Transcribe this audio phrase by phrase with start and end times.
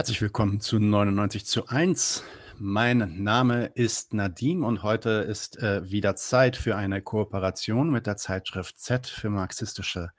[0.00, 2.24] Herzlich willkommen zu 99 zu 1.
[2.56, 8.16] Mein Name ist Nadim und heute ist äh, wieder Zeit für eine Kooperation mit der
[8.16, 10.12] Zeitschrift Z für marxistische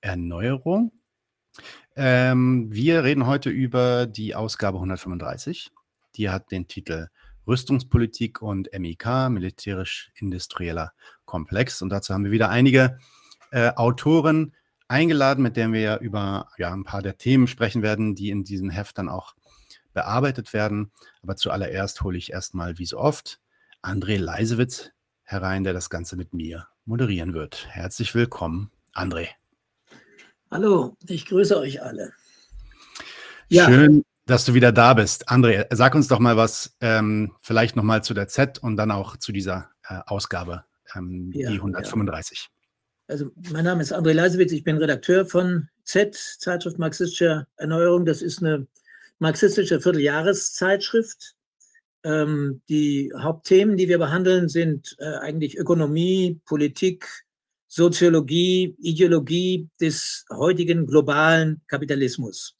[0.00, 0.92] Erneuerung.
[1.96, 5.70] Ähm, wir reden heute über die Ausgabe 135.
[6.16, 7.08] Die hat den Titel
[7.46, 10.94] Rüstungspolitik und MIK, militärisch-industrieller
[11.26, 11.82] Komplex.
[11.82, 12.98] Und dazu haben wir wieder einige
[13.50, 14.54] äh, Autoren
[14.90, 18.70] eingeladen, mit denen wir über ja, ein paar der Themen sprechen werden, die in diesem
[18.70, 19.34] Heft dann auch
[19.94, 20.90] bearbeitet werden.
[21.22, 23.40] Aber zuallererst hole ich erstmal, wie so oft,
[23.82, 24.90] André Leisewitz
[25.22, 27.68] herein, der das Ganze mit mir moderieren wird.
[27.70, 29.28] Herzlich willkommen, André.
[30.50, 32.12] Hallo, ich grüße euch alle.
[33.48, 33.66] Ja.
[33.66, 35.30] Schön, dass du wieder da bist.
[35.30, 39.16] André, sag uns doch mal was, ähm, vielleicht nochmal zu der Z und dann auch
[39.16, 40.64] zu dieser äh, Ausgabe,
[40.96, 42.48] ähm, ja, die 135.
[42.50, 42.59] Ja.
[43.10, 48.06] Also mein Name ist André Leisewitz, ich bin Redakteur von Z, Zeitschrift Marxistischer Erneuerung.
[48.06, 48.68] Das ist eine
[49.18, 51.34] marxistische Vierteljahreszeitschrift.
[52.04, 57.08] Ähm, die Hauptthemen, die wir behandeln, sind äh, eigentlich Ökonomie, Politik,
[57.66, 62.56] Soziologie, Ideologie des heutigen globalen Kapitalismus.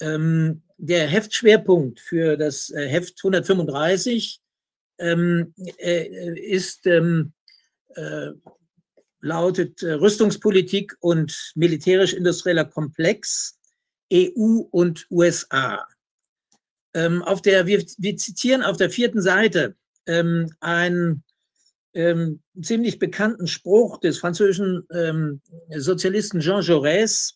[0.00, 4.40] Ähm, der Heftschwerpunkt für das äh, Heft 135
[4.98, 7.32] ähm, äh, ist ähm,
[7.94, 8.30] äh,
[9.20, 13.58] lautet äh, Rüstungspolitik und militärisch-industrieller Komplex
[14.12, 15.86] EU und USA.
[16.94, 21.22] Ähm, auf der, wir, wir, zitieren auf der vierten Seite ähm, einen
[21.94, 25.40] ähm, ziemlich bekannten Spruch des französischen ähm,
[25.76, 27.34] Sozialisten Jean Jaurès.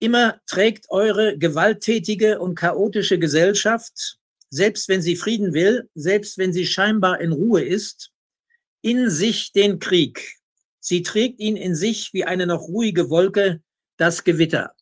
[0.00, 4.18] Immer trägt eure gewalttätige und chaotische Gesellschaft,
[4.50, 8.10] selbst wenn sie Frieden will, selbst wenn sie scheinbar in Ruhe ist,
[8.82, 10.37] in sich den Krieg.
[10.80, 13.60] Sie trägt ihn in sich wie eine noch ruhige Wolke,
[13.96, 14.72] das Gewitter.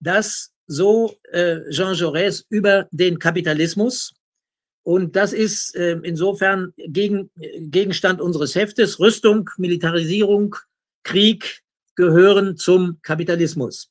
[0.00, 4.14] Das so äh, Jean Jaurès über den Kapitalismus.
[4.82, 8.98] Und das ist äh, insofern gegen, Gegenstand unseres Heftes.
[8.98, 10.56] Rüstung, Militarisierung,
[11.02, 11.62] Krieg
[11.96, 13.90] gehören zum Kapitalismus.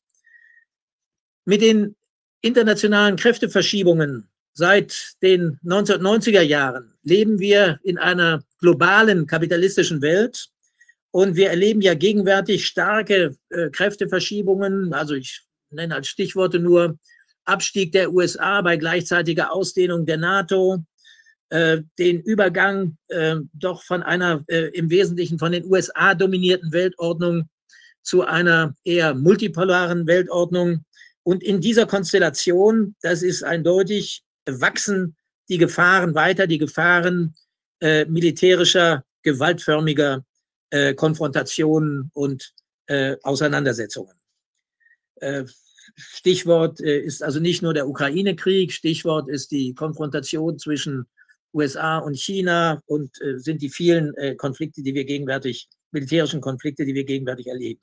[1.46, 1.96] Mit den
[2.42, 10.50] internationalen Kräfteverschiebungen seit den 1990er Jahren leben wir in einer globalen kapitalistischen Welt,
[11.14, 14.94] und wir erleben ja gegenwärtig starke äh, Kräfteverschiebungen.
[14.94, 16.98] Also ich nenne als Stichworte nur
[17.46, 20.84] Abstieg der USA bei gleichzeitiger Ausdehnung der NATO,
[21.50, 27.48] äh, den Übergang äh, doch von einer äh, im Wesentlichen von den USA dominierten Weltordnung
[28.02, 30.84] zu einer eher multipolaren Weltordnung.
[31.22, 35.16] Und in dieser Konstellation, das ist eindeutig, wachsen
[35.48, 37.36] die Gefahren weiter, die Gefahren
[37.82, 40.26] äh, militärischer, gewaltförmiger
[40.74, 42.52] äh, Konfrontationen und
[42.88, 44.16] äh, Auseinandersetzungen.
[45.18, 45.44] Äh,
[45.96, 51.06] Stichwort äh, ist also nicht nur der Ukraine-Krieg, Stichwort ist die Konfrontation zwischen
[51.54, 56.86] USA und China und äh, sind die vielen äh, Konflikte, die wir gegenwärtig, militärischen Konflikte,
[56.86, 57.82] die wir gegenwärtig erleben.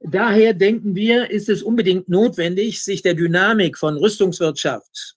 [0.00, 5.16] Daher denken wir, ist es unbedingt notwendig, sich der Dynamik von Rüstungswirtschaft,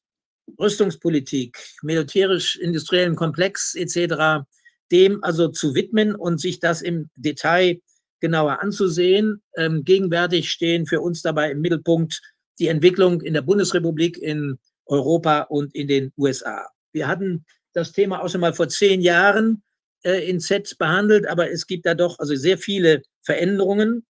[0.57, 4.45] Rüstungspolitik, militärisch-industriellen Komplex etc
[4.91, 7.79] dem also zu widmen und sich das im Detail
[8.19, 9.41] genauer anzusehen.
[9.55, 12.21] Ähm, gegenwärtig stehen für uns dabei im Mittelpunkt
[12.59, 16.67] die Entwicklung in der Bundesrepublik, in Europa und in den USA.
[16.93, 19.63] Wir hatten das Thema auch schon mal vor zehn Jahren
[20.03, 24.05] äh, in Z behandelt, aber es gibt da doch also sehr viele Veränderungen.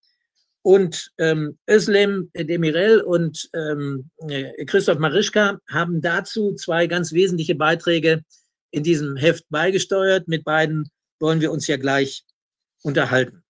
[0.62, 8.24] Und ähm, Özlem Demirel und ähm, äh, Christoph Marischka haben dazu zwei ganz wesentliche Beiträge
[8.76, 10.28] in diesem Heft beigesteuert.
[10.28, 12.26] Mit beiden wollen wir uns ja gleich
[12.84, 13.44] unterhalten.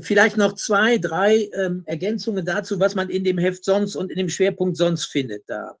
[0.00, 4.16] Vielleicht noch zwei, drei ähm, Ergänzungen dazu, was man in dem Heft sonst und in
[4.16, 5.76] dem Schwerpunkt sonst findet da.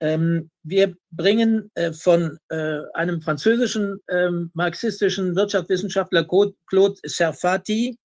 [0.00, 7.96] Ähm, wir bringen äh, von äh, einem französischen ähm, marxistischen Wirtschaftswissenschaftler Claude Serfati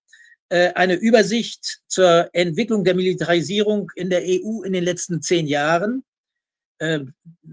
[0.49, 6.03] äh, eine Übersicht zur Entwicklung der Militarisierung in der EU in den letzten zehn Jahren
[6.79, 7.01] äh,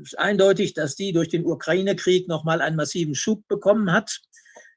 [0.02, 4.20] ist eindeutig, dass die durch den Ukraine-Krieg nochmal einen massiven Schub bekommen hat.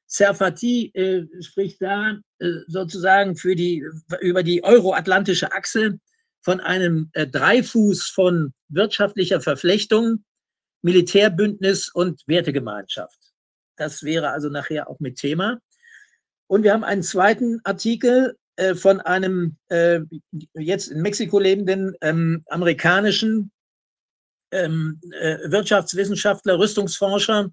[0.08, 3.84] Serfati äh, spricht da äh, sozusagen für die,
[4.22, 6.00] über die euroatlantische Achse
[6.42, 10.24] von einem äh, Dreifuß von wirtschaftlicher Verflechtung,
[10.84, 13.18] Militärbündnis und Wertegemeinschaft.
[13.78, 15.60] Das wäre also nachher auch mit Thema.
[16.48, 19.58] Und wir haben einen zweiten Artikel äh, von einem
[20.54, 23.52] jetzt in Mexiko lebenden ähm, amerikanischen
[24.56, 27.50] ähm, äh, Wirtschaftswissenschaftler, Rüstungsforscher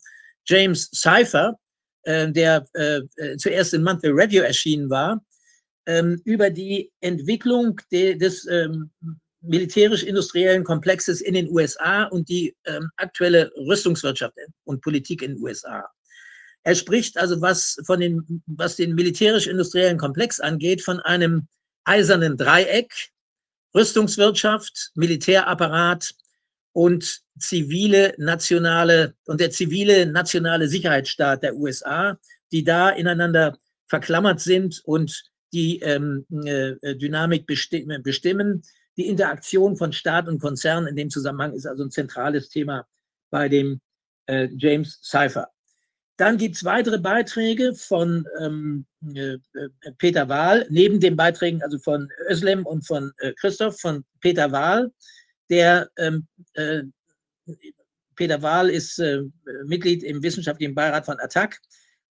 [0.47, 1.59] James Cypher,
[2.05, 3.03] äh, der äh,
[3.37, 5.23] zuerst in Monthly Review erschienen war,
[5.87, 8.91] ähm, über die Entwicklung de, des ähm,
[9.41, 14.35] militärisch-industriellen Komplexes in den USA und die ähm, aktuelle Rüstungswirtschaft
[14.65, 15.89] und Politik in den USA.
[16.65, 21.49] Er spricht also, was, von den, was den militärisch-industriellen Komplex angeht, von einem
[21.85, 22.93] eisernen Dreieck,
[23.75, 26.15] Rüstungswirtschaft, Militärapparat
[26.73, 32.19] und zivile nationale und der zivile nationale Sicherheitsstaat der USA,
[32.51, 35.23] die da ineinander verklammert sind und
[35.53, 38.63] die ähm, äh, Dynamik bestimmen.
[38.97, 42.87] Die Interaktion von Staat und Konzern in dem Zusammenhang ist also ein zentrales Thema
[43.31, 43.81] bei dem
[44.27, 45.49] äh, James Cypher.
[46.19, 49.39] Dann gibt es weitere Beiträge von ähm, äh,
[49.99, 54.93] Peter Wahl, neben den Beiträgen also von Özlem und von äh, Christoph, von Peter Wahl,
[55.53, 56.83] der ähm, äh,
[58.17, 59.23] Peter Wahl ist äh,
[59.67, 61.61] Mitglied im wissenschaftlichen Beirat von ATTAC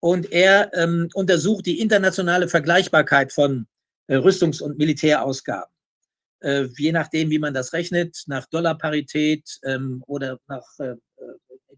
[0.01, 3.65] und er ähm, untersucht die internationale Vergleichbarkeit von
[4.07, 5.73] äh, Rüstungs- und Militärausgaben.
[6.41, 10.97] Äh, je nachdem, wie man das rechnet, nach Dollarparität ähm, oder nach äh, äh,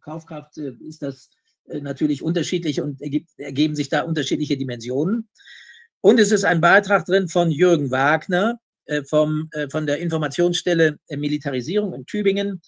[0.02, 1.30] Kaufkraft äh, ist das
[1.68, 5.30] natürlich unterschiedlich und ergibt, ergeben sich da unterschiedliche Dimensionen.
[6.02, 8.60] Und es ist ein Beitrag drin von Jürgen Wagner
[9.08, 12.62] vom, von der Informationsstelle Militarisierung in Tübingen.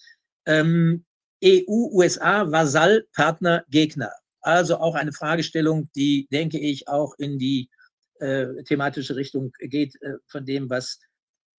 [0.46, 1.04] Ähm,
[1.44, 4.12] EU, USA, Vasall, Partner, Gegner.
[4.40, 7.68] Also auch eine Fragestellung, die, denke ich, auch in die
[8.20, 11.00] äh, thematische Richtung geht äh, von dem, was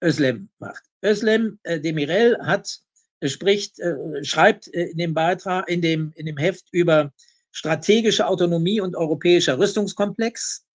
[0.03, 0.83] Özlem macht.
[1.03, 2.79] Özlem äh, Demirel hat,
[3.19, 7.11] äh, spricht, äh, schreibt äh, in dem Beitrag, in dem, in dem Heft über
[7.51, 10.65] strategische Autonomie und europäischer Rüstungskomplex.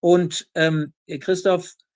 [0.00, 1.89] Und ähm, Christoph äh,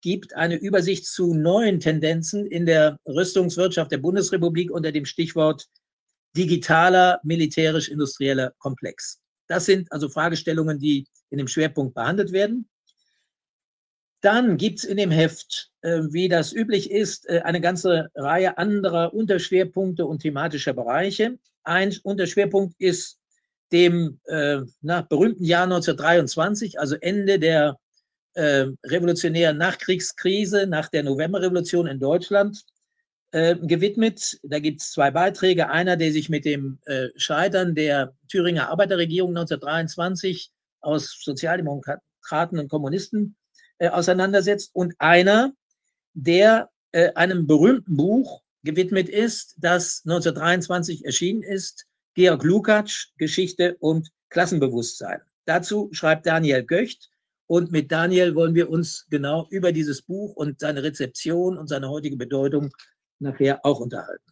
[0.00, 5.66] gibt eine Übersicht zu neuen Tendenzen in der Rüstungswirtschaft der Bundesrepublik unter dem Stichwort
[6.36, 9.20] digitaler militärisch-industrieller Komplex.
[9.46, 12.68] Das sind also Fragestellungen, die in dem Schwerpunkt behandelt werden.
[14.20, 18.56] Dann gibt es in dem Heft, äh, wie das üblich ist, äh, eine ganze Reihe
[18.56, 21.38] anderer Unterschwerpunkte und thematischer Bereiche.
[21.62, 23.18] Ein Unterschwerpunkt ist
[23.70, 27.78] dem äh, nach berühmten Jahr 1923, also Ende der
[28.34, 32.64] äh, revolutionären Nachkriegskrise, nach der Novemberrevolution in Deutschland,
[33.32, 34.38] äh, gewidmet.
[34.42, 35.70] Da gibt es zwei Beiträge.
[35.70, 40.50] Einer, der sich mit dem äh, Scheitern der Thüringer Arbeiterregierung 1923
[40.80, 43.36] aus Sozialdemokraten und Kommunisten
[43.78, 45.52] äh, auseinandersetzt und einer,
[46.12, 54.10] der äh, einem berühmten Buch gewidmet ist, das 1923 erschienen ist, Georg Lukacs, Geschichte und
[54.30, 55.20] Klassenbewusstsein.
[55.44, 57.10] Dazu schreibt Daniel Göcht
[57.46, 61.90] und mit Daniel wollen wir uns genau über dieses Buch und seine Rezeption und seine
[61.90, 62.70] heutige Bedeutung
[63.18, 64.24] nachher auch unterhalten.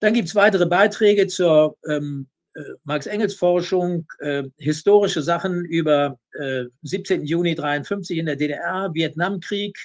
[0.00, 7.24] Dann gibt es weitere Beiträge zur ähm, äh, Marx-Engels-Forschung, äh, historische Sachen über äh, 17.
[7.24, 9.76] Juni 53 in der DDR, Vietnamkrieg,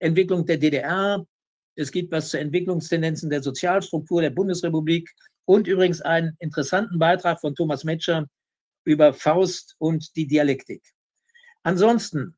[0.00, 1.24] Entwicklung der DDR.
[1.76, 5.08] Es gibt was zu Entwicklungstendenzen der Sozialstruktur der Bundesrepublik
[5.44, 8.26] und übrigens einen interessanten Beitrag von Thomas Metscher
[8.84, 10.82] über Faust und die Dialektik.
[11.68, 12.34] Ansonsten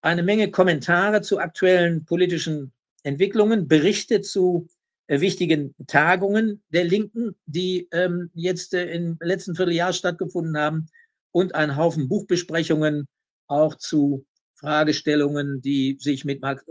[0.00, 2.72] eine Menge Kommentare zu aktuellen politischen
[3.04, 4.66] Entwicklungen, Berichte zu
[5.06, 10.88] äh, wichtigen Tagungen der Linken, die ähm, jetzt äh, im letzten Vierteljahr stattgefunden haben
[11.30, 13.06] und ein Haufen Buchbesprechungen
[13.46, 16.64] auch zu Fragestellungen, die sich mit Marx,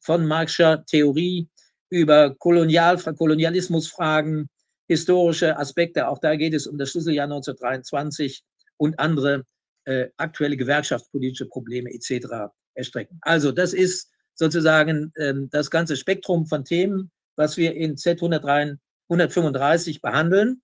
[0.00, 1.48] von Marxischer Theorie
[1.88, 4.50] über Kolonial, Kolonialismusfragen,
[4.86, 8.44] historische Aspekte, auch da geht es um das Schlüsseljahr 1923
[8.76, 9.46] und andere
[9.88, 12.52] äh, aktuelle gewerkschaftspolitische Probleme etc.
[12.74, 13.18] erstrecken.
[13.22, 20.60] Also das ist sozusagen ähm, das ganze Spektrum von Themen, was wir in Z135 behandeln.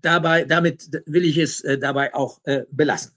[0.00, 3.12] Dabei, damit will ich es äh, dabei auch äh, belassen.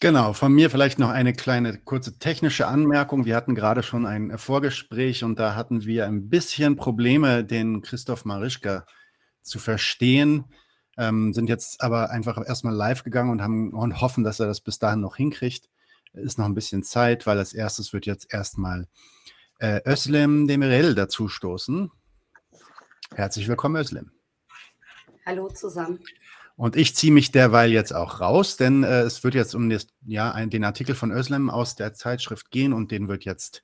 [0.00, 3.26] Genau, von mir vielleicht noch eine kleine kurze technische Anmerkung.
[3.26, 8.24] Wir hatten gerade schon ein Vorgespräch und da hatten wir ein bisschen Probleme, den Christoph
[8.24, 8.86] Marischka
[9.42, 10.44] zu verstehen,
[10.98, 14.60] ähm, sind jetzt aber einfach erstmal live gegangen und haben und hoffen, dass er das
[14.60, 15.68] bis dahin noch hinkriegt
[16.12, 18.86] ist noch ein bisschen Zeit, weil als erstes wird jetzt erstmal
[19.58, 21.90] äh, Özlem Demirel dazu stoßen.
[23.14, 24.12] Herzlich willkommen, Özlem.
[25.24, 26.00] Hallo zusammen.
[26.56, 29.86] Und ich ziehe mich derweil jetzt auch raus, denn äh, es wird jetzt um das,
[30.04, 33.62] ja, ein, den Artikel von Özlem aus der Zeitschrift gehen und den wird jetzt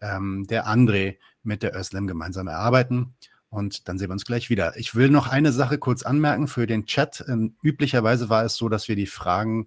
[0.00, 3.16] ähm, der André mit der Özlem gemeinsam erarbeiten.
[3.56, 4.76] Und dann sehen wir uns gleich wieder.
[4.76, 7.24] Ich will noch eine Sache kurz anmerken für den Chat.
[7.26, 9.66] Ähm, üblicherweise war es so, dass wir die Fragen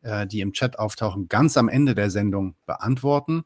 [0.00, 3.44] äh, die im Chat auftauchen, ganz am Ende der Sendung beantworten.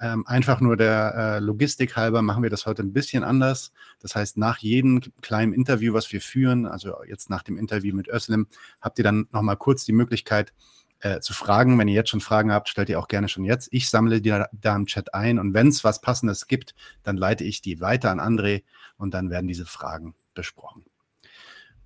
[0.00, 3.72] Ähm, einfach nur der äh, Logistik halber machen wir das heute ein bisschen anders.
[4.00, 8.08] Das heißt, nach jedem kleinen Interview, was wir führen, also jetzt nach dem Interview mit
[8.08, 8.46] Özlem,
[8.80, 10.52] habt ihr dann nochmal kurz die Möglichkeit,
[11.00, 11.78] äh, zu fragen.
[11.78, 13.68] Wenn ihr jetzt schon Fragen habt, stellt ihr auch gerne schon jetzt.
[13.72, 17.44] Ich sammle die da im Chat ein und wenn es was Passendes gibt, dann leite
[17.44, 18.64] ich die weiter an André
[18.96, 20.84] und dann werden diese Fragen besprochen.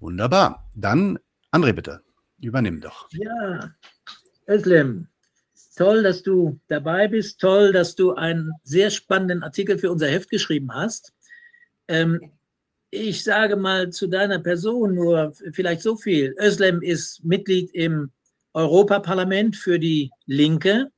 [0.01, 0.69] Wunderbar.
[0.75, 1.19] Dann,
[1.53, 2.03] André, bitte,
[2.41, 3.09] übernimm doch.
[3.13, 3.73] Ja,
[4.49, 5.09] Özlem,
[5.77, 7.41] toll, dass du dabei bist.
[7.41, 11.13] Toll, dass du einen sehr spannenden Artikel für unser Heft geschrieben hast.
[11.89, 12.33] Ähm,
[12.91, 16.35] ich sage mal zu deiner Person nur vielleicht so viel.
[16.39, 18.11] Özlem ist Mitglied im
[18.55, 20.91] Europaparlament für die Linke.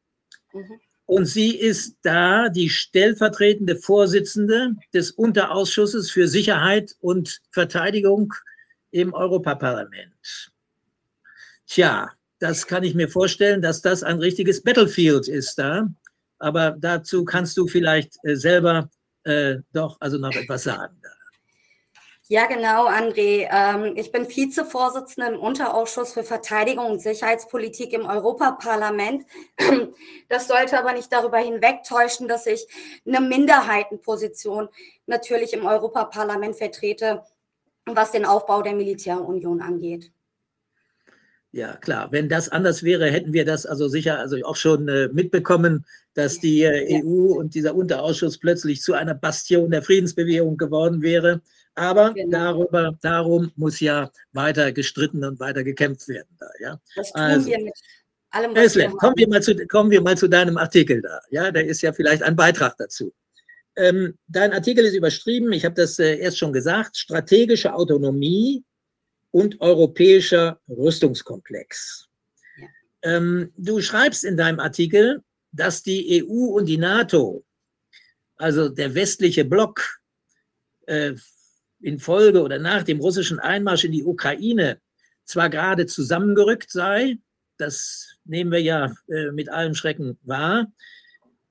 [0.52, 0.80] Mhm.
[1.06, 8.32] Und sie ist da die stellvertretende Vorsitzende des Unterausschusses für Sicherheit und Verteidigung
[8.90, 10.50] im Europaparlament.
[11.66, 15.88] Tja, das kann ich mir vorstellen, dass das ein richtiges Battlefield ist da.
[16.38, 18.90] Aber dazu kannst du vielleicht äh, selber
[19.24, 21.00] äh, doch also noch etwas sagen.
[22.28, 23.46] Ja, genau, André.
[23.50, 29.24] Ähm, ich bin Vizevorsitzende im Unterausschuss für Verteidigung und Sicherheitspolitik im Europaparlament.
[30.30, 32.66] Das sollte aber nicht darüber hinwegtäuschen, dass ich
[33.06, 34.68] eine Minderheitenposition
[35.06, 37.22] natürlich im Europaparlament vertrete,
[37.84, 40.10] was den Aufbau der Militärunion angeht.
[41.52, 42.10] Ja, klar.
[42.10, 46.40] Wenn das anders wäre, hätten wir das also sicher also auch schon äh, mitbekommen, dass
[46.40, 51.42] die äh, EU und dieser Unterausschuss plötzlich zu einer Bastion der Friedensbewegung geworden wäre.
[51.74, 52.38] Aber genau.
[52.38, 56.36] darüber, darum muss ja weiter gestritten und weiter gekämpft werden.
[56.38, 56.80] Da, ja?
[56.94, 57.74] Das tun also, wir mit
[58.30, 61.20] allem, was wir kommen, wir mal zu, kommen wir mal zu deinem Artikel da.
[61.30, 63.12] Ja, da ist ja vielleicht ein Beitrag dazu.
[63.76, 68.64] Ähm, dein Artikel ist überschrieben, ich habe das äh, erst schon gesagt, strategische Autonomie
[69.32, 72.08] und europäischer Rüstungskomplex.
[72.56, 72.68] Ja.
[73.02, 77.44] Ähm, du schreibst in deinem Artikel, dass die EU und die NATO,
[78.36, 80.00] also der westliche Block,
[80.86, 81.14] äh,
[81.84, 84.78] infolge oder nach dem russischen Einmarsch in die Ukraine
[85.24, 87.18] zwar gerade zusammengerückt sei,
[87.56, 90.72] das nehmen wir ja äh, mit allem Schrecken wahr,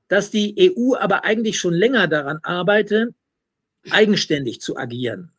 [0.07, 3.13] dass die EU aber eigentlich schon länger daran arbeite,
[3.89, 5.31] eigenständig zu agieren.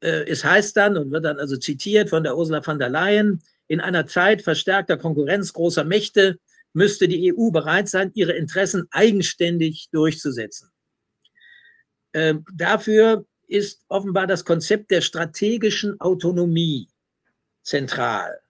[0.00, 3.42] Äh, es heißt dann und wird dann also zitiert von der Ursula von der Leyen,
[3.68, 6.38] in einer Zeit verstärkter Konkurrenz großer Mächte
[6.74, 10.70] müsste die EU bereit sein, ihre Interessen eigenständig durchzusetzen.
[12.12, 16.88] Äh, dafür ist offenbar das Konzept der strategischen Autonomie
[17.62, 18.40] zentral.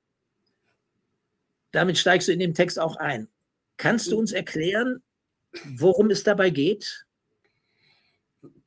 [1.73, 3.29] Damit steigst du in dem Text auch ein.
[3.77, 5.03] Kannst du uns erklären,
[5.77, 7.07] worum es dabei geht?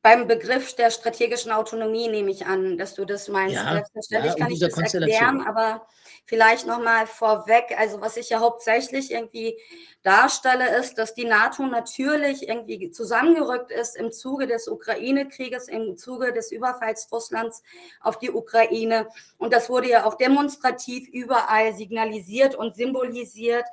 [0.05, 3.55] Beim Begriff der strategischen Autonomie nehme ich an, dass du das meinst.
[3.55, 5.87] Ja, Selbstverständlich ja, kann ich das erklären, aber
[6.25, 7.75] vielleicht nochmal vorweg.
[7.75, 9.57] Also was ich ja hauptsächlich irgendwie
[10.03, 16.33] darstelle, ist, dass die NATO natürlich irgendwie zusammengerückt ist im Zuge des Ukraine-Krieges, im Zuge
[16.33, 17.63] des Überfalls Russlands
[17.99, 19.07] auf die Ukraine.
[19.39, 23.65] Und das wurde ja auch demonstrativ überall signalisiert und symbolisiert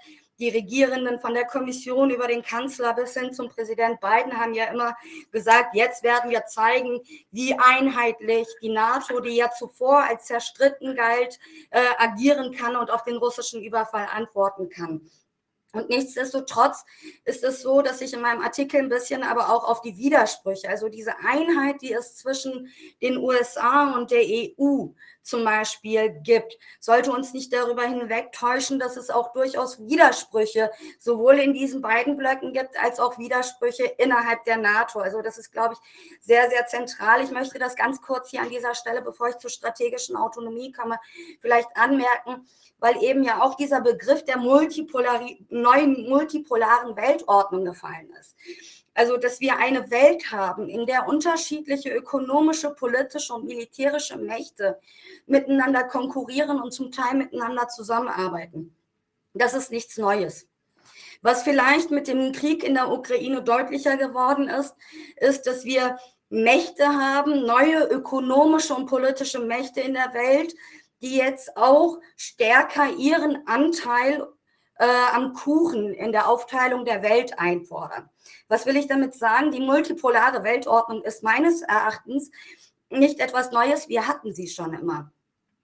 [0.42, 4.64] die Regierenden von der Kommission über den Kanzler bis hin zum Präsident Biden haben ja
[4.64, 4.96] immer
[5.30, 11.38] gesagt, jetzt werden wir zeigen, wie einheitlich die NATO, die ja zuvor als zerstritten galt,
[11.70, 15.08] äh, agieren kann und auf den russischen Überfall antworten kann.
[15.74, 16.84] Und nichtsdestotrotz
[17.24, 20.68] ist es so, dass ich in meinem Artikel ein bisschen aber auch auf die Widersprüche,
[20.68, 22.68] also diese Einheit, die es zwischen
[23.00, 24.88] den USA und der EU
[25.22, 31.54] zum Beispiel gibt, sollte uns nicht darüber hinwegtäuschen, dass es auch durchaus Widersprüche sowohl in
[31.54, 35.00] diesen beiden Blöcken gibt, als auch Widersprüche innerhalb der NATO.
[35.00, 37.22] Also das ist, glaube ich, sehr, sehr zentral.
[37.22, 40.98] Ich möchte das ganz kurz hier an dieser Stelle, bevor ich zur strategischen Autonomie komme,
[41.40, 42.46] vielleicht anmerken,
[42.78, 48.34] weil eben ja auch dieser Begriff der Multipolari neuen multipolaren Weltordnung gefallen ist.
[48.94, 54.78] Also, dass wir eine Welt haben, in der unterschiedliche ökonomische, politische und militärische Mächte
[55.26, 58.76] miteinander konkurrieren und zum Teil miteinander zusammenarbeiten.
[59.32, 60.46] Das ist nichts Neues.
[61.22, 64.74] Was vielleicht mit dem Krieg in der Ukraine deutlicher geworden ist,
[65.16, 70.54] ist, dass wir Mächte haben, neue ökonomische und politische Mächte in der Welt,
[71.00, 74.26] die jetzt auch stärker ihren Anteil
[74.82, 78.10] äh, am Kuchen in der Aufteilung der Welt einfordern.
[78.48, 79.52] Was will ich damit sagen?
[79.52, 82.32] Die multipolare Weltordnung ist meines Erachtens
[82.90, 85.12] nicht etwas Neues, wir hatten sie schon immer.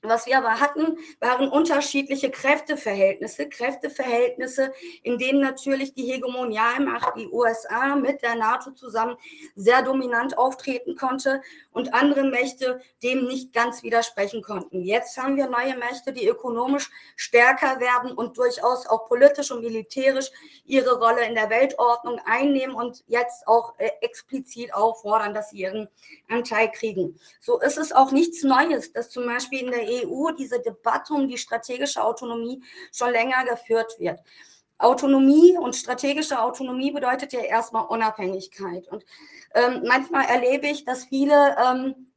[0.02, 7.96] Was wir aber hatten, waren unterschiedliche Kräfteverhältnisse, Kräfteverhältnisse, in denen natürlich die Hegemonialmacht, die USA
[7.96, 9.16] mit der NATO zusammen
[9.56, 14.82] sehr dominant auftreten konnte und andere Mächte dem nicht ganz widersprechen konnten.
[14.82, 20.30] Jetzt haben wir neue Mächte, die ökonomisch stärker werden und durchaus auch politisch und militärisch
[20.64, 25.88] ihre Rolle in der Weltordnung einnehmen und jetzt auch äh, explizit auffordern, dass sie ihren
[26.28, 27.18] Anteil kriegen.
[27.40, 31.28] So ist es auch nichts Neues, dass zum Beispiel in der EU diese Debatte um
[31.28, 34.20] die strategische Autonomie schon länger geführt wird.
[34.78, 38.86] Autonomie und strategische Autonomie bedeutet ja erstmal Unabhängigkeit.
[38.88, 39.04] Und
[39.54, 42.07] ähm, manchmal erlebe ich, dass viele ähm,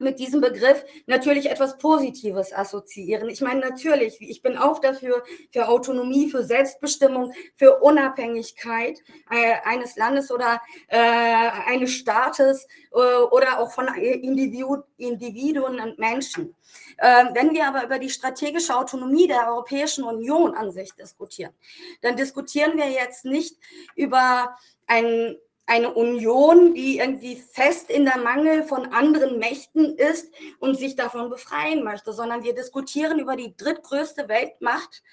[0.00, 3.28] mit diesem Begriff natürlich etwas Positives assoziieren.
[3.28, 8.98] Ich meine, natürlich, ich bin auch dafür, für Autonomie, für Selbstbestimmung, für Unabhängigkeit
[9.30, 16.54] äh, eines Landes oder äh, eines Staates äh, oder auch von Individu Individuen und Menschen.
[16.98, 21.52] Ähm, wenn wir aber über die strategische Autonomie der Europäischen Union an sich diskutieren,
[22.02, 23.56] dann diskutieren wir jetzt nicht
[23.96, 25.36] über ein
[25.70, 31.30] eine Union, die irgendwie fest in der Mangel von anderen Mächten ist und sich davon
[31.30, 35.04] befreien möchte, sondern wir diskutieren über die drittgrößte Weltmacht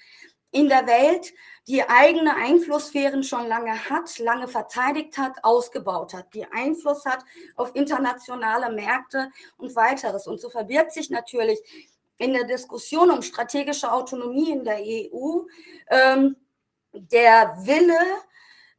[0.50, 1.32] in der Welt,
[1.68, 7.24] die eigene Einflusssphären schon lange hat, lange verteidigt hat, ausgebaut hat, die Einfluss hat
[7.54, 10.26] auf internationale Märkte und weiteres.
[10.26, 11.60] Und so verbirgt sich natürlich
[12.16, 15.42] in der Diskussion um strategische Autonomie in der EU
[15.88, 16.34] ähm,
[16.92, 18.00] der Wille,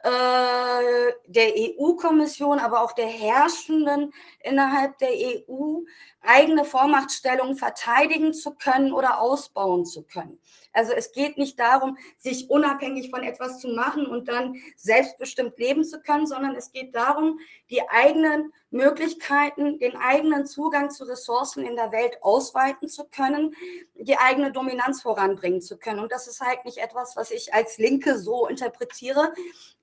[0.04, 5.82] der EU-Kommission, aber auch der Herrschenden innerhalb der EU
[6.22, 10.40] eigene Vormachtstellungen verteidigen zu können oder ausbauen zu können.
[10.74, 15.84] Also es geht nicht darum, sich unabhängig von etwas zu machen und dann selbstbestimmt leben
[15.84, 21.76] zu können, sondern es geht darum, die eigenen Möglichkeiten, den eigenen Zugang zu Ressourcen in
[21.76, 23.56] der Welt ausweiten zu können,
[23.96, 26.00] die eigene Dominanz voranbringen zu können.
[26.00, 29.34] Und das ist halt nicht etwas, was ich als Linke so interpretiere,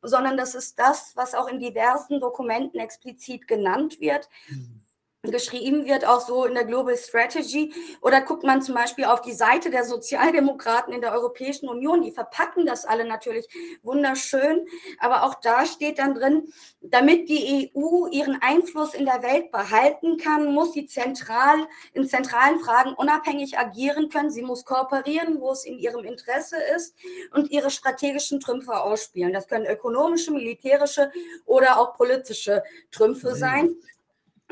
[0.02, 4.28] sondern das ist das, was auch in diversen Dokumenten explizit genannt wird.
[4.48, 4.85] Mhm
[5.30, 7.72] geschrieben wird, auch so in der Global Strategy.
[8.00, 12.12] Oder guckt man zum Beispiel auf die Seite der Sozialdemokraten in der Europäischen Union, die
[12.12, 13.48] verpacken das alle natürlich
[13.82, 14.66] wunderschön.
[14.98, 20.16] Aber auch da steht dann drin, damit die EU ihren Einfluss in der Welt behalten
[20.16, 24.30] kann, muss sie zentral, in zentralen Fragen unabhängig agieren können.
[24.30, 26.94] Sie muss kooperieren, wo es in ihrem Interesse ist
[27.32, 29.32] und ihre strategischen Trümpfe ausspielen.
[29.32, 31.10] Das können ökonomische, militärische
[31.44, 33.76] oder auch politische Trümpfe sein.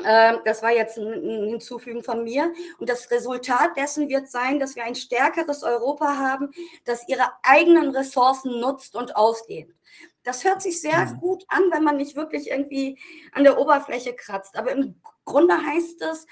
[0.03, 2.53] Ähm, das war jetzt ein Hinzufügen von mir.
[2.79, 6.51] Und das Resultat dessen wird sein, dass wir ein stärkeres Europa haben,
[6.83, 9.73] das ihre eigenen Ressourcen nutzt und ausdehnt.
[10.23, 11.19] Das hört sich sehr mhm.
[11.19, 12.97] gut an, wenn man nicht wirklich irgendwie
[13.31, 14.57] an der Oberfläche kratzt.
[14.57, 16.25] Aber im Grunde heißt es,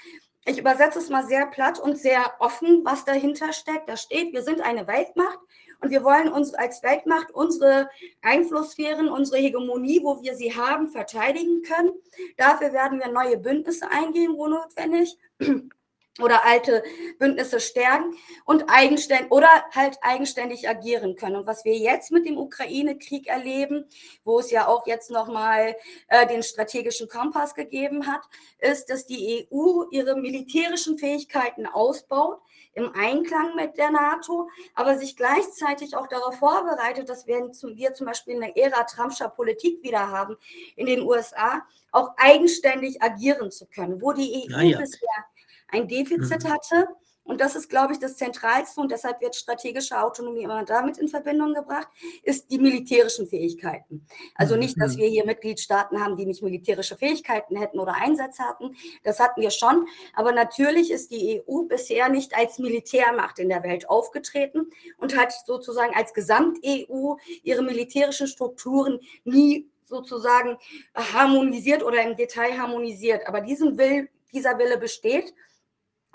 [0.46, 3.88] ich übersetze es mal sehr platt und sehr offen, was dahinter steckt.
[3.88, 5.38] Da steht, wir sind eine Weltmacht
[5.84, 7.90] und wir wollen uns als Weltmacht unsere
[8.22, 11.92] Einflusssphären, unsere Hegemonie, wo wir sie haben, verteidigen können.
[12.38, 15.18] Dafür werden wir neue Bündnisse eingehen, wo notwendig
[16.22, 16.82] oder alte
[17.18, 18.16] Bündnisse stärken
[18.46, 21.36] und eigenständig oder halt eigenständig agieren können.
[21.36, 23.84] Und was wir jetzt mit dem Ukraine-Krieg erleben,
[24.24, 25.76] wo es ja auch jetzt nochmal
[26.08, 28.22] äh, den strategischen Kompass gegeben hat,
[28.58, 32.40] ist, dass die EU ihre militärischen Fähigkeiten ausbaut
[32.74, 38.06] im Einklang mit der NATO, aber sich gleichzeitig auch darauf vorbereitet, dass wir, wir zum
[38.06, 40.36] Beispiel eine Ära Trumpscher Politik wieder haben
[40.76, 44.78] in den USA, auch eigenständig agieren zu können, wo die EU ja.
[44.78, 45.24] bisher
[45.68, 46.48] ein Defizit mhm.
[46.48, 46.88] hatte.
[47.24, 51.08] Und das ist, glaube ich, das Zentralste und deshalb wird strategische Autonomie immer damit in
[51.08, 51.88] Verbindung gebracht,
[52.22, 54.06] ist die militärischen Fähigkeiten.
[54.34, 55.00] Also nicht, dass mhm.
[55.00, 58.76] wir hier Mitgliedstaaten haben, die nicht militärische Fähigkeiten hätten oder Einsätze hatten.
[59.04, 59.86] Das hatten wir schon.
[60.12, 65.32] Aber natürlich ist die EU bisher nicht als Militärmacht in der Welt aufgetreten und hat
[65.46, 70.58] sozusagen als Gesamt-EU ihre militärischen Strukturen nie sozusagen
[70.94, 73.26] harmonisiert oder im Detail harmonisiert.
[73.26, 75.32] Aber diesen Will, dieser Wille besteht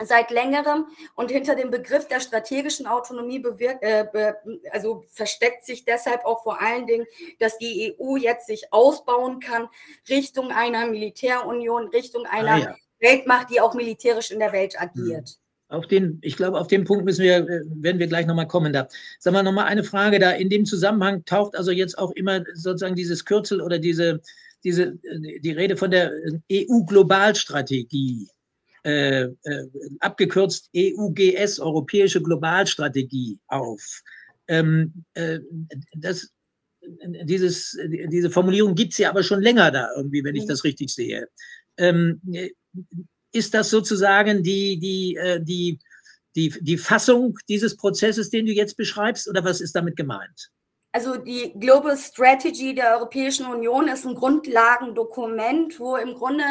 [0.03, 0.85] seit längerem
[1.15, 4.35] und hinter dem Begriff der strategischen Autonomie bewirkt, äh, be,
[4.71, 7.05] also versteckt sich deshalb auch vor allen Dingen,
[7.39, 9.67] dass die EU jetzt sich ausbauen kann
[10.07, 12.75] Richtung einer Militärunion, Richtung einer ah, ja.
[12.99, 15.29] Weltmacht, die auch militärisch in der Welt agiert.
[15.29, 15.35] Mhm.
[15.71, 18.73] Auf den, ich glaube, auf den Punkt müssen wir, äh, werden wir gleich nochmal kommen.
[18.73, 18.87] Da
[19.19, 20.31] sagen wir nochmal eine Frage da.
[20.31, 24.21] In dem Zusammenhang taucht also jetzt auch immer sozusagen dieses Kürzel oder diese,
[24.63, 26.11] diese, äh, die Rede von der
[26.51, 28.29] EU-Globalstrategie
[28.83, 29.67] äh, äh,
[29.99, 34.01] abgekürzt EUGS, Europäische Globalstrategie, auf.
[34.47, 35.39] Ähm, äh,
[35.95, 36.31] das,
[37.23, 40.93] dieses, diese Formulierung gibt es ja aber schon länger da irgendwie, wenn ich das richtig
[40.93, 41.27] sehe.
[41.77, 42.21] Ähm,
[43.31, 45.79] ist das sozusagen die, die, äh, die,
[46.35, 50.51] die, die Fassung dieses Prozesses, den du jetzt beschreibst, oder was ist damit gemeint?
[50.91, 56.43] Also die Global Strategy der Europäischen Union ist ein Grundlagendokument, wo im Grunde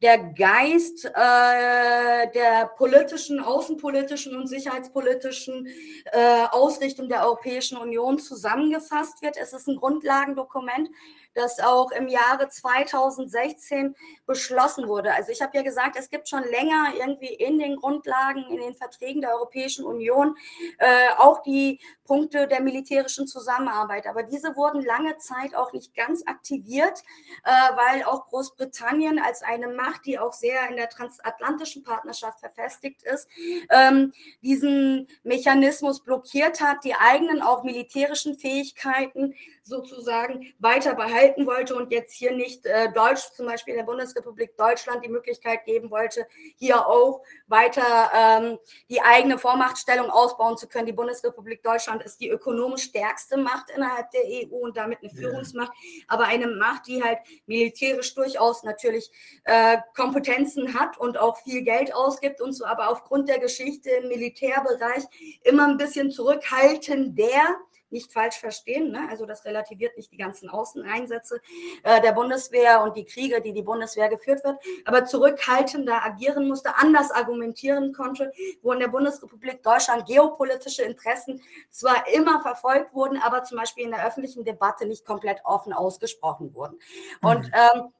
[0.00, 5.66] der Geist äh, der politischen, außenpolitischen und sicherheitspolitischen
[6.12, 9.36] äh, Ausrichtung der Europäischen Union zusammengefasst wird.
[9.36, 10.88] Es ist ein Grundlagendokument,
[11.34, 15.12] das auch im Jahre 2016 beschlossen wurde.
[15.12, 18.74] Also ich habe ja gesagt, es gibt schon länger irgendwie in den Grundlagen, in den
[18.74, 20.36] Verträgen der Europäischen Union
[20.78, 21.80] äh, auch die
[22.12, 24.06] Punkte der militärischen Zusammenarbeit.
[24.06, 27.02] Aber diese wurden lange Zeit auch nicht ganz aktiviert,
[27.42, 33.02] äh, weil auch Großbritannien als eine Macht, die auch sehr in der transatlantischen Partnerschaft verfestigt
[33.02, 33.28] ist,
[33.70, 41.92] ähm, diesen Mechanismus blockiert hat, die eigenen auch militärischen Fähigkeiten sozusagen weiter behalten wollte und
[41.92, 46.86] jetzt hier nicht äh, Deutsch, zum Beispiel der Bundesrepublik Deutschland, die Möglichkeit geben wollte, hier
[46.86, 48.58] auch weiter ähm,
[48.90, 50.86] die eigene Vormachtstellung ausbauen zu können.
[50.86, 55.72] Die Bundesrepublik Deutschland ist die ökonomisch stärkste Macht innerhalb der EU und damit eine Führungsmacht,
[55.82, 56.04] ja.
[56.08, 59.10] aber eine Macht, die halt militärisch durchaus natürlich
[59.44, 64.08] äh, Kompetenzen hat und auch viel Geld ausgibt und so, aber aufgrund der Geschichte im
[64.08, 65.04] Militärbereich
[65.42, 67.56] immer ein bisschen zurückhaltender
[67.92, 68.90] nicht falsch verstehen.
[68.90, 69.06] Ne?
[69.10, 71.40] Also das relativiert nicht die ganzen Außeneinsätze
[71.82, 76.76] äh, der Bundeswehr und die Kriege, die die Bundeswehr geführt wird, aber zurückhaltender agieren musste,
[76.76, 83.44] anders argumentieren konnte, wo in der Bundesrepublik Deutschland geopolitische Interessen zwar immer verfolgt wurden, aber
[83.44, 86.78] zum Beispiel in der öffentlichen Debatte nicht komplett offen ausgesprochen wurden.
[87.20, 87.52] Und mhm.
[87.52, 87.92] ähm,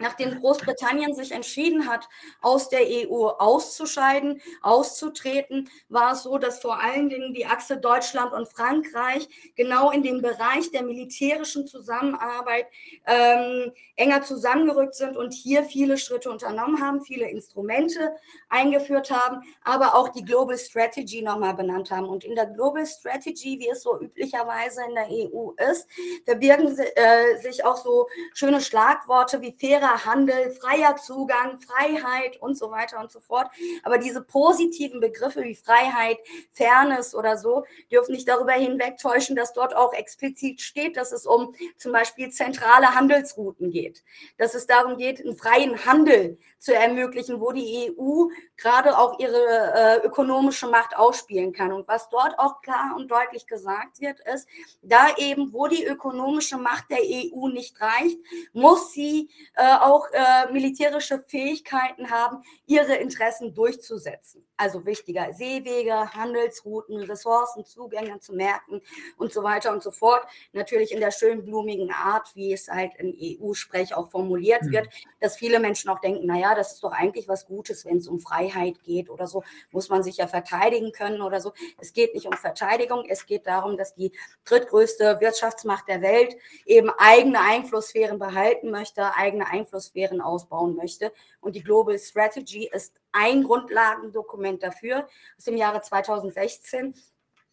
[0.00, 2.08] Nachdem Großbritannien sich entschieden hat,
[2.40, 8.32] aus der EU auszuscheiden, auszutreten, war es so, dass vor allen Dingen die Achse Deutschland
[8.32, 12.66] und Frankreich genau in dem Bereich der militärischen Zusammenarbeit
[13.06, 18.14] ähm, enger zusammengerückt sind und hier viele Schritte unternommen haben, viele Instrumente
[18.48, 22.08] eingeführt haben, aber auch die Global Strategy nochmal benannt haben.
[22.08, 25.88] Und in der Global Strategy, wie es so üblicherweise in der EU ist,
[26.24, 32.56] verbirgen äh, sich auch so schöne Schlagworte wie faire fairer Handel, freier Zugang, Freiheit und
[32.56, 33.48] so weiter und so fort.
[33.82, 36.18] Aber diese positiven Begriffe wie Freiheit,
[36.52, 41.54] Fairness oder so dürfen nicht darüber hinwegtäuschen, dass dort auch explizit steht, dass es um
[41.76, 44.02] zum Beispiel zentrale Handelsrouten geht,
[44.36, 50.02] dass es darum geht, einen freien Handel zu ermöglichen, wo die EU gerade auch ihre
[50.02, 51.72] äh, ökonomische Macht ausspielen kann.
[51.72, 54.48] Und was dort auch klar und deutlich gesagt wird, ist,
[54.82, 58.18] da eben, wo die ökonomische Macht der EU nicht reicht,
[58.52, 64.47] muss sie äh, auch äh, militärische Fähigkeiten haben, ihre Interessen durchzusetzen.
[64.58, 68.82] Also wichtiger Seewege, Handelsrouten, Ressourcenzugänge zu Märkten
[69.16, 70.26] und so weiter und so fort.
[70.52, 74.72] Natürlich in der schön blumigen Art, wie es halt in EU-Sprech auch formuliert mhm.
[74.72, 74.88] wird,
[75.20, 78.18] dass viele Menschen auch denken, naja, das ist doch eigentlich was Gutes, wenn es um
[78.18, 81.52] Freiheit geht oder so, muss man sich ja verteidigen können oder so.
[81.78, 84.12] Es geht nicht um Verteidigung, es geht darum, dass die
[84.44, 91.12] drittgrößte Wirtschaftsmacht der Welt eben eigene Einflusssphären behalten möchte, eigene Einflusssphären ausbauen möchte.
[91.40, 96.94] Und die Global Strategy ist ein Grundlagendokument dafür aus dem Jahre 2016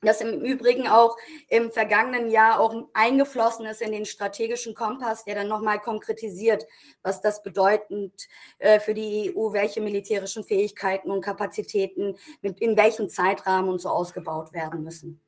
[0.05, 1.17] das im Übrigen auch
[1.49, 6.65] im vergangenen Jahr auch eingeflossen ist in den strategischen Kompass, der dann nochmal konkretisiert,
[7.01, 8.13] was das bedeutend
[8.59, 13.89] äh, für die EU, welche militärischen Fähigkeiten und Kapazitäten mit, in welchem Zeitrahmen und so
[13.89, 15.21] ausgebaut werden müssen.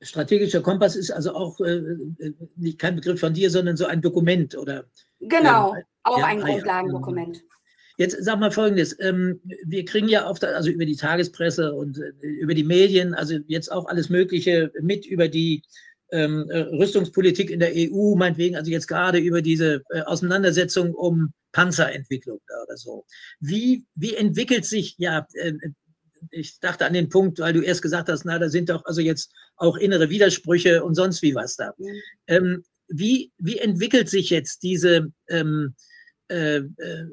[0.00, 4.02] Strategischer Kompass ist also auch äh, äh nicht kein Begriff von dir, sondern so ein
[4.02, 4.84] Dokument, oder?
[5.20, 7.42] Genau, ähm, auch ja, ein ah Grundlagendokument.
[7.96, 12.26] Jetzt sag mal Folgendes, ähm, wir kriegen ja oft, also über die Tagespresse und äh,
[12.26, 15.62] über die Medien, also jetzt auch alles Mögliche mit über die
[16.10, 21.32] ähm, äh, Rüstungspolitik in der EU, meinetwegen, also jetzt gerade über diese äh, Auseinandersetzung um
[21.52, 23.04] Panzerentwicklung oder so.
[23.40, 25.52] Wie, wie entwickelt sich, ja, äh,
[26.30, 29.00] ich dachte an den Punkt, weil du erst gesagt hast, na, da sind doch also
[29.00, 31.72] jetzt auch innere Widersprüche und sonst wie was da.
[31.78, 32.02] Mhm.
[32.26, 35.74] Ähm, wie, wie entwickelt sich jetzt diese, ähm,
[36.28, 37.06] äh, äh,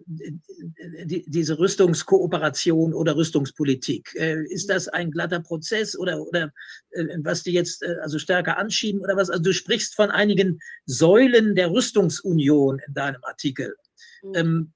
[1.03, 4.15] die, diese Rüstungskooperation oder Rüstungspolitik?
[4.15, 6.51] Äh, ist das ein glatter Prozess oder, oder
[6.91, 9.29] äh, was die jetzt äh, also stärker anschieben oder was?
[9.29, 13.75] Also du sprichst von einigen Säulen der Rüstungsunion in deinem Artikel.
[14.23, 14.33] Mhm.
[14.35, 14.73] Ähm,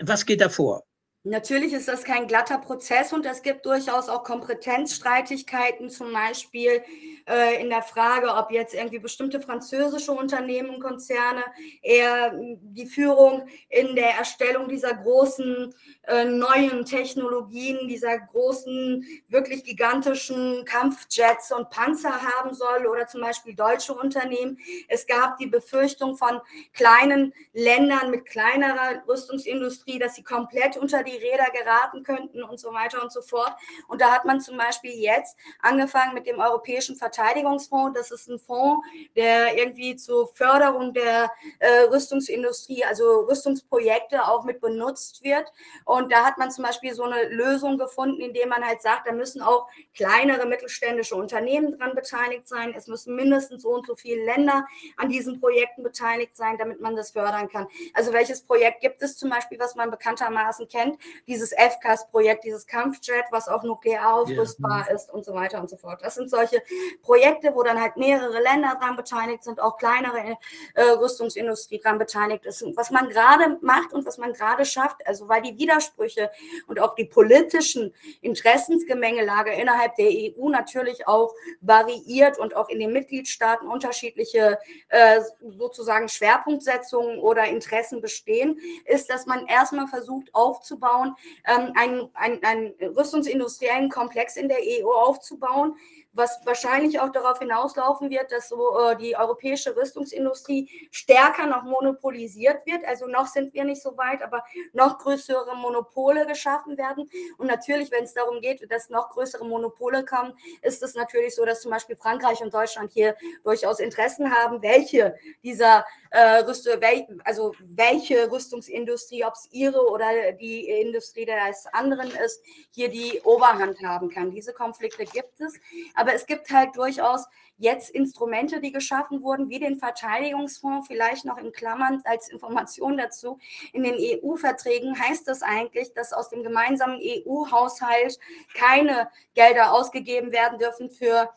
[0.00, 0.84] was geht da vor?
[1.26, 6.82] Natürlich ist das kein glatter Prozess und es gibt durchaus auch Kompetenzstreitigkeiten, zum Beispiel
[7.26, 11.42] äh, in der Frage, ob jetzt irgendwie bestimmte französische Unternehmen und Konzerne
[11.80, 15.74] eher hm, die Führung in der Erstellung dieser großen
[16.06, 23.54] äh, neuen Technologien, dieser großen, wirklich gigantischen Kampfjets und Panzer haben soll oder zum Beispiel
[23.54, 24.58] deutsche Unternehmen.
[24.88, 26.42] Es gab die Befürchtung von
[26.74, 32.58] kleinen Ländern mit kleinerer Rüstungsindustrie, dass sie komplett unter die die Räder geraten könnten und
[32.58, 33.52] so weiter und so fort.
[33.88, 37.98] Und da hat man zum Beispiel jetzt angefangen mit dem Europäischen Verteidigungsfonds.
[37.98, 44.60] Das ist ein Fonds, der irgendwie zur Förderung der äh, Rüstungsindustrie, also Rüstungsprojekte auch mit
[44.60, 45.52] benutzt wird.
[45.84, 49.12] Und da hat man zum Beispiel so eine Lösung gefunden, indem man halt sagt, da
[49.12, 52.74] müssen auch kleinere mittelständische Unternehmen dran beteiligt sein.
[52.76, 56.96] Es müssen mindestens so und so viele Länder an diesen Projekten beteiligt sein, damit man
[56.96, 57.66] das fördern kann.
[57.92, 60.98] Also welches Projekt gibt es zum Beispiel, was man bekanntermaßen kennt?
[61.26, 64.94] Dieses FCAS-Projekt, dieses Kampfjet, was auch nuklear aufrüstbar ja.
[64.94, 66.00] ist und so weiter und so fort.
[66.02, 66.62] Das sind solche
[67.02, 70.38] Projekte, wo dann halt mehrere Länder dran beteiligt sind, auch kleinere
[70.74, 72.62] äh, Rüstungsindustrie dran beteiligt ist.
[72.62, 76.30] Und was man gerade macht und was man gerade schafft, also weil die Widersprüche
[76.66, 82.92] und auch die politischen Interessensgemengelage innerhalb der EU natürlich auch variiert und auch in den
[82.92, 91.72] Mitgliedstaaten unterschiedliche äh, sozusagen Schwerpunktsetzungen oder Interessen bestehen, ist, dass man erstmal versucht aufzubauen, ähm,
[91.76, 95.76] einen, einen, einen rüstungsindustriellen Komplex in der EU aufzubauen,
[96.14, 102.64] was wahrscheinlich auch darauf hinauslaufen wird, dass so äh, die europäische Rüstungsindustrie stärker noch monopolisiert
[102.66, 102.84] wird.
[102.84, 107.10] Also noch sind wir nicht so weit, aber noch größere Monopole geschaffen werden.
[107.36, 111.44] Und natürlich, wenn es darum geht, dass noch größere Monopole kommen, ist es natürlich so,
[111.44, 119.24] dass zum Beispiel Frankreich und Deutschland hier durchaus Interessen haben, welche dieser also welche Rüstungsindustrie,
[119.24, 124.30] ob es ihre oder die Industrie des anderen ist, hier die Oberhand haben kann.
[124.30, 125.54] Diese Konflikte gibt es.
[125.94, 131.38] Aber es gibt halt durchaus jetzt Instrumente, die geschaffen wurden, wie den Verteidigungsfonds, vielleicht noch
[131.38, 133.38] in Klammern als Information dazu.
[133.72, 138.18] In den EU-Verträgen heißt das eigentlich, dass aus dem gemeinsamen EU-Haushalt
[138.54, 141.30] keine Gelder ausgegeben werden dürfen für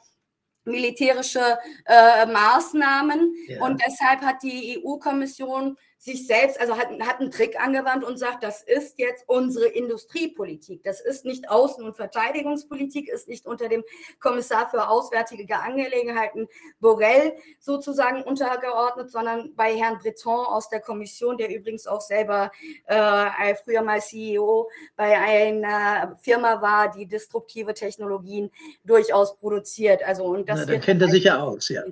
[0.67, 3.33] militärische äh, Maßnahmen.
[3.47, 3.63] Ja.
[3.63, 8.43] Und deshalb hat die EU-Kommission sich selbst, also hat, hat einen Trick angewandt und sagt,
[8.43, 10.83] das ist jetzt unsere Industriepolitik.
[10.83, 13.83] Das ist nicht Außen- und Verteidigungspolitik, ist nicht unter dem
[14.19, 16.47] Kommissar für Auswärtige Angelegenheiten
[16.79, 22.51] Borrell sozusagen untergeordnet, sondern bei Herrn Breton aus der Kommission, der übrigens auch selber
[22.85, 28.51] äh, früher mal CEO bei einer Firma war, die destruktive Technologien
[28.83, 30.03] durchaus produziert.
[30.03, 31.83] Also und das Na, dann kennt er sich ja aus, ja.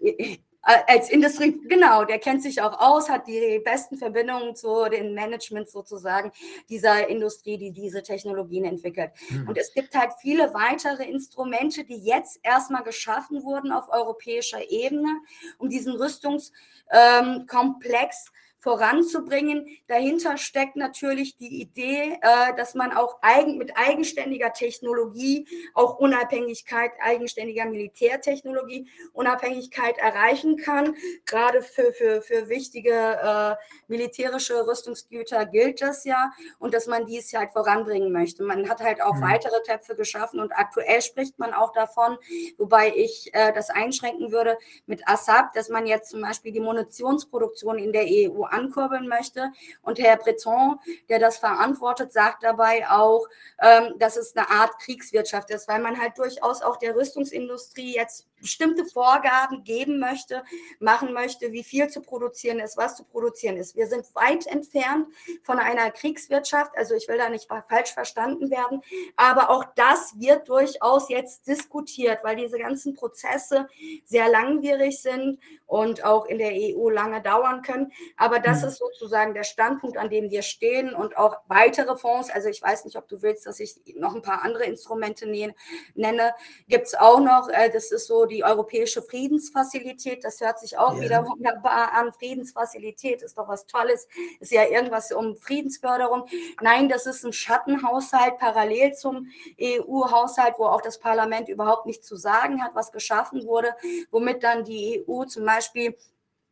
[0.66, 5.14] Äh, als Industrie, genau, der kennt sich auch aus, hat die besten Verbindungen zu den
[5.14, 6.32] Management sozusagen
[6.68, 9.12] dieser Industrie, die diese Technologien entwickelt.
[9.30, 9.48] Mhm.
[9.48, 15.20] Und es gibt halt viele weitere Instrumente, die jetzt erstmal geschaffen wurden auf europäischer Ebene,
[15.58, 18.32] um diesen Rüstungskomplex ähm,
[18.66, 19.68] voranzubringen.
[19.86, 26.90] Dahinter steckt natürlich die Idee, äh, dass man auch eigen, mit eigenständiger Technologie, auch Unabhängigkeit,
[27.00, 30.96] eigenständiger Militärtechnologie, Unabhängigkeit erreichen kann.
[31.26, 33.54] Gerade für, für, für wichtige äh,
[33.86, 38.42] militärische Rüstungsgüter gilt das ja und dass man dies halt voranbringen möchte.
[38.42, 39.22] Man hat halt auch mhm.
[39.22, 42.18] weitere Töpfe geschaffen und aktuell spricht man auch davon,
[42.58, 47.78] wobei ich äh, das einschränken würde mit ASAP, dass man jetzt zum Beispiel die Munitionsproduktion
[47.78, 49.52] in der EU ankurbeln möchte.
[49.82, 53.26] Und Herr Breton, der das verantwortet, sagt dabei auch,
[53.60, 58.26] ähm, dass es eine Art Kriegswirtschaft ist, weil man halt durchaus auch der Rüstungsindustrie jetzt
[58.40, 60.44] bestimmte Vorgaben geben möchte,
[60.78, 63.76] machen möchte, wie viel zu produzieren ist, was zu produzieren ist.
[63.76, 65.08] Wir sind weit entfernt
[65.42, 68.82] von einer Kriegswirtschaft, also ich will da nicht falsch verstanden werden,
[69.16, 73.68] aber auch das wird durchaus jetzt diskutiert, weil diese ganzen Prozesse
[74.04, 77.92] sehr langwierig sind und auch in der EU lange dauern können.
[78.16, 78.68] Aber das mhm.
[78.68, 82.30] ist sozusagen der Standpunkt, an dem wir stehen und auch weitere Fonds.
[82.30, 86.34] Also ich weiß nicht, ob du willst, dass ich noch ein paar andere Instrumente nenne.
[86.68, 87.48] Gibt es auch noch.
[87.48, 90.24] Äh, das ist so die Europäische Friedensfazilität.
[90.24, 91.00] Das hört sich auch ja.
[91.00, 92.12] wieder wunderbar an.
[92.12, 94.08] Friedensfazilität ist doch was Tolles.
[94.40, 96.26] Ist ja irgendwas um Friedensförderung.
[96.60, 99.28] Nein, das ist ein Schattenhaushalt parallel zum
[99.60, 103.74] EU-Haushalt, wo auch das Parlament überhaupt nichts zu sagen hat, was geschaffen wurde,
[104.10, 105.96] womit dann die EU zum Beispiel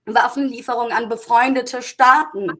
[0.06, 2.50] Waffenlieferungen an befreundete Staaten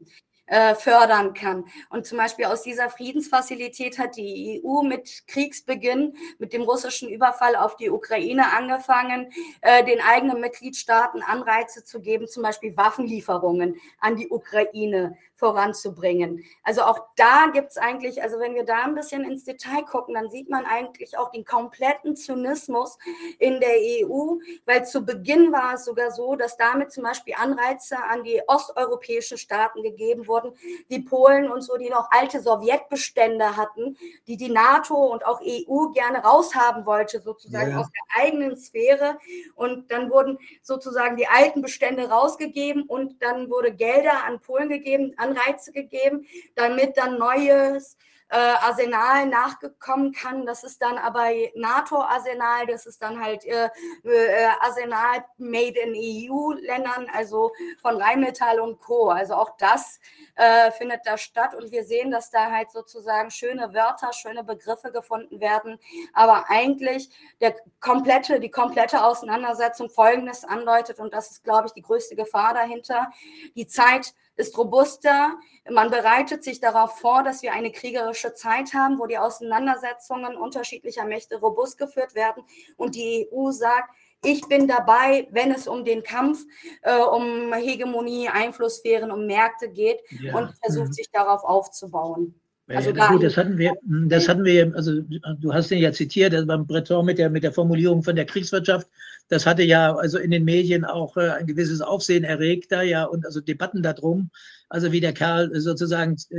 [0.47, 1.65] äh, fördern kann.
[1.89, 7.55] Und zum Beispiel aus dieser Friedensfazilität hat die EU mit Kriegsbeginn, mit dem russischen Überfall
[7.55, 9.31] auf die Ukraine angefangen,
[9.61, 16.43] äh, den eigenen Mitgliedstaaten Anreize zu geben, zum Beispiel Waffenlieferungen an die Ukraine voranzubringen.
[16.63, 20.15] Also auch da gibt es eigentlich, also wenn wir da ein bisschen ins Detail gucken,
[20.15, 22.97] dann sieht man eigentlich auch den kompletten Zynismus
[23.37, 27.97] in der EU, weil zu Beginn war es sogar so, dass damit zum Beispiel Anreize
[27.97, 30.53] an die osteuropäischen Staaten gegeben wurden,
[30.87, 35.89] wie Polen und so, die noch alte Sowjetbestände hatten, die die NATO und auch EU
[35.89, 37.79] gerne raushaben wollte, sozusagen ja.
[37.79, 39.17] aus der eigenen Sphäre.
[39.55, 45.13] Und dann wurden sozusagen die alten Bestände rausgegeben und dann wurde Gelder an Polen gegeben,
[45.25, 47.97] Anreize gegeben, damit dann neues
[48.29, 50.45] Arsenal nachgekommen kann.
[50.45, 53.69] Das ist dann aber NATO-Arsenal, das ist dann halt äh,
[54.03, 59.09] äh Arsenal made in EU-Ländern, also von Rheinmetall und Co.
[59.09, 59.99] Also auch das
[60.35, 64.91] äh, findet da statt und wir sehen, dass da halt sozusagen schöne Wörter, schöne Begriffe
[64.91, 65.79] gefunden werden,
[66.13, 67.09] aber eigentlich
[67.41, 72.53] der komplette, die komplette Auseinandersetzung Folgendes andeutet und das ist, glaube ich, die größte Gefahr
[72.53, 73.11] dahinter.
[73.55, 75.37] Die Zeit ist robuster.
[75.69, 81.05] Man bereitet sich darauf vor, dass wir eine kriegerische Zeit haben, wo die Auseinandersetzungen unterschiedlicher
[81.05, 82.43] Mächte robust geführt werden.
[82.77, 83.89] Und die EU sagt,
[84.23, 86.43] ich bin dabei, wenn es um den Kampf
[86.81, 90.35] äh, um Hegemonie, Einflusssphären, um Märkte geht ja.
[90.35, 90.93] und versucht mhm.
[90.93, 92.39] sich darauf aufzubauen.
[92.67, 93.73] Also ja, gut, das hatten wir,
[94.07, 97.43] das hatten wir, also du hast den ja zitiert, also beim Breton mit der, mit
[97.43, 98.87] der Formulierung von der Kriegswirtschaft,
[99.27, 103.05] das hatte ja also in den Medien auch äh, ein gewisses Aufsehen erregt da ja
[103.05, 104.29] und also Debatten darum,
[104.69, 106.37] also wie der Kerl sozusagen äh,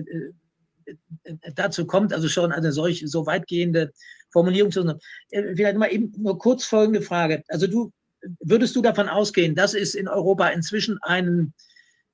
[0.87, 0.95] äh,
[1.55, 3.93] dazu kommt, also schon eine solch so weitgehende
[4.31, 4.87] Formulierung zu
[5.31, 7.43] äh, Vielleicht mal eben nur kurz folgende Frage.
[7.49, 7.93] Also du
[8.41, 11.55] würdest du davon ausgehen, dass es in Europa inzwischen einen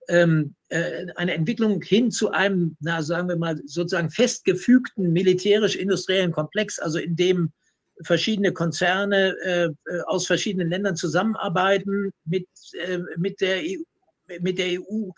[0.08, 6.78] ähm, äh, eine Entwicklung hin zu einem, na, sagen wir mal, sozusagen festgefügten militärisch-industriellen Komplex,
[6.78, 7.52] also in dem
[8.04, 13.82] verschiedene Konzerne äh, äh aus verschiedenen Ländern zusammenarbeiten mit, äh, mit, der EU,
[14.40, 15.10] mit der EU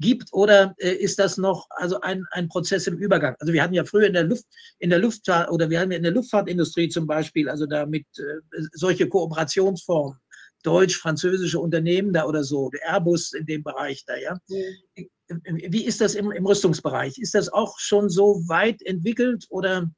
[0.00, 3.36] gibt oder äh, ist das noch also ein, ein Prozess im Übergang?
[3.38, 4.44] Also wir hatten ja früher in der Luft,
[4.78, 8.62] in der Luftfahrt oder wir haben ja in der Luftfahrtindustrie zum Beispiel, also damit äh,
[8.72, 10.18] solche Kooperationsformen
[10.62, 14.38] deutsch-französische Unternehmen da oder so, Airbus in dem Bereich da, ja.
[14.48, 17.18] Wie ist das im, im Rüstungsbereich?
[17.18, 19.90] Ist das auch schon so weit entwickelt oder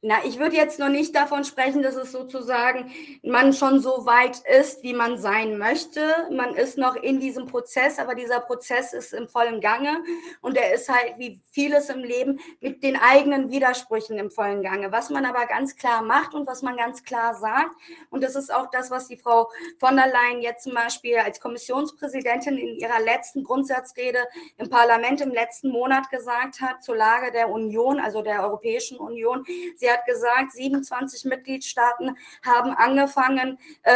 [0.00, 2.92] na, ich würde jetzt noch nicht davon sprechen, dass es sozusagen
[3.24, 6.00] man schon so weit ist, wie man sein möchte.
[6.30, 10.04] Man ist noch in diesem Prozess, aber dieser Prozess ist im vollen Gange
[10.40, 14.92] und er ist halt wie vieles im Leben mit den eigenen Widersprüchen im vollen Gange.
[14.92, 17.72] Was man aber ganz klar macht und was man ganz klar sagt,
[18.10, 21.40] und das ist auch das, was die Frau von der Leyen jetzt zum Beispiel als
[21.40, 24.20] Kommissionspräsidentin in ihrer letzten Grundsatzrede
[24.58, 29.44] im Parlament im letzten Monat gesagt hat zur Lage der Union, also der Europäischen Union.
[29.74, 33.90] Sie Sie hat gesagt, 27 Mitgliedstaaten haben angefangen, äh,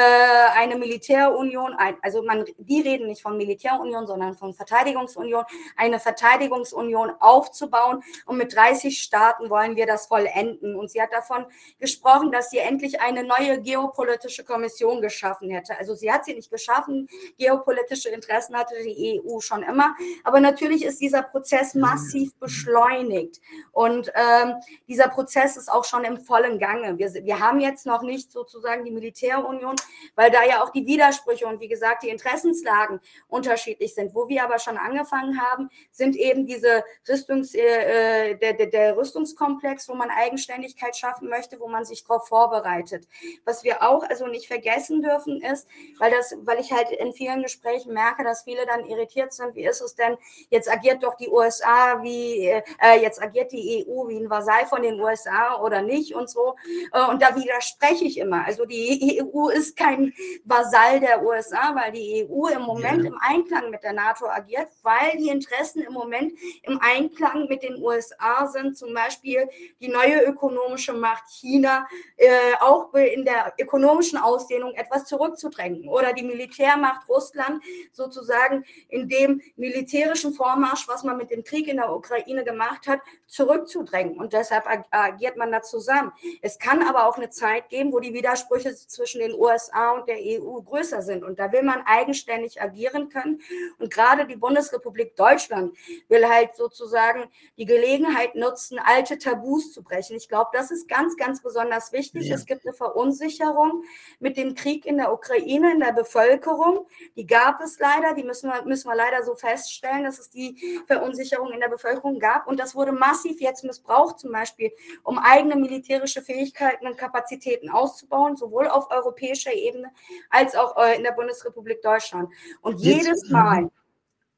[0.57, 5.45] eine Militärunion, also man, die reden nicht von Militärunion, sondern von Verteidigungsunion,
[5.77, 8.03] eine Verteidigungsunion aufzubauen.
[8.25, 10.77] Und mit 30 Staaten wollen wir das vollenden.
[10.77, 11.45] Und sie hat davon
[11.79, 15.77] gesprochen, dass sie endlich eine neue geopolitische Kommission geschaffen hätte.
[15.77, 17.07] Also sie hat sie nicht geschaffen.
[17.37, 19.95] Geopolitische Interessen hatte die EU schon immer.
[20.25, 23.43] Aber natürlich ist dieser Prozess massiv beschleunigt.
[23.73, 24.55] Und ähm,
[24.89, 26.97] dieser Prozess ist auch auch schon im vollen Gange.
[26.99, 29.75] Wir, wir haben jetzt noch nicht sozusagen die Militärunion,
[30.15, 34.15] weil da ja auch die Widersprüche und wie gesagt die Interessenslagen unterschiedlich sind.
[34.15, 38.97] Wo wir aber schon angefangen haben, sind eben diese Rüstungs, äh, äh der, der, der
[38.97, 43.09] Rüstungskomplex, wo man Eigenständigkeit schaffen möchte, wo man sich darauf vorbereitet.
[43.45, 45.67] Was wir auch also nicht vergessen dürfen ist,
[45.99, 49.67] weil das, weil ich halt in vielen Gesprächen merke, dass viele dann irritiert sind, wie
[49.67, 50.17] ist es denn,
[50.51, 54.83] jetzt agiert doch die USA wie, äh, jetzt agiert die EU wie ein Vasall von
[54.83, 56.57] den USA oder oder nicht und so.
[56.93, 58.45] Äh, und da widerspreche ich immer.
[58.45, 60.13] Also die EU ist kein
[60.45, 63.11] Vasall der USA, weil die EU im Moment ja.
[63.11, 66.33] im Einklang mit der NATO agiert, weil die Interessen im Moment
[66.63, 68.77] im Einklang mit den USA sind.
[68.77, 69.49] Zum Beispiel
[69.81, 72.29] die neue ökonomische Macht China äh,
[72.61, 80.35] auch in der ökonomischen Ausdehnung etwas zurückzudrängen oder die Militärmacht Russland sozusagen in dem militärischen
[80.35, 84.19] Vormarsch, was man mit dem Krieg in der Ukraine gemacht hat, zurückzudrängen.
[84.19, 86.13] Und deshalb agiert man zusammen.
[86.41, 90.19] Es kann aber auch eine Zeit geben, wo die Widersprüche zwischen den USA und der
[90.19, 91.25] EU größer sind.
[91.25, 93.41] Und da will man eigenständig agieren können.
[93.79, 95.77] Und gerade die Bundesrepublik Deutschland
[96.09, 97.25] will halt sozusagen
[97.57, 100.17] die Gelegenheit nutzen, alte Tabus zu brechen.
[100.17, 102.29] Ich glaube, das ist ganz, ganz besonders wichtig.
[102.29, 102.35] Ja.
[102.35, 103.85] Es gibt eine Verunsicherung
[104.19, 106.87] mit dem Krieg in der Ukraine, in der Bevölkerung.
[107.17, 110.83] Die gab es leider, die müssen wir, müssen wir leider so feststellen, dass es die
[110.87, 112.47] Verunsicherung in der Bevölkerung gab.
[112.47, 114.73] Und das wurde massiv jetzt missbraucht, zum Beispiel,
[115.03, 119.91] um eigene eigene militärische Fähigkeiten und Kapazitäten auszubauen, sowohl auf europäischer Ebene
[120.31, 122.31] als auch äh, in der Bundesrepublik Deutschland.
[122.61, 123.71] Und jedes Mal,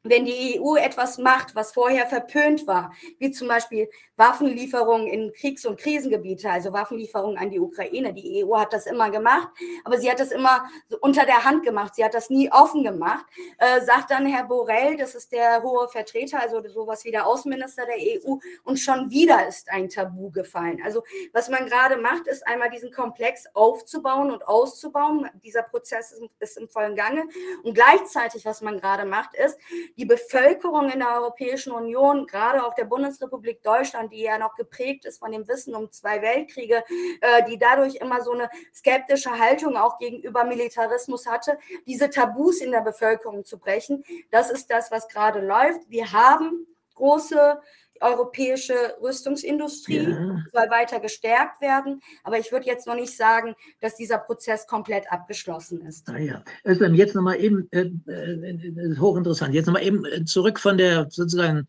[0.05, 5.65] wenn die EU etwas macht, was vorher verpönt war, wie zum Beispiel Waffenlieferungen in Kriegs-
[5.65, 8.13] und Krisengebiete, also Waffenlieferungen an die Ukraine.
[8.13, 9.49] Die EU hat das immer gemacht,
[9.83, 10.67] aber sie hat das immer
[11.01, 11.95] unter der Hand gemacht.
[11.95, 13.25] Sie hat das nie offen gemacht.
[13.59, 17.85] Äh, sagt dann Herr Borrell, das ist der hohe Vertreter, also sowas wie der Außenminister
[17.87, 20.83] der EU, und schon wieder ist ein Tabu gefallen.
[20.85, 21.03] Also
[21.33, 25.31] was man gerade macht, ist einmal diesen Komplex aufzubauen und auszubauen.
[25.43, 27.25] Dieser Prozess ist, ist im vollen Gange.
[27.63, 29.59] Und gleichzeitig, was man gerade macht, ist,
[29.97, 35.05] die Bevölkerung in der Europäischen Union, gerade auch der Bundesrepublik Deutschland, die ja noch geprägt
[35.05, 36.83] ist von dem Wissen um zwei Weltkriege,
[37.21, 42.73] äh, die dadurch immer so eine skeptische Haltung auch gegenüber Militarismus hatte, diese Tabus in
[42.73, 44.05] der Bevölkerung zu brechen.
[44.31, 45.89] Das ist das, was gerade läuft.
[45.89, 47.61] Wir haben große
[48.05, 50.45] europäische Rüstungsindustrie ja.
[50.53, 52.01] soll weiter gestärkt werden.
[52.23, 56.09] Aber ich würde jetzt noch nicht sagen, dass dieser Prozess komplett abgeschlossen ist.
[56.09, 60.77] Ah ja, Özlem, jetzt nochmal eben, äh, äh, hochinteressant, jetzt nochmal eben äh, zurück von
[60.77, 61.67] der sozusagen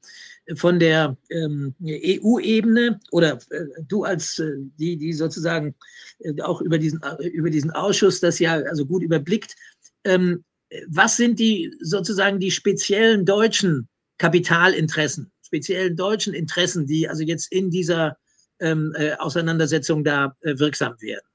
[0.55, 5.73] von der ähm, EU-Ebene oder äh, du als äh, die, die sozusagen
[6.19, 7.01] äh, auch über diesen,
[7.33, 9.55] über diesen Ausschuss das ja also gut überblickt.
[10.03, 10.43] Ähm,
[10.87, 15.31] was sind die sozusagen die speziellen deutschen Kapitalinteressen?
[15.45, 18.17] Speziellen deutschen Interessen, die also jetzt in dieser
[18.59, 21.27] ähm, äh, Auseinandersetzung da äh, wirksam werden?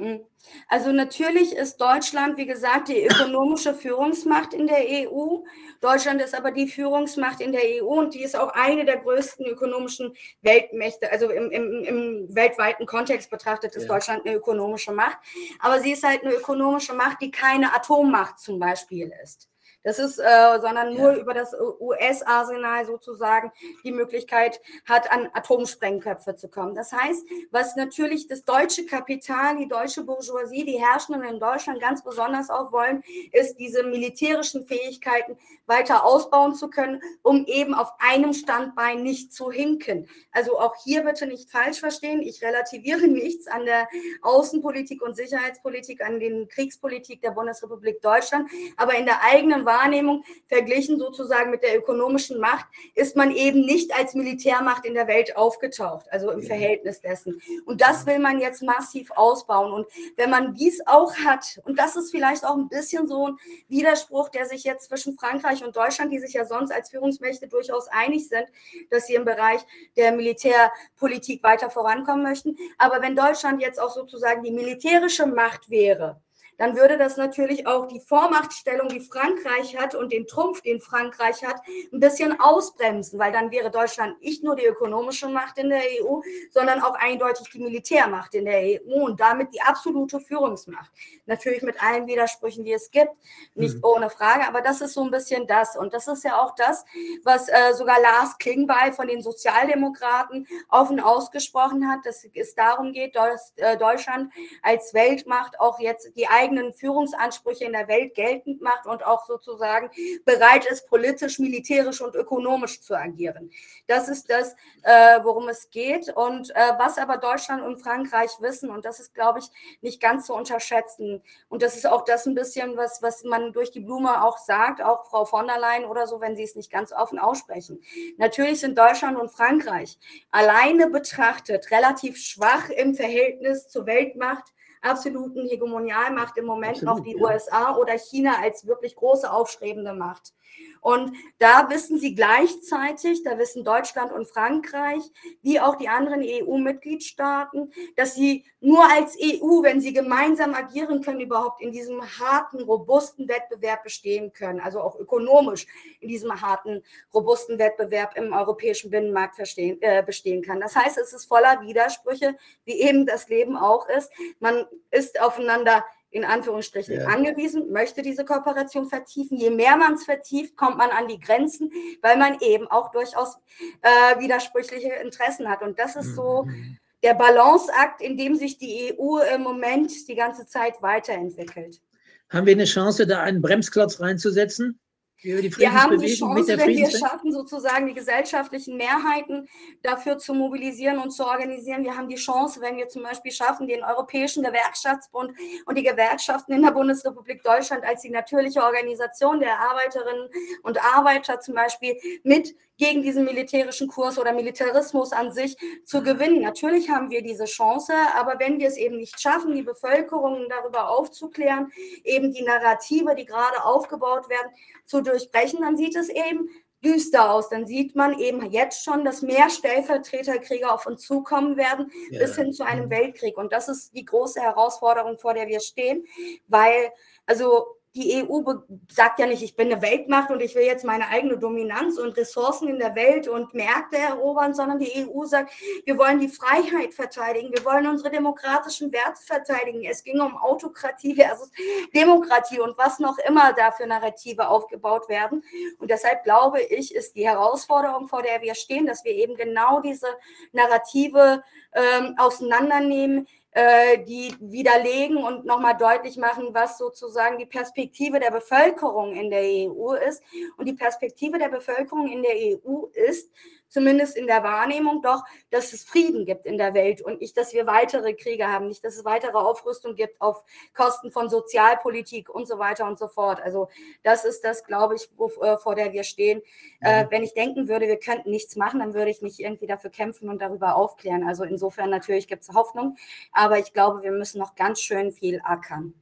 [0.00, 0.20] Mhm.
[0.68, 5.42] Also natürlich ist Deutschland, wie gesagt, die ökonomische Führungsmacht in der EU.
[5.80, 9.46] Deutschland ist aber die Führungsmacht in der EU und die ist auch eine der größten
[9.46, 11.12] ökonomischen Weltmächte.
[11.12, 13.88] Also im, im, im weltweiten Kontext betrachtet ist ja.
[13.88, 15.18] Deutschland eine ökonomische Macht.
[15.58, 19.48] Aber sie ist halt eine ökonomische Macht, die keine Atommacht zum Beispiel ist.
[19.82, 21.18] Das ist, äh, sondern nur ja.
[21.18, 23.50] über das US-Arsenal sozusagen
[23.82, 26.74] die Möglichkeit hat, an Atomsprengköpfe zu kommen.
[26.74, 32.04] Das heißt, was natürlich das deutsche Kapital, die deutsche Bourgeoisie, die Herrschenden in Deutschland ganz
[32.04, 33.02] besonders auch wollen,
[33.32, 39.50] ist diese militärischen Fähigkeiten weiter ausbauen zu können, um eben auf einem Standbein nicht zu
[39.50, 40.08] hinken.
[40.30, 42.20] Also auch hier bitte nicht falsch verstehen.
[42.20, 43.88] Ich relativiere nichts an der
[44.20, 50.98] Außenpolitik und Sicherheitspolitik, an den Kriegspolitik der Bundesrepublik Deutschland, aber in der eigenen Wahrnehmung verglichen
[50.98, 56.06] sozusagen mit der ökonomischen Macht, ist man eben nicht als Militärmacht in der Welt aufgetaucht,
[56.10, 57.40] also im Verhältnis dessen.
[57.66, 59.72] Und das will man jetzt massiv ausbauen.
[59.72, 63.36] Und wenn man dies auch hat, und das ist vielleicht auch ein bisschen so ein
[63.68, 67.86] Widerspruch, der sich jetzt zwischen Frankreich und Deutschland, die sich ja sonst als Führungsmächte durchaus
[67.88, 68.46] einig sind,
[68.90, 69.60] dass sie im Bereich
[69.96, 72.56] der Militärpolitik weiter vorankommen möchten.
[72.78, 76.20] Aber wenn Deutschland jetzt auch sozusagen die militärische Macht wäre,
[76.60, 81.42] dann würde das natürlich auch die Vormachtstellung, die Frankreich hat und den Trumpf, den Frankreich
[81.42, 81.56] hat,
[81.90, 86.20] ein bisschen ausbremsen, weil dann wäre Deutschland nicht nur die ökonomische Macht in der EU,
[86.50, 90.90] sondern auch eindeutig die Militärmacht in der EU und damit die absolute Führungsmacht.
[91.24, 93.14] Natürlich mit allen Widersprüchen, die es gibt,
[93.54, 93.84] nicht mhm.
[93.84, 95.78] ohne Frage, aber das ist so ein bisschen das.
[95.78, 96.84] Und das ist ja auch das,
[97.24, 103.16] was äh, sogar Lars Klingbeil von den Sozialdemokraten offen ausgesprochen hat, dass es darum geht,
[103.16, 104.30] dass äh, Deutschland
[104.60, 109.24] als Weltmacht auch jetzt die eigene eigenen Führungsansprüche in der Welt geltend macht und auch
[109.26, 109.90] sozusagen
[110.24, 113.50] bereit ist, politisch, militärisch und ökonomisch zu agieren.
[113.86, 116.10] Das ist das, äh, worum es geht.
[116.14, 119.46] Und äh, was aber Deutschland und Frankreich wissen, und das ist, glaube ich,
[119.80, 121.22] nicht ganz zu unterschätzen.
[121.48, 124.82] Und das ist auch das ein bisschen, was, was man durch die Blume auch sagt,
[124.82, 127.80] auch Frau von der Leyen oder so, wenn sie es nicht ganz offen aussprechen.
[128.18, 129.98] Natürlich sind Deutschland und Frankreich
[130.30, 137.16] alleine betrachtet relativ schwach im Verhältnis zur Weltmacht absoluten Hegemonialmacht im Moment Absolut, noch die
[137.16, 137.22] ja.
[137.22, 140.32] USA oder China als wirklich große aufstrebende Macht.
[140.80, 145.02] Und da wissen sie gleichzeitig, da wissen Deutschland und Frankreich,
[145.42, 151.20] wie auch die anderen EU-Mitgliedstaaten, dass sie nur als EU, wenn sie gemeinsam agieren können,
[151.20, 155.66] überhaupt in diesem harten, robusten Wettbewerb bestehen können, also auch ökonomisch
[156.00, 156.82] in diesem harten,
[157.12, 160.60] robusten Wettbewerb im europäischen Binnenmarkt verstehen, äh, bestehen kann.
[160.60, 164.10] Das heißt, es ist voller Widersprüche, wie eben das Leben auch ist.
[164.38, 167.06] Man ist aufeinander in Anführungsstrichen ja.
[167.06, 169.38] angewiesen, möchte diese Kooperation vertiefen.
[169.38, 171.70] Je mehr man es vertieft, kommt man an die Grenzen,
[172.02, 173.36] weil man eben auch durchaus
[173.82, 175.62] äh, widersprüchliche Interessen hat.
[175.62, 176.78] Und das ist so mhm.
[177.02, 181.80] der Balanceakt, in dem sich die EU im Moment die ganze Zeit weiterentwickelt.
[182.28, 184.80] Haben wir eine Chance, da einen Bremsklotz reinzusetzen?
[185.22, 189.48] Wir haben die Chance, wenn wir schaffen, sozusagen die gesellschaftlichen Mehrheiten
[189.82, 191.84] dafür zu mobilisieren und zu organisieren.
[191.84, 195.32] Wir haben die Chance, wenn wir zum Beispiel schaffen, den Europäischen Gewerkschaftsbund
[195.66, 200.30] und die Gewerkschaften in der Bundesrepublik Deutschland als die natürliche Organisation der Arbeiterinnen
[200.62, 205.54] und Arbeiter zum Beispiel mit gegen diesen militärischen Kurs oder Militarismus an sich
[205.84, 206.40] zu gewinnen.
[206.40, 210.88] Natürlich haben wir diese Chance, aber wenn wir es eben nicht schaffen, die Bevölkerung darüber
[210.88, 211.70] aufzuklären,
[212.04, 214.50] eben die Narrative, die gerade aufgebaut werden,
[214.86, 216.48] zu durchbrechen, dann sieht es eben
[216.82, 217.50] düster aus.
[217.50, 222.20] Dann sieht man eben jetzt schon, dass mehr Stellvertreterkriege auf uns zukommen werden, ja.
[222.20, 222.90] bis hin zu einem mhm.
[222.90, 223.36] Weltkrieg.
[223.36, 226.06] Und das ist die große Herausforderung, vor der wir stehen,
[226.48, 226.90] weil,
[227.26, 228.40] also die EU
[228.88, 232.16] sagt ja nicht, ich bin eine Weltmacht und ich will jetzt meine eigene Dominanz und
[232.16, 235.52] Ressourcen in der Welt und Märkte erobern, sondern die EU sagt,
[235.84, 239.82] wir wollen die Freiheit verteidigen, wir wollen unsere demokratischen Werte verteidigen.
[239.84, 241.50] Es ging um Autokratie versus
[241.92, 245.42] Demokratie und was noch immer da für Narrative aufgebaut werden.
[245.80, 249.80] Und deshalb glaube ich, ist die Herausforderung, vor der wir stehen, dass wir eben genau
[249.80, 250.06] diese
[250.52, 253.26] Narrative ähm, auseinandernehmen,
[253.56, 259.92] die widerlegen und nochmal deutlich machen, was sozusagen die Perspektive der Bevölkerung in der EU
[259.94, 260.22] ist.
[260.56, 263.28] Und die Perspektive der Bevölkerung in der EU ist,
[263.70, 267.54] zumindest in der Wahrnehmung doch, dass es Frieden gibt in der Welt und nicht, dass
[267.54, 270.44] wir weitere Kriege haben, nicht, dass es weitere Aufrüstung gibt auf
[270.74, 273.40] Kosten von Sozialpolitik und so weiter und so fort.
[273.40, 273.68] Also
[274.02, 276.42] das ist das, glaube ich, wo, äh, vor der wir stehen.
[276.80, 279.90] Äh, wenn ich denken würde, wir könnten nichts machen, dann würde ich nicht irgendwie dafür
[279.90, 281.26] kämpfen und darüber aufklären.
[281.26, 282.96] Also insofern natürlich gibt es Hoffnung,
[283.32, 285.94] aber ich glaube, wir müssen noch ganz schön viel ackern.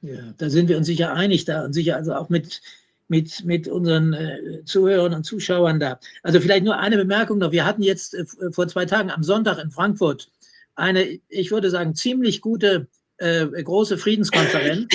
[0.00, 2.62] Ja, da sind wir uns sicher einig da und sicher also auch mit
[3.08, 5.98] mit, mit unseren äh, Zuhörern und Zuschauern da.
[6.22, 7.52] Also vielleicht nur eine Bemerkung noch.
[7.52, 10.30] Wir hatten jetzt äh, vor zwei Tagen am Sonntag in Frankfurt
[10.74, 12.86] eine, ich würde sagen, ziemlich gute
[13.16, 14.86] äh, große Friedenskonferenz,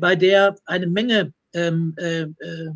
[0.00, 2.70] bei der eine Menge ähm, äh, äh,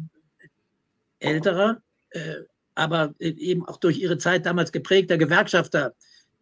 [1.19, 2.37] älterer, äh,
[2.75, 5.93] aber eben auch durch ihre Zeit damals geprägter Gewerkschafter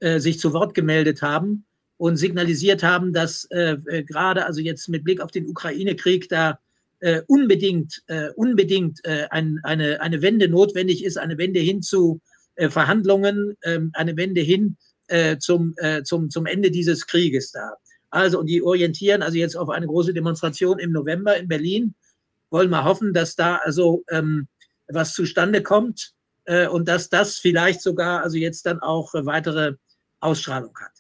[0.01, 1.65] sich zu Wort gemeldet haben
[1.97, 6.61] und signalisiert haben, dass gerade also jetzt mit Blick auf den Ukraine-Krieg da
[7.01, 12.21] äh, unbedingt, äh, unbedingt äh, ein, eine, eine Wende notwendig ist, eine Wende hin zu
[12.57, 14.77] äh, Verhandlungen, ähm, eine Wende hin
[15.09, 17.75] äh, zum, äh, zum, zum Ende dieses Krieges da.
[18.11, 21.95] Also, und die orientieren also jetzt auf eine große Demonstration im November in Berlin.
[22.51, 24.49] Wollen wir hoffen, dass da also ähm,
[24.89, 26.13] was zustande kommt
[26.45, 29.75] äh, und dass das vielleicht sogar also jetzt dann auch weitere
[30.21, 30.98] Ausstrahlung hat.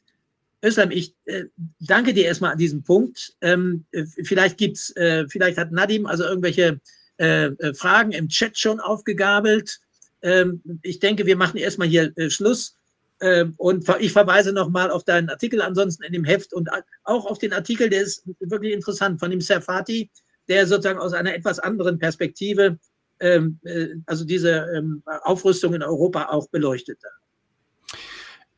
[0.64, 1.44] Özlem, ich äh,
[1.80, 3.34] danke dir erstmal an diesem Punkt.
[3.40, 6.80] Ähm, äh, vielleicht gibt's, äh, vielleicht hat Nadim also irgendwelche
[7.18, 9.80] äh, äh, Fragen im Chat schon aufgegabelt.
[10.22, 12.76] Ähm, ich denke, wir machen erstmal hier äh, Schluss.
[13.20, 16.68] Ähm, und ich verweise nochmal auf deinen Artikel ansonsten in dem Heft und
[17.04, 20.10] auch auf den Artikel, der ist wirklich interessant, von dem Serfati,
[20.48, 22.78] der sozusagen aus einer etwas anderen Perspektive
[23.20, 23.58] ähm,
[24.06, 27.08] also diese ähm, Aufrüstung in Europa auch beleuchtete.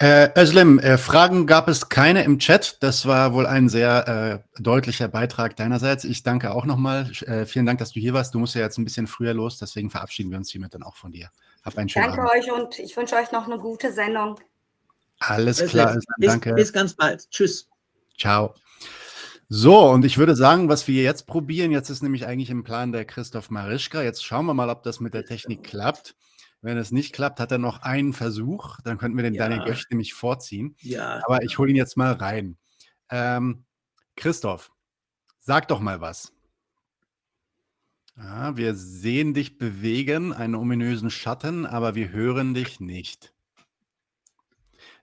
[0.03, 2.79] Äh, Özlem, äh, Fragen gab es keine im Chat.
[2.83, 6.05] Das war wohl ein sehr äh, deutlicher Beitrag deinerseits.
[6.05, 7.11] Ich danke auch nochmal.
[7.27, 8.33] Äh, vielen Dank, dass du hier warst.
[8.35, 10.97] Du musst ja jetzt ein bisschen früher los, deswegen verabschieden wir uns hiermit dann auch
[10.97, 11.29] von dir.
[11.63, 12.33] Hab einen schönen Danke Abend.
[12.33, 14.41] euch und ich wünsche euch noch eine gute Sendung.
[15.19, 16.55] Alles klar, Özlem, danke.
[16.55, 17.31] Bis, bis ganz bald.
[17.31, 17.69] Tschüss.
[18.19, 18.55] Ciao.
[19.51, 22.93] So, und ich würde sagen, was wir jetzt probieren, jetzt ist nämlich eigentlich im Plan
[22.93, 24.01] der Christoph Marischka.
[24.01, 26.15] Jetzt schauen wir mal, ob das mit der Technik klappt.
[26.63, 28.79] Wenn es nicht klappt, hat er noch einen Versuch.
[28.85, 29.49] Dann könnten wir den ja.
[29.49, 30.77] Daniel Gösch nämlich vorziehen.
[30.81, 31.21] Ja.
[31.25, 32.59] Aber ich hole ihn jetzt mal rein.
[33.11, 33.65] Ähm,
[34.17, 34.71] Christoph,
[35.39, 36.33] sag doch mal was.
[38.17, 43.33] Ja, wir sehen dich bewegen, einen ominösen Schatten, aber wir hören dich nicht.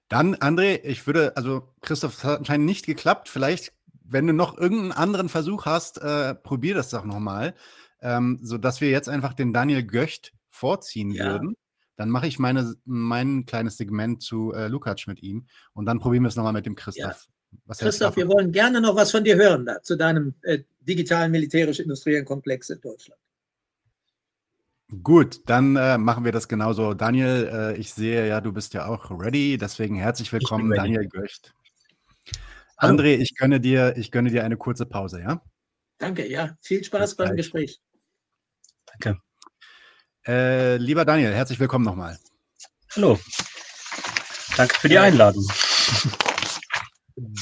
[0.08, 3.28] Dann, André, ich würde, also Christoph, es hat anscheinend nicht geklappt.
[3.28, 7.56] Vielleicht, wenn du noch irgendeinen anderen Versuch hast, äh, probier das doch nochmal,
[8.02, 11.32] ähm, sodass wir jetzt einfach den Daniel Göcht vorziehen ja.
[11.32, 11.56] würden,
[11.96, 16.24] dann mache ich meine, mein kleines Segment zu äh, Lukacs mit ihm und dann probieren
[16.24, 17.28] wir es nochmal mit dem Christoph.
[17.68, 17.76] Ja.
[17.76, 22.26] Christoph, wir wollen gerne noch was von dir hören da, zu deinem äh, digitalen militärisch-industriellen
[22.26, 23.20] Komplex in Deutschland.
[25.04, 26.94] Gut, dann äh, machen wir das genauso.
[26.94, 31.54] Daniel, äh, ich sehe ja, du bist ja auch ready, deswegen herzlich willkommen, Daniel Göcht.
[32.78, 35.42] André, ich gönne dir, ich gönne dir eine kurze Pause, ja?
[35.98, 36.56] Danke, ja.
[36.62, 37.82] Viel Spaß beim Gespräch.
[38.86, 39.20] Danke.
[40.28, 42.20] Äh, lieber Daniel, herzlich willkommen nochmal.
[42.98, 43.18] Hallo.
[44.58, 45.48] Danke für die Einladung.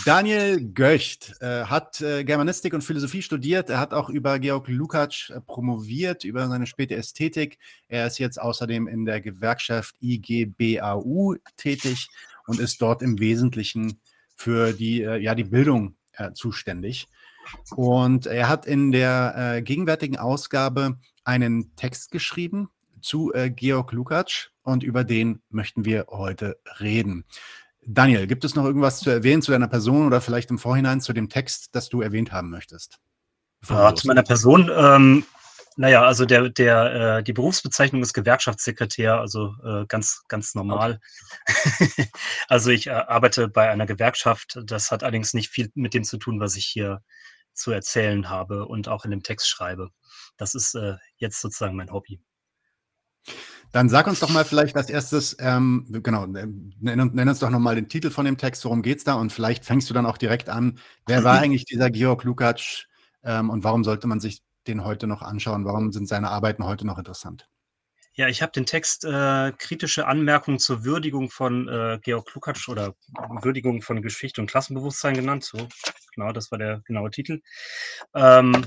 [0.05, 3.71] Daniel Göcht äh, hat äh, Germanistik und Philosophie studiert.
[3.71, 7.57] Er hat auch über Georg Lukács äh, promoviert, über seine späte Ästhetik.
[7.87, 12.07] Er ist jetzt außerdem in der Gewerkschaft IGBAU tätig
[12.45, 13.99] und ist dort im Wesentlichen
[14.35, 17.07] für die, äh, ja, die Bildung äh, zuständig.
[17.75, 22.69] Und er hat in der gegenwärtigen Ausgabe einen Text geschrieben,
[23.05, 27.25] zu äh, Georg Lukacs und über den möchten wir heute reden.
[27.87, 31.13] Daniel, gibt es noch irgendwas zu erwähnen zu deiner Person oder vielleicht im Vorhinein zu
[31.13, 32.99] dem Text, das du erwähnt haben möchtest?
[33.69, 34.71] Ja, zu meiner Person.
[34.75, 35.25] Ähm,
[35.77, 40.99] naja, also der, der, äh, die Berufsbezeichnung ist Gewerkschaftssekretär, also äh, ganz, ganz normal.
[41.47, 42.09] Okay.
[42.47, 44.57] also ich äh, arbeite bei einer Gewerkschaft.
[44.63, 47.01] Das hat allerdings nicht viel mit dem zu tun, was ich hier
[47.53, 49.89] zu erzählen habe und auch in dem Text schreibe.
[50.37, 52.19] Das ist äh, jetzt sozusagen mein Hobby.
[53.71, 56.47] Dann sag uns doch mal vielleicht als erstes, ähm, genau, äh,
[56.79, 59.15] nenn, nenn, uns doch nochmal den Titel von dem Text, worum geht es da?
[59.15, 62.85] Und vielleicht fängst du dann auch direkt an, wer war eigentlich dieser Georg Lukacs
[63.23, 65.65] ähm, und warum sollte man sich den heute noch anschauen?
[65.65, 67.49] Warum sind seine Arbeiten heute noch interessant?
[68.17, 72.95] Ja, ich habe den Text äh, kritische Anmerkungen zur Würdigung von äh, Georg Lukacs oder
[73.41, 75.43] Würdigung von Geschichte und Klassenbewusstsein genannt.
[75.43, 75.67] So,
[76.15, 77.41] genau, das war der genaue Titel.
[78.13, 78.65] Ähm,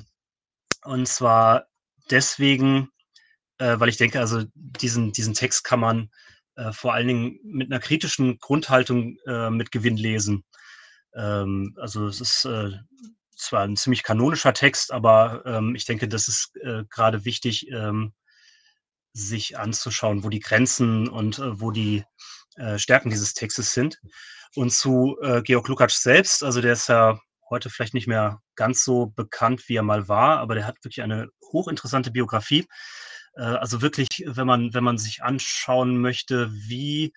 [0.85, 1.67] und zwar
[2.11, 2.91] deswegen,
[3.59, 6.11] äh, weil ich denke, also diesen, diesen Text kann man
[6.57, 10.45] äh, vor allen Dingen mit einer kritischen Grundhaltung äh, mit Gewinn lesen.
[11.15, 12.73] Ähm, also es ist äh,
[13.37, 18.13] zwar ein ziemlich kanonischer Text, aber ähm, ich denke, das ist äh, gerade wichtig, ähm,
[19.13, 22.05] sich anzuschauen, wo die Grenzen und äh, wo die
[22.77, 24.01] Stärken dieses Textes sind.
[24.57, 29.07] Und zu Georg Lukacs selbst, also der ist ja heute vielleicht nicht mehr ganz so
[29.07, 32.67] bekannt, wie er mal war, aber der hat wirklich eine hochinteressante Biografie.
[33.39, 37.13] Äh, also wirklich, wenn man, wenn man sich anschauen möchte, wie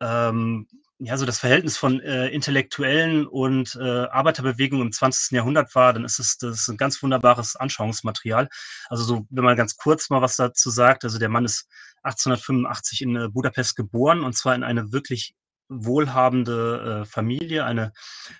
[0.00, 0.68] ähm,
[1.00, 5.32] ja, so das Verhältnis von äh, Intellektuellen und äh, Arbeiterbewegung im 20.
[5.32, 8.48] Jahrhundert war, dann ist es das ist ein ganz wunderbares Anschauungsmaterial.
[8.88, 11.68] Also so, wenn man ganz kurz mal was dazu sagt, also der Mann ist
[12.02, 15.34] 1885 in äh, Budapest geboren und zwar in eine wirklich
[15.68, 17.92] wohlhabende äh, Familie, eine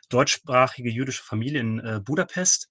[0.08, 2.68] deutschsprachige jüdische Familie in äh, Budapest.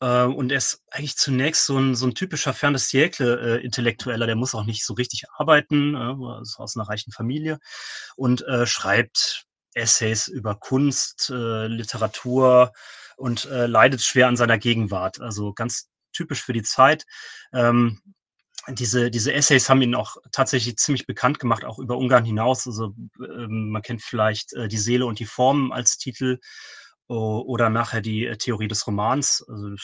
[0.00, 4.36] Äh, und er ist eigentlich zunächst so ein, so ein typischer Fern des Siècle-Intellektueller, der
[4.36, 7.58] muss auch nicht so richtig arbeiten, äh, ist aus einer reichen Familie
[8.16, 12.72] und äh, schreibt Essays über Kunst, äh, Literatur
[13.16, 15.20] und äh, leidet schwer an seiner Gegenwart.
[15.20, 17.04] Also ganz typisch für die Zeit.
[17.52, 18.00] Ähm,
[18.68, 22.66] diese, diese Essays haben ihn auch tatsächlich ziemlich bekannt gemacht, auch über Ungarn hinaus.
[22.66, 26.38] Also ähm, man kennt vielleicht äh, Die Seele und die Formen als Titel
[27.08, 29.44] oder nachher die äh, Theorie des Romans.
[29.48, 29.74] Also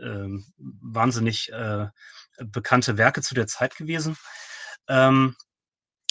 [0.00, 0.28] äh,
[0.58, 1.86] wahnsinnig äh,
[2.38, 4.16] bekannte Werke zu der Zeit gewesen.
[4.88, 5.36] Ähm,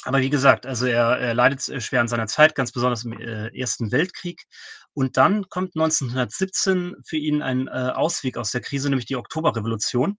[0.03, 3.13] aber wie gesagt, also er, er, leidet äh, schwer an seiner Zeit, ganz besonders im
[3.13, 4.45] äh, Ersten Weltkrieg.
[4.93, 10.17] Und dann kommt 1917 für ihn ein äh, Ausweg aus der Krise, nämlich die Oktoberrevolution,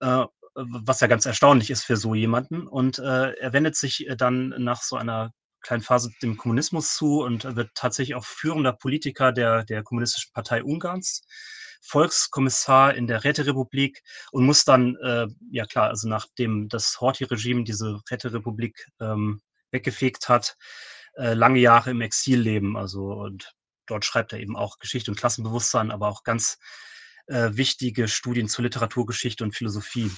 [0.00, 2.66] was ja ganz erstaunlich ist für so jemanden.
[2.66, 7.70] Und er wendet sich dann nach so einer kleinen Phase dem Kommunismus zu und wird
[7.74, 11.22] tatsächlich auch führender Politiker der, der Kommunistischen Partei Ungarns,
[11.82, 14.02] Volkskommissar in der Räterepublik
[14.32, 19.40] und muss dann, äh, ja klar, also nachdem das Horthy-Regime diese Räterepublik ähm,
[19.70, 20.56] weggefegt hat,
[21.14, 22.76] äh, lange Jahre im Exil leben.
[22.76, 23.52] Also und
[23.86, 26.58] dort schreibt er eben auch Geschichte und Klassenbewusstsein, aber auch ganz
[27.26, 30.10] äh, wichtige Studien zur Literaturgeschichte und Philosophie.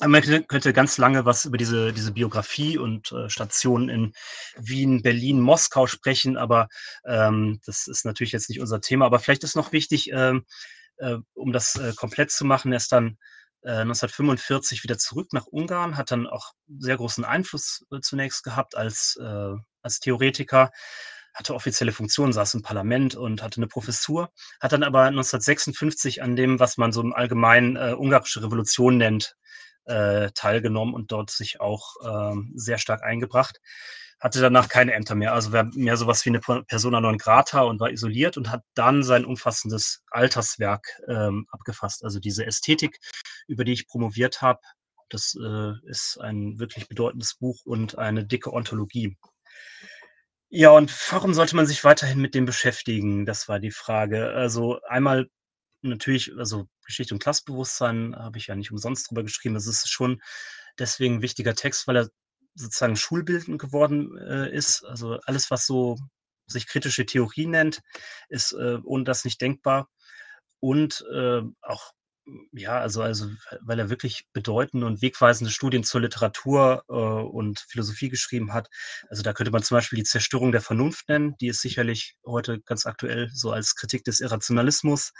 [0.00, 4.12] Man könnte ganz lange was über diese, diese Biografie und äh, Stationen in
[4.58, 6.68] Wien, Berlin, Moskau sprechen, aber
[7.06, 9.06] ähm, das ist natürlich jetzt nicht unser Thema.
[9.06, 10.44] Aber vielleicht ist noch wichtig, ähm,
[10.98, 13.16] äh, um das äh, komplett zu machen, er ist dann
[13.66, 18.76] 1945 äh, wieder zurück nach Ungarn, hat dann auch sehr großen Einfluss äh, zunächst gehabt
[18.76, 20.70] als, äh, als Theoretiker,
[21.34, 24.30] hatte offizielle Funktionen, saß im Parlament und hatte eine Professur,
[24.60, 29.36] hat dann aber 1956 an dem, was man so im Allgemeinen ungarische Revolution nennt,
[29.86, 33.60] äh, teilgenommen und dort sich auch ähm, sehr stark eingebracht.
[34.18, 37.80] Hatte danach keine Ämter mehr, also war mehr sowas wie eine Persona non grata und
[37.80, 42.02] war isoliert und hat dann sein umfassendes Alterswerk ähm, abgefasst.
[42.02, 42.98] Also diese Ästhetik,
[43.46, 44.60] über die ich promoviert habe,
[45.10, 49.16] das äh, ist ein wirklich bedeutendes Buch und eine dicke Ontologie.
[50.48, 53.26] Ja, und warum sollte man sich weiterhin mit dem beschäftigen?
[53.26, 54.30] Das war die Frage.
[54.30, 55.28] Also einmal
[55.82, 59.56] natürlich, also Geschichte und Klassbewusstsein habe ich ja nicht umsonst drüber geschrieben.
[59.56, 60.20] Es ist schon
[60.78, 62.10] deswegen ein wichtiger Text, weil er
[62.54, 64.84] sozusagen schulbildend geworden äh, ist.
[64.84, 65.96] Also alles, was so
[66.46, 67.82] sich kritische Theorie nennt,
[68.28, 69.88] ist äh, ohne das nicht denkbar.
[70.60, 71.92] Und äh, auch,
[72.52, 73.28] ja, also, also,
[73.60, 78.68] weil er wirklich bedeutende und wegweisende Studien zur Literatur äh, und Philosophie geschrieben hat.
[79.08, 82.60] Also da könnte man zum Beispiel die Zerstörung der Vernunft nennen, die ist sicherlich heute
[82.62, 85.12] ganz aktuell so als Kritik des Irrationalismus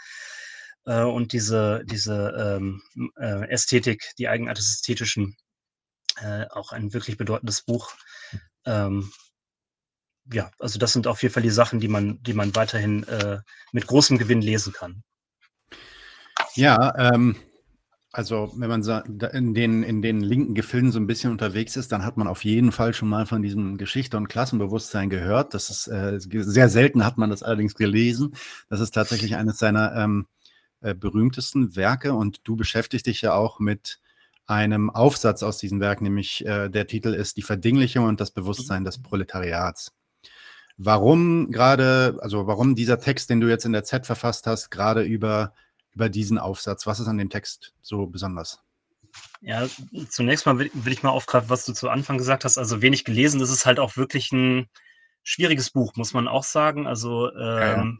[0.87, 2.81] äh, und diese, diese ähm,
[3.19, 5.35] äh, Ästhetik, die Eigenart des Ästhetischen,
[6.21, 7.91] äh, auch ein wirklich bedeutendes Buch.
[8.65, 9.11] Ähm,
[10.31, 13.39] ja, also das sind auf jeden Fall die Sachen, die man, die man weiterhin äh,
[13.71, 15.03] mit großem Gewinn lesen kann.
[16.55, 17.35] Ja, ähm,
[18.13, 18.81] also wenn man
[19.33, 22.45] in den, in den linken Gefilden so ein bisschen unterwegs ist, dann hat man auf
[22.45, 25.53] jeden Fall schon mal von diesem Geschichte und Klassenbewusstsein gehört.
[25.53, 28.33] Das ist äh, sehr selten hat man das allerdings gelesen.
[28.69, 30.27] Das ist tatsächlich eines seiner ähm,
[30.81, 33.99] äh, berühmtesten Werke und du beschäftigst dich ja auch mit
[34.45, 38.85] einem Aufsatz aus diesem Werk, nämlich äh, der Titel ist Die Verdinglichung und das Bewusstsein
[38.85, 39.93] des Proletariats.
[40.77, 45.01] Warum gerade, also warum dieser Text, den du jetzt in der Z verfasst hast, gerade
[45.01, 45.53] über,
[45.93, 46.85] über diesen Aufsatz?
[46.85, 48.61] Was ist an dem Text so besonders?
[49.41, 49.67] Ja,
[50.09, 52.57] zunächst mal will, will ich mal aufgreifen, was du zu Anfang gesagt hast.
[52.57, 54.67] Also wenig gelesen, das ist halt auch wirklich ein
[55.23, 56.85] schwieriges Buch, muss man auch sagen.
[56.87, 57.99] Also ähm.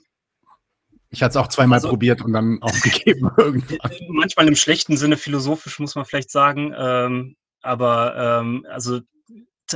[1.10, 3.91] Ich hatte es auch zweimal also, probiert und dann aufgegeben irgendwann.
[4.10, 6.74] Manchmal im schlechten Sinne philosophisch, muss man vielleicht sagen.
[6.78, 9.01] Ähm, aber ähm, also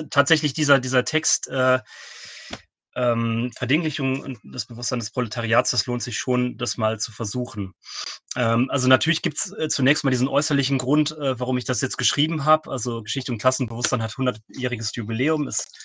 [0.09, 1.79] tatsächlich dieser, dieser Text, äh,
[2.95, 7.73] ähm, Verdinglichung und das Bewusstsein des Proletariats, das lohnt sich schon, das mal zu versuchen.
[8.35, 11.81] Ähm, also natürlich gibt es äh, zunächst mal diesen äußerlichen Grund, äh, warum ich das
[11.81, 12.69] jetzt geschrieben habe.
[12.69, 15.77] Also Geschichte und Klassenbewusstsein hat 100-jähriges Jubiläum, ist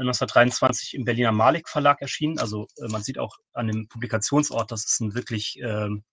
[0.00, 2.38] 1923 im Berliner Malik Verlag erschienen.
[2.38, 6.04] Also äh, man sieht auch an dem Publikationsort, das ist ein wirklich ähm,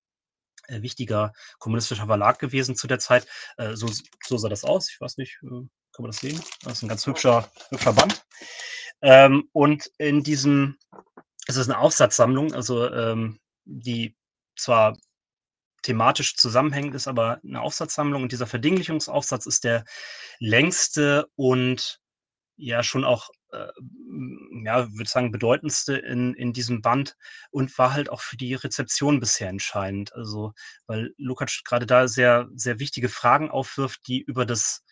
[0.68, 3.28] äh, wichtiger kommunistischer Verlag gewesen zu der Zeit.
[3.58, 3.90] Äh, so,
[4.26, 4.90] so, sah das aus.
[4.92, 5.70] Ich weiß nicht, kann
[6.00, 6.42] man das sehen?
[6.64, 8.26] Das ist ein ganz hübscher, hübscher Band.
[9.02, 10.78] Ähm, und in diesem,
[11.48, 14.16] es ist eine Aufsatzsammlung, also ähm, die
[14.56, 14.98] zwar
[15.84, 18.24] thematisch zusammenhängend ist, aber eine Aufsatzsammlung.
[18.24, 19.86] Und dieser Verdinglichungsaufsatz ist der
[20.40, 22.02] längste und
[22.58, 27.16] ja schon auch, ja, würde sagen, bedeutendste in, in diesem Band
[27.52, 30.14] und war halt auch für die Rezeption bisher entscheidend.
[30.14, 30.54] Also,
[30.86, 34.84] weil Lukács gerade da sehr, sehr wichtige Fragen aufwirft, die über das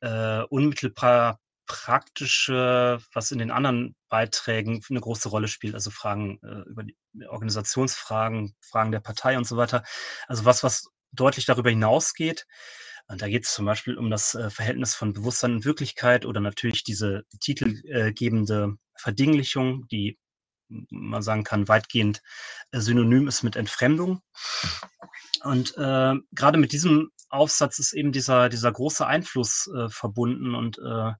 [0.00, 6.68] äh, unmittelbar praktische, was in den anderen Beiträgen eine große Rolle spielt, also Fragen äh,
[6.68, 6.96] über die
[7.28, 9.84] Organisationsfragen, Fragen der Partei und so weiter.
[10.26, 12.46] Also was, was deutlich darüber hinausgeht.
[13.08, 16.40] Und da geht es zum Beispiel um das äh, Verhältnis von Bewusstsein und Wirklichkeit oder
[16.40, 20.18] natürlich diese titelgebende Verdinglichung, die
[20.90, 22.22] man sagen kann, weitgehend
[22.70, 24.22] äh, synonym ist mit Entfremdung.
[25.42, 30.78] Und äh, gerade mit diesem Aufsatz ist eben dieser, dieser große Einfluss äh, verbunden und
[30.78, 31.12] äh,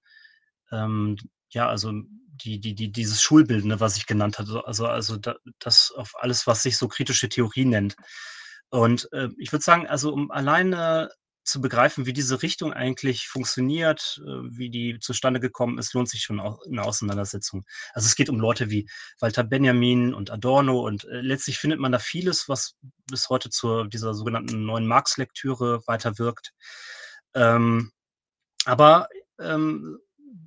[0.70, 1.16] ähm,
[1.50, 5.92] ja, also die, die, die, dieses Schulbildende, was ich genannt hatte, also, also da, das
[5.94, 7.96] auf alles, was sich so kritische Theorie nennt.
[8.70, 11.10] Und äh, ich würde sagen, also um alleine
[11.44, 16.22] zu begreifen, wie diese Richtung eigentlich funktioniert, äh, wie die zustande gekommen ist, lohnt sich
[16.22, 17.64] schon eine Auseinandersetzung.
[17.94, 18.88] Also es geht um Leute wie
[19.20, 22.76] Walter Benjamin und Adorno und äh, letztlich findet man da vieles, was
[23.10, 26.52] bis heute zu dieser sogenannten neuen Marx-Lektüre weiterwirkt.
[27.34, 27.90] Ähm,
[28.64, 29.08] aber
[29.40, 29.98] ähm,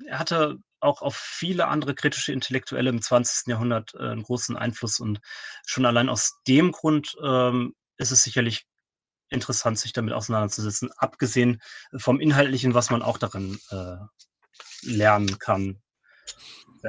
[0.08, 3.48] er hatte auch auf viele andere kritische Intellektuelle im 20.
[3.48, 5.20] Jahrhundert äh, einen großen Einfluss und
[5.66, 8.66] schon allein aus dem Grund ähm, ist es sicherlich
[9.36, 11.62] interessant, sich damit auseinanderzusetzen, abgesehen
[11.96, 13.98] vom Inhaltlichen, was man auch darin äh,
[14.82, 15.80] lernen kann.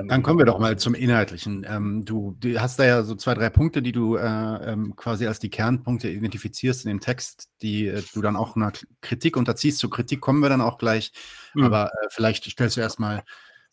[0.05, 1.65] Dann kommen wir doch mal zum Inhaltlichen.
[1.69, 5.39] Ähm, du, hast da ja so zwei, drei Punkte, die du äh, ähm, quasi als
[5.39, 9.79] die Kernpunkte identifizierst in dem Text, die äh, du dann auch einer Kritik unterziehst.
[9.79, 11.13] Zur Kritik kommen wir dann auch gleich.
[11.55, 11.65] Mhm.
[11.65, 13.25] Aber äh, vielleicht stellst du erstmal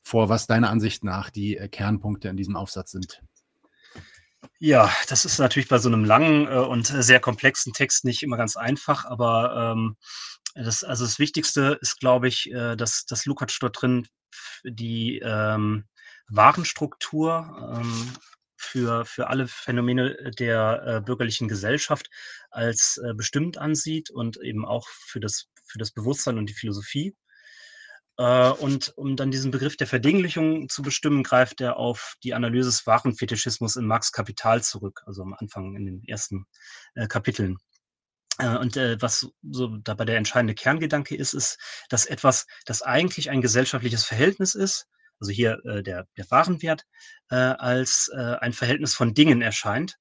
[0.02, 3.22] vor, was deiner Ansicht nach die Kernpunkte in diesem Aufsatz sind.
[4.60, 8.38] Ja, das ist natürlich bei so einem langen äh, und sehr komplexen Text nicht immer
[8.38, 9.98] ganz einfach, aber ähm,
[10.56, 14.08] das, also das Wichtigste ist, glaube ich, äh, dass, dass Lukács dort drin
[14.64, 15.86] die ähm,
[16.30, 18.14] Warenstruktur ähm,
[18.58, 22.10] für, für alle Phänomene der äh, bürgerlichen Gesellschaft
[22.50, 27.16] als äh, bestimmt ansieht und eben auch für das, für das Bewusstsein und die Philosophie.
[28.18, 32.70] Äh, und um dann diesen Begriff der Verdinglichung zu bestimmen, greift er auf die Analyse
[32.70, 36.46] des Warenfetischismus in Marx Kapital zurück, also am Anfang in den ersten
[36.96, 37.58] äh, Kapiteln.
[38.40, 41.58] Äh, und was so dabei der entscheidende Kerngedanke ist, ist,
[41.90, 44.88] dass etwas, das eigentlich ein gesellschaftliches Verhältnis ist,
[45.20, 46.84] also hier der, der Warenwert,
[47.30, 49.96] als ein Verhältnis von Dingen erscheint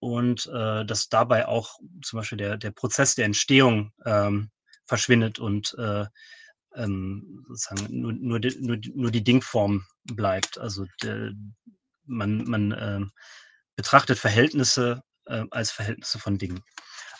[0.00, 4.50] und dass dabei auch zum Beispiel der, der Prozess der Entstehung ähm,
[4.86, 5.76] verschwindet und
[6.74, 10.58] ähm, sozusagen nur, nur, die, nur, nur die Dingform bleibt.
[10.58, 11.32] Also der,
[12.04, 13.00] man, man äh,
[13.76, 16.62] betrachtet Verhältnisse äh, als Verhältnisse von Dingen.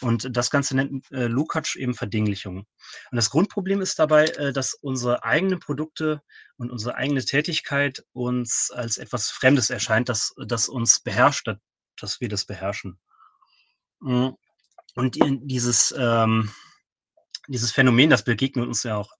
[0.01, 2.59] Und das Ganze nennt äh, Lukács eben Verdinglichung.
[2.59, 6.22] Und das Grundproblem ist dabei, äh, dass unsere eigenen Produkte
[6.57, 11.48] und unsere eigene Tätigkeit uns als etwas Fremdes erscheint, das, das uns beherrscht,
[11.98, 12.98] dass wir das beherrschen.
[14.01, 14.30] Mm.
[14.96, 16.51] Und dieses, ähm,
[17.46, 19.12] dieses Phänomen, das begegnet uns ja auch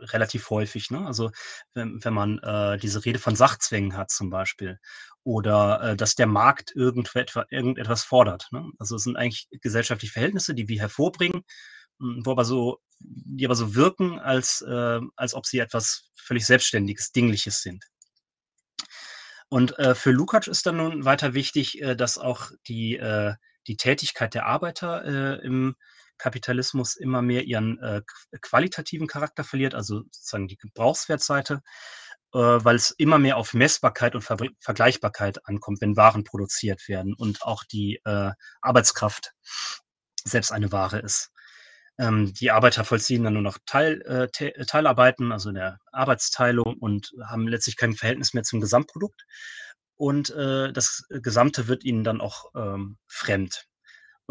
[0.00, 0.90] relativ häufig.
[0.90, 1.06] Ne?
[1.06, 1.30] Also
[1.74, 4.78] wenn, wenn man äh, diese Rede von Sachzwängen hat zum Beispiel
[5.24, 8.48] oder äh, dass der Markt irgendetwas, irgendetwas fordert.
[8.52, 8.70] Ne?
[8.78, 11.42] Also es sind eigentlich gesellschaftliche Verhältnisse, die wir hervorbringen,
[12.00, 16.46] hm, wo aber so, die aber so wirken, als, äh, als ob sie etwas völlig
[16.46, 17.84] Selbstständiges, Dingliches sind.
[19.48, 23.34] Und äh, für Lukács ist dann nun weiter wichtig, äh, dass auch die, äh,
[23.66, 25.74] die Tätigkeit der Arbeiter äh, im
[26.20, 28.02] Kapitalismus immer mehr ihren äh,
[28.40, 31.62] qualitativen Charakter verliert, also sozusagen die Gebrauchswertseite,
[32.34, 37.14] äh, weil es immer mehr auf Messbarkeit und Ver Vergleichbarkeit ankommt, wenn Waren produziert werden
[37.14, 39.32] und auch die äh, Arbeitskraft
[40.24, 41.30] selbst eine Ware ist.
[41.98, 44.28] Ähm, die Arbeiter vollziehen dann nur noch Teil, äh,
[44.66, 49.22] Teilarbeiten, also in der Arbeitsteilung und haben letztlich kein Verhältnis mehr zum Gesamtprodukt.
[49.96, 53.66] und äh, das Gesamte wird ihnen dann auch ähm, fremd.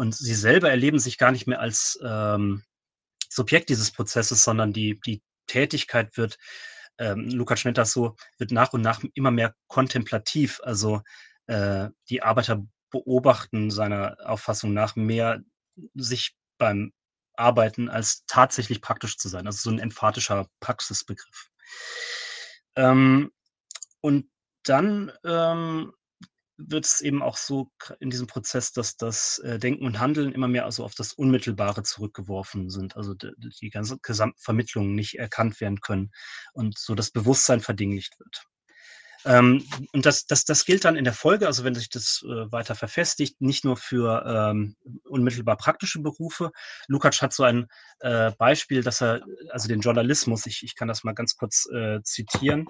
[0.00, 2.64] Und sie selber erleben sich gar nicht mehr als ähm,
[3.28, 6.38] Subjekt dieses Prozesses, sondern die, die Tätigkeit wird,
[6.96, 10.58] ähm, Lukas nennt das so, wird nach und nach immer mehr kontemplativ.
[10.62, 11.02] Also
[11.48, 15.42] äh, die Arbeiter beobachten seiner Auffassung nach mehr
[15.92, 16.94] sich beim
[17.34, 19.46] Arbeiten als tatsächlich praktisch zu sein.
[19.46, 21.50] Also so ein emphatischer Praxisbegriff.
[22.74, 23.32] Ähm,
[24.00, 24.30] und
[24.62, 25.92] dann ähm,
[26.66, 30.48] wird es eben auch so in diesem Prozess, dass das äh, Denken und Handeln immer
[30.48, 36.10] mehr also auf das Unmittelbare zurückgeworfen sind, also die, ganze Gesamtvermittlung nicht erkannt werden können
[36.52, 38.44] und so das Bewusstsein verdinglicht wird.
[39.24, 42.50] Ähm, und das, das, das gilt dann in der Folge, also wenn sich das äh,
[42.50, 46.52] weiter verfestigt, nicht nur für ähm, unmittelbar praktische Berufe.
[46.88, 47.66] Lukács hat so ein
[48.00, 52.00] äh, Beispiel, dass er, also den Journalismus, ich, ich kann das mal ganz kurz äh,
[52.02, 52.66] zitieren,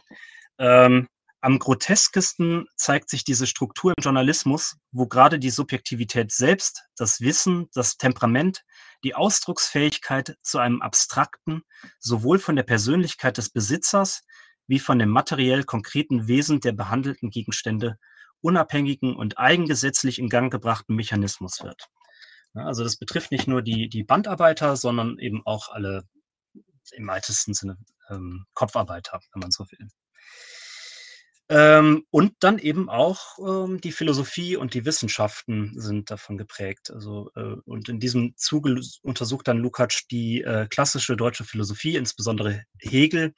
[0.59, 1.09] ähm,
[1.43, 7.69] am groteskesten zeigt sich diese Struktur im Journalismus, wo gerade die Subjektivität selbst, das Wissen,
[7.73, 8.63] das Temperament,
[9.05, 11.63] die Ausdrucksfähigkeit zu einem abstrakten,
[11.99, 14.23] sowohl von der Persönlichkeit des Besitzers
[14.67, 17.99] wie von dem materiell konkreten Wesen der behandelten Gegenstände
[18.43, 21.89] unabhängigen und eigengesetzlich in Gang gebrachten Mechanismus wird.
[22.55, 26.05] Also das betrifft nicht nur die, die Bandarbeiter, sondern eben auch alle
[26.93, 27.79] im weitesten Sinne
[28.11, 29.89] ähm, Kopfarbeiter, wenn man so will.
[31.53, 36.93] Ähm, und dann eben auch ähm, die Philosophie und die Wissenschaften sind davon geprägt.
[36.93, 42.63] Also, äh, und in diesem Zuge untersucht dann Lukács die äh, klassische deutsche Philosophie, insbesondere
[42.79, 43.35] Hegel,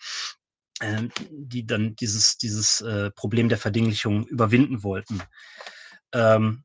[0.80, 5.22] äh, die dann dieses, dieses äh, Problem der Verdinglichung überwinden wollten.
[6.12, 6.64] Ähm,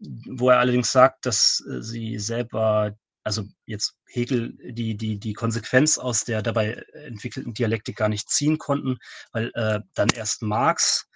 [0.00, 2.96] wo er allerdings sagt, dass äh, sie selber
[3.28, 8.56] also jetzt Hegel die, die, die Konsequenz aus der dabei entwickelten Dialektik gar nicht ziehen
[8.56, 8.96] konnten,
[9.32, 11.06] weil äh, dann erst Marx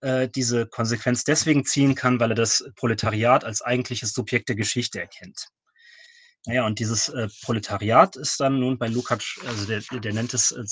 [0.00, 5.00] äh, diese Konsequenz deswegen ziehen kann, weil er das Proletariat als eigentliches Subjekt der Geschichte
[5.00, 5.48] erkennt.
[6.46, 10.52] Naja, und dieses äh, Proletariat ist dann nun bei Lukács, also der, der nennt es
[10.52, 10.64] äh,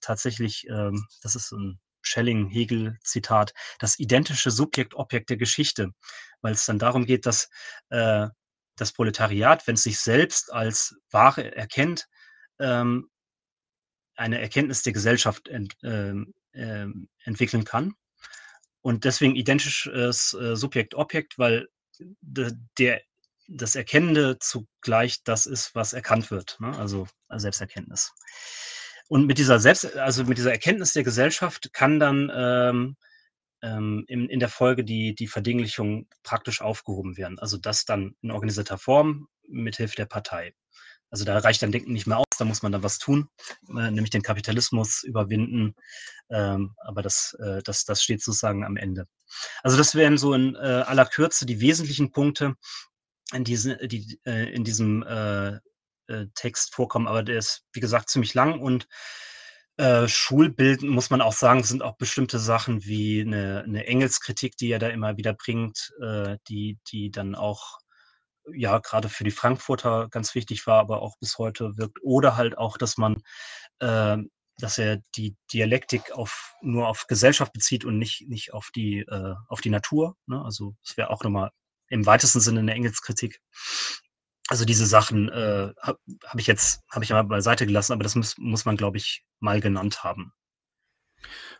[0.00, 5.90] tatsächlich, ähm, das ist ein Schelling-Hegel-Zitat, das identische Subjekt-Objekt der Geschichte,
[6.40, 7.48] weil es dann darum geht, dass
[7.88, 8.28] äh,
[8.80, 12.08] das Proletariat, wenn es sich selbst als Ware erkennt,
[12.58, 13.10] ähm,
[14.16, 16.86] eine Erkenntnis der Gesellschaft ent, ähm, äh,
[17.24, 17.94] entwickeln kann.
[18.82, 21.68] Und deswegen identisches äh, Subjekt-Objekt, weil
[21.98, 23.02] de, der,
[23.48, 26.76] das Erkennende zugleich das ist, was erkannt wird, ne?
[26.78, 28.12] also Selbsterkenntnis.
[29.08, 32.96] Und mit dieser Selbst, also mit dieser Erkenntnis der Gesellschaft kann dann
[33.62, 37.38] ähm, in, in der Folge die, die Verdinglichung praktisch aufgehoben werden.
[37.38, 40.54] Also das dann in organisierter Form mit Hilfe der Partei.
[41.10, 43.28] Also da reicht dann Denken nicht mehr aus, da muss man dann was tun,
[43.68, 45.74] äh, nämlich den Kapitalismus überwinden.
[46.30, 49.06] Ähm, aber das, äh, das, das steht sozusagen am Ende.
[49.62, 52.54] Also das wären so in äh, aller Kürze die wesentlichen Punkte,
[53.32, 55.58] in, diesen, die äh, in diesem äh,
[56.06, 57.08] äh, Text vorkommen.
[57.08, 58.86] Aber der ist, wie gesagt, ziemlich lang und
[59.80, 64.78] äh, muss man auch sagen, sind auch bestimmte Sachen wie eine, eine Engelskritik, die er
[64.78, 67.78] da immer wieder bringt, äh, die, die dann auch
[68.52, 71.98] ja gerade für die Frankfurter ganz wichtig war, aber auch bis heute wirkt.
[72.02, 73.22] Oder halt auch, dass man,
[73.78, 74.18] äh,
[74.58, 79.34] dass er die Dialektik auf, nur auf Gesellschaft bezieht und nicht, nicht auf, die, äh,
[79.48, 80.16] auf die Natur.
[80.26, 80.42] Ne?
[80.44, 81.50] Also es wäre auch nochmal
[81.88, 83.40] im weitesten Sinne eine Engelskritik.
[84.50, 88.16] Also diese Sachen äh, habe hab ich jetzt habe ich mal beiseite gelassen, aber das
[88.16, 90.32] muss, muss man, glaube ich, mal genannt haben.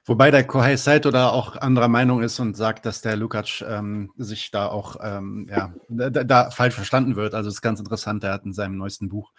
[0.05, 4.11] Wobei der Kohei Saito da auch anderer Meinung ist und sagt, dass der Lukacs ähm,
[4.17, 7.35] sich da auch ähm, ja, da, da, falsch verstanden wird.
[7.35, 8.25] Also das ist ganz interessant.
[8.25, 9.33] Er hat in seinem neuesten Buch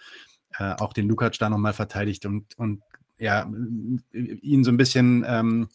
[0.58, 2.82] äh, auch den Lukacs da nochmal verteidigt und, und
[3.18, 3.52] ja,
[4.14, 5.68] ihn so ein bisschen ähm,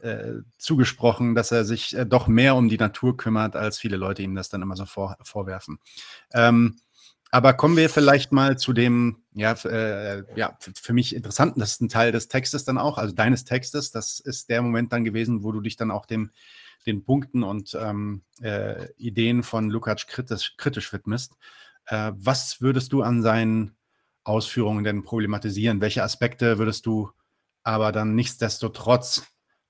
[0.00, 4.22] äh, zugesprochen, dass er sich äh, doch mehr um die Natur kümmert, als viele Leute
[4.22, 5.78] ihm das dann immer so vor, vorwerfen.
[6.34, 6.76] Ähm,
[7.34, 12.28] aber kommen wir vielleicht mal zu dem, ja, äh, ja, für mich interessantesten Teil des
[12.28, 13.90] Textes dann auch, also deines Textes.
[13.90, 16.30] Das ist der Moment dann gewesen, wo du dich dann auch dem,
[16.86, 21.32] den Punkten und ähm, äh, Ideen von Lukács kritisch, kritisch widmest.
[21.86, 23.74] Äh, was würdest du an seinen
[24.22, 25.80] Ausführungen denn problematisieren?
[25.80, 27.10] Welche Aspekte würdest du
[27.64, 29.24] aber dann nichtsdestotrotz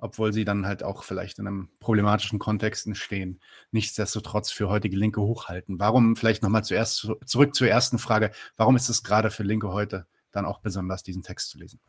[0.05, 3.41] obwohl sie dann halt auch vielleicht in einem problematischen Kontext entstehen,
[3.71, 5.79] nichtsdestotrotz für heutige Linke hochhalten.
[5.79, 10.07] Warum, vielleicht nochmal zuerst zurück zur ersten Frage, warum ist es gerade für Linke heute
[10.31, 11.81] dann auch besonders, diesen Text zu lesen?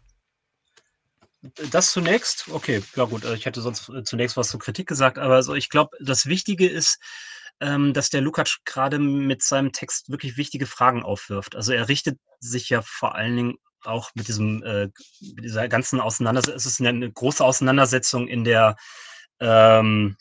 [1.71, 5.17] Das zunächst, okay, ja gut, also ich hätte sonst äh, zunächst was zur Kritik gesagt,
[5.17, 6.99] aber also ich glaube, das Wichtige ist,
[7.59, 11.57] ähm, dass der Lukács gerade mit seinem Text wirklich wichtige Fragen aufwirft.
[11.57, 13.57] Also er richtet sich ja vor allen Dingen
[13.87, 14.89] auch mit diesem, äh,
[15.35, 18.75] mit dieser ganzen Auseinandersetzung, es ist eine, große Auseinandersetzung in der,
[19.39, 20.17] ähm,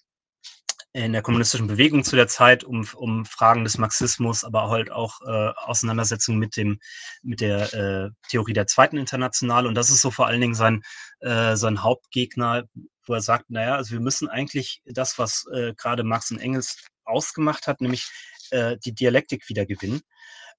[0.92, 5.20] in der kommunistischen Bewegung zu der Zeit um, um Fragen des Marxismus, aber halt auch
[5.22, 6.78] äh, Auseinandersetzungen mit dem
[7.22, 9.66] mit der äh, Theorie der zweiten Internationale.
[9.66, 10.82] Und das ist so vor allen Dingen sein
[11.20, 12.64] äh, sein Hauptgegner,
[13.06, 16.84] wo er sagt, naja, also wir müssen eigentlich das, was äh, gerade Marx und Engels
[17.04, 18.08] ausgemacht hat, nämlich
[18.50, 20.00] äh, die Dialektik wieder gewinnen.
[20.00, 20.02] Ähm,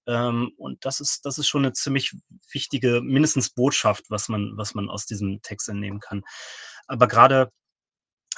[0.07, 2.13] und das ist das ist schon eine ziemlich
[2.51, 6.23] wichtige mindestens Botschaft, was man was man aus diesem Text entnehmen kann.
[6.87, 7.51] Aber gerade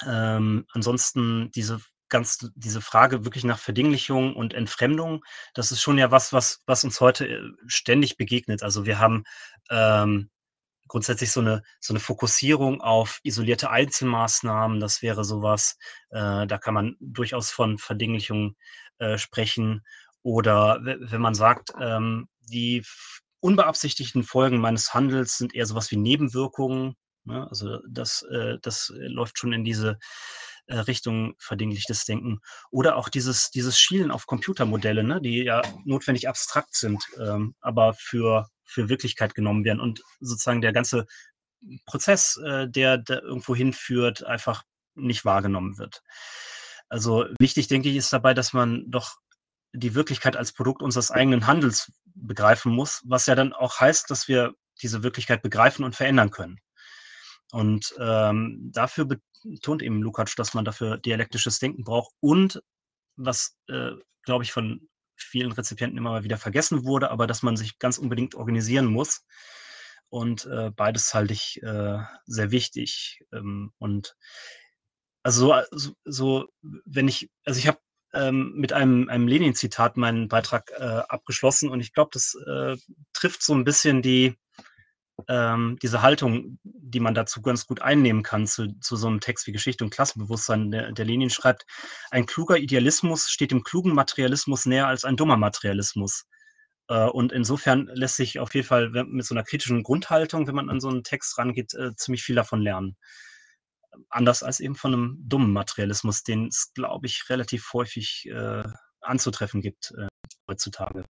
[0.06, 6.10] ähm, ansonsten diese ganz diese Frage wirklich nach Verdinglichung und Entfremdung, das ist schon ja
[6.10, 8.62] was, was, was uns heute äh, ständig begegnet.
[8.62, 9.24] Also wir haben
[9.70, 10.30] ähm,
[10.88, 14.80] grundsätzlich so eine, so eine Fokussierung auf isolierte Einzelmaßnahmen.
[14.80, 15.78] Das wäre sowas,
[16.10, 18.56] äh, da kann man durchaus von Verdinglichung
[18.98, 19.84] äh, sprechen.
[20.22, 22.84] Oder wenn man sagt, ähm, die
[23.40, 26.96] unbeabsichtigten Folgen meines Handels sind eher sowas wie Nebenwirkungen.
[27.24, 27.46] Ne?
[27.48, 29.98] Also das, äh, das läuft schon in diese
[30.66, 32.40] äh, Richtung verdinglichtes Denken.
[32.70, 35.20] Oder auch dieses, dieses Schielen auf Computermodelle, ne?
[35.20, 39.80] die ja notwendig abstrakt sind, ähm, aber für, für Wirklichkeit genommen werden.
[39.80, 41.06] Und sozusagen der ganze
[41.86, 44.64] Prozess, äh, der, der irgendwo hinführt, einfach
[44.94, 46.02] nicht wahrgenommen wird.
[46.88, 49.16] Also wichtig, denke ich, ist dabei, dass man doch
[49.72, 54.28] die Wirklichkeit als Produkt unseres eigenen Handels begreifen muss, was ja dann auch heißt, dass
[54.28, 56.58] wir diese Wirklichkeit begreifen und verändern können.
[57.52, 59.06] Und ähm, dafür
[59.42, 62.62] betont eben Lukács, dass man dafür dialektisches Denken braucht und
[63.16, 63.92] was, äh,
[64.22, 67.98] glaube ich, von vielen Rezipienten immer mal wieder vergessen wurde, aber dass man sich ganz
[67.98, 69.24] unbedingt organisieren muss.
[70.10, 73.24] Und äh, beides halte ich äh, sehr wichtig.
[73.32, 74.16] Ähm, und
[75.22, 77.78] also so, so, wenn ich, also ich habe
[78.18, 82.76] ähm, mit einem, einem Lenin-Zitat meinen Beitrag äh, abgeschlossen und ich glaube, das äh,
[83.12, 84.36] trifft so ein bisschen die,
[85.28, 89.46] ähm, diese Haltung, die man dazu ganz gut einnehmen kann, zu, zu so einem Text
[89.46, 91.64] wie Geschichte und Klassenbewusstsein, der, der Lenin schreibt,
[92.10, 96.24] ein kluger Idealismus steht dem klugen Materialismus näher als ein dummer Materialismus.
[96.88, 100.70] Äh, und insofern lässt sich auf jeden Fall mit so einer kritischen Grundhaltung, wenn man
[100.70, 102.96] an so einen Text rangeht, äh, ziemlich viel davon lernen.
[104.10, 108.64] Anders als eben von einem dummen Materialismus, den es, glaube ich, relativ häufig äh,
[109.00, 110.08] anzutreffen gibt äh,
[110.48, 111.04] heutzutage.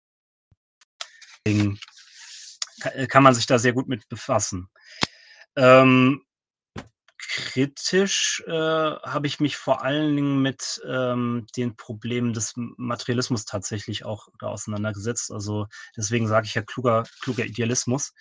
[1.45, 1.79] Deswegen
[2.83, 4.69] äh, kann man sich da sehr gut mit befassen.
[5.57, 6.23] Ähm,
[7.39, 14.05] kritisch äh, habe ich mich vor allen Dingen mit ähm, den Problemen des Materialismus tatsächlich
[14.05, 15.31] auch auseinandergesetzt.
[15.31, 18.13] Also deswegen sage ich ja kluger, kluger Idealismus.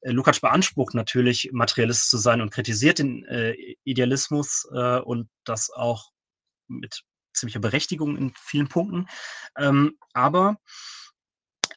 [0.00, 3.54] Äh, Lukács beansprucht natürlich, Materialist zu sein und kritisiert den äh,
[3.84, 6.10] Idealismus äh, und das auch
[6.66, 9.06] mit ziemlicher Berechtigung in vielen Punkten.
[9.56, 10.58] Ähm, aber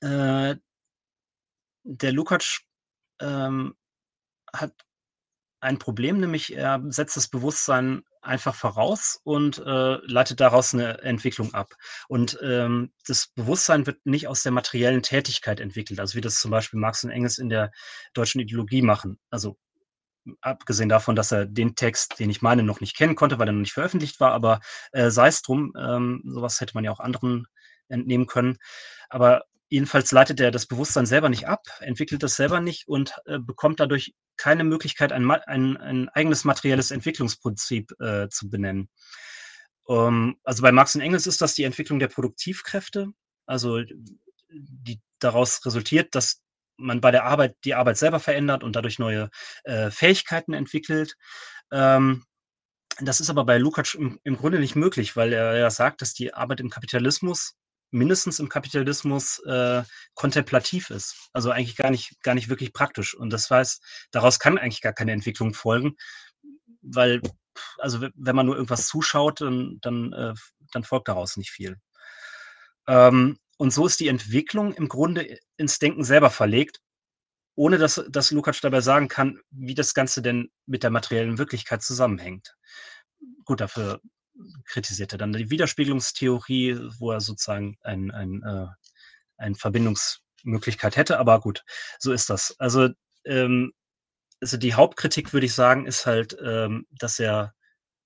[0.02, 0.56] äh,
[1.84, 2.62] der Lukacs
[3.22, 3.76] ähm,
[4.52, 4.74] hat
[5.60, 11.54] ein Problem, nämlich er setzt das Bewusstsein einfach voraus und äh, leitet daraus eine Entwicklung
[11.54, 11.74] ab.
[12.08, 16.52] Und ähm, das Bewusstsein wird nicht aus der materiellen Tätigkeit entwickelt, also wie das zum
[16.52, 17.72] Beispiel Marx und Engels in der
[18.14, 19.18] deutschen Ideologie machen.
[19.30, 19.58] Also
[20.42, 23.54] abgesehen davon, dass er den Text, den ich meine, noch nicht kennen konnte, weil er
[23.54, 24.60] noch nicht veröffentlicht war, aber
[24.92, 27.48] äh, sei es drum, ähm, sowas hätte man ja auch anderen
[27.88, 28.58] entnehmen können.
[29.10, 33.40] Aber Jedenfalls leitet er das Bewusstsein selber nicht ab, entwickelt das selber nicht und äh,
[33.40, 38.90] bekommt dadurch keine Möglichkeit, ein, ein, ein eigenes materielles Entwicklungsprinzip äh, zu benennen.
[39.90, 43.08] Ähm, also bei Marx und Engels ist das die Entwicklung der Produktivkräfte,
[43.46, 43.82] also
[44.50, 46.42] die daraus resultiert, dass
[46.78, 49.30] man bei der Arbeit die Arbeit selber verändert und dadurch neue
[49.64, 51.16] äh, Fähigkeiten entwickelt.
[51.72, 52.24] Ähm,
[53.00, 56.14] das ist aber bei Lukács im, im, Grunde nicht möglich, weil er ja sagt, dass
[56.14, 57.56] die Arbeit im Kapitalismus
[57.92, 59.84] mindestens im Kapitalismus äh,
[60.14, 61.30] kontemplativ ist.
[61.34, 63.16] Also eigentlich gar nicht, gar nicht wirklich praktisch.
[63.16, 65.96] Und das heißt, daraus kann eigentlich gar keine Entwicklung folgen,
[66.82, 67.22] weil,
[67.80, 70.34] also wenn man nur irgendwas zuschaut, dann, dann, äh,
[70.72, 71.78] dann folgt daraus nicht viel.
[72.88, 76.80] Ähm, und so ist die Entwicklung im Grunde ins Denken selber verlegt,
[77.56, 81.82] ohne dass, dass Lukács dabei sagen kann, wie das Ganze denn mit der materiellen Wirklichkeit
[81.82, 82.56] zusammenhängt.
[83.46, 84.00] Gut, dafür
[84.66, 88.68] kritisiert er dann die Widerspiegelungstheorie, wo er sozusagen ein, ein, äh,
[89.38, 91.64] eine Verbindungsmöglichkeit hätte, aber gut,
[92.00, 92.56] so ist das.
[92.60, 92.90] Also,
[93.26, 93.74] ähm,
[94.42, 97.54] also die Hauptkritik, würde ich sagen, ist halt, ähm, dass er,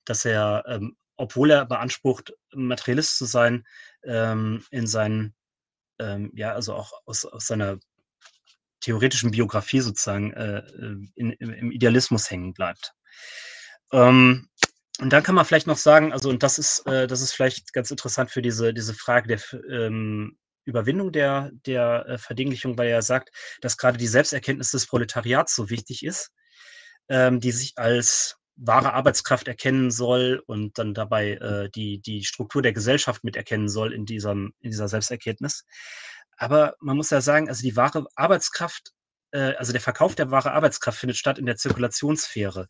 [0.06, 3.66] dass er, ähm, obwohl er beansprucht, Materialist zu sein,
[4.04, 5.36] ähm, in seinen,
[6.00, 7.80] ähm, ja, also auch aus, aus seiner
[8.80, 12.94] theoretischen Biografie sozusagen äh, äh in, im Idealismus hängen bleibt.
[13.92, 14.50] Ähm,
[15.02, 17.74] und dann kann man vielleicht noch sagen, also und das ist, äh, das ist vielleicht
[17.74, 23.02] ganz interessant für diese, diese Frage der ähm, Überwindung der, der äh, Verdinglichung, weil er
[23.02, 23.32] sagt,
[23.62, 26.32] dass gerade die Selbsterkenntnis des Proletariats so wichtig ist,
[27.10, 32.62] ähm, die sich als wahre Arbeitskraft erkennen soll und dann dabei äh, die, die Struktur
[32.62, 35.66] der Gesellschaft mit erkennen soll in, diesem, in dieser Selbsterkenntnis.
[36.38, 38.92] Aber man muss ja sagen, also die wahre Arbeitskraft,
[39.32, 42.68] äh, also der Verkauf der wahre Arbeitskraft findet statt in der Zirkulationssphäre.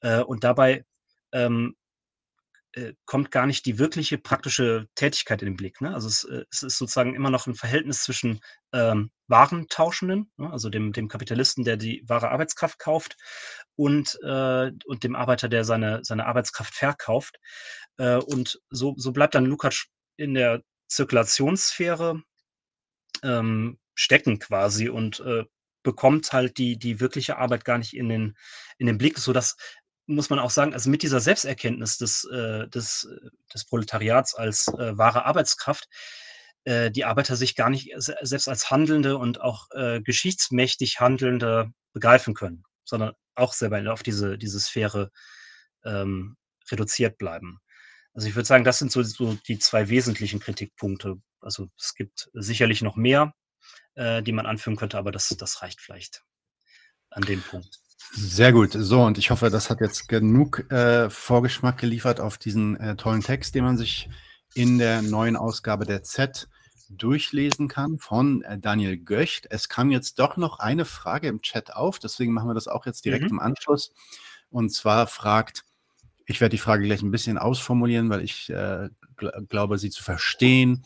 [0.00, 0.84] Äh, und dabei
[1.32, 1.76] ähm,
[2.74, 5.80] äh, kommt gar nicht die wirkliche praktische Tätigkeit in den Blick.
[5.82, 5.92] Ne?
[5.92, 8.40] Also es, äh, es, ist sozusagen immer noch ein Verhältnis zwischen
[8.72, 10.50] ähm, Warentauschenden, ne?
[10.50, 13.16] also dem, dem Kapitalisten, der die wahre Arbeitskraft kauft,
[13.76, 17.38] und, äh, und dem Arbeiter, der seine, seine Arbeitskraft verkauft.
[17.98, 22.22] Äh, und so, so bleibt dann Lukács in der Zirkulationssphäre
[23.22, 25.44] ähm, stecken quasi und äh,
[25.82, 28.36] bekommt halt die, die wirkliche Arbeit gar nicht in den,
[28.78, 29.56] in den Blick, sodass
[30.06, 33.08] muss man auch sagen, also mit dieser Selbsterkenntnis des, äh, des,
[33.52, 35.88] des Proletariats als äh, wahre Arbeitskraft,
[36.64, 42.34] äh, die Arbeiter sich gar nicht selbst als handelnde und auch äh, geschichtsmächtig handelnde begreifen
[42.34, 45.10] können, sondern auch selber auf diese, diese Sphäre
[45.84, 46.36] ähm,
[46.70, 47.58] reduziert bleiben.
[48.14, 51.16] Also ich würde sagen, das sind so, so, die zwei wesentlichen Kritikpunkte.
[51.40, 53.34] Also es gibt sicherlich noch mehr,
[53.94, 56.22] äh, die man anführen könnte, aber das, das reicht vielleicht
[57.10, 57.81] an dem Punkt.
[58.10, 58.72] Sehr gut.
[58.72, 63.22] So, und ich hoffe, das hat jetzt genug äh, Vorgeschmack geliefert auf diesen äh, tollen
[63.22, 64.10] Text, den man sich
[64.54, 66.48] in der neuen Ausgabe der Z
[66.90, 69.46] durchlesen kann von äh, Daniel Göcht.
[69.50, 72.86] Es kam jetzt doch noch eine Frage im Chat auf, deswegen machen wir das auch
[72.86, 73.30] jetzt direkt mhm.
[73.30, 73.92] im Anschluss.
[74.50, 75.64] Und zwar fragt,
[76.26, 80.02] ich werde die Frage gleich ein bisschen ausformulieren, weil ich äh, gl glaube, sie zu
[80.02, 80.84] verstehen.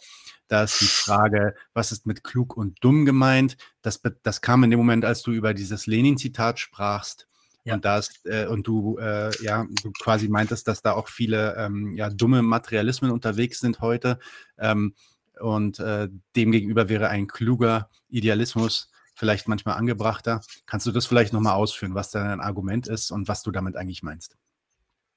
[0.48, 3.56] Da ist die Frage, was ist mit klug und dumm gemeint?
[3.82, 7.26] Das, das kam in dem Moment, als du über dieses Lenin-Zitat sprachst.
[7.64, 7.74] Ja.
[7.74, 11.94] Und, das, äh, und du, äh, ja, du quasi meintest, dass da auch viele ähm,
[11.94, 14.20] ja, dumme Materialismen unterwegs sind heute.
[14.56, 14.94] Ähm,
[15.40, 20.42] und äh, demgegenüber wäre ein kluger Idealismus vielleicht manchmal angebrachter.
[20.66, 23.76] Kannst du das vielleicht nochmal ausführen, was da ein Argument ist und was du damit
[23.76, 24.36] eigentlich meinst?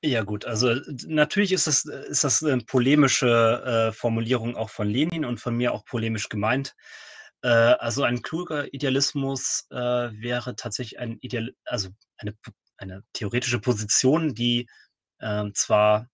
[0.03, 0.75] Ja gut, also
[1.07, 5.73] natürlich ist das ist das 'ne polemische, äh, Formulierung auch von Lenin und von mir
[5.73, 6.73] auch polemisch gemeint.
[7.41, 12.33] Äh, also ein kluger Idealismus, äh, wäre tatsächlich ein Ideal also eine
[12.77, 14.67] eine theoretische Position, die,
[15.21, 16.07] ähm, zwar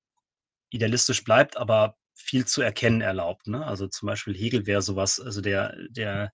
[0.72, 3.66] idealistisch bleibt, aber viel zu erkennen erlaubt, ne?
[3.66, 6.32] Also zum Beispiel Hegel wäre sowas, also der der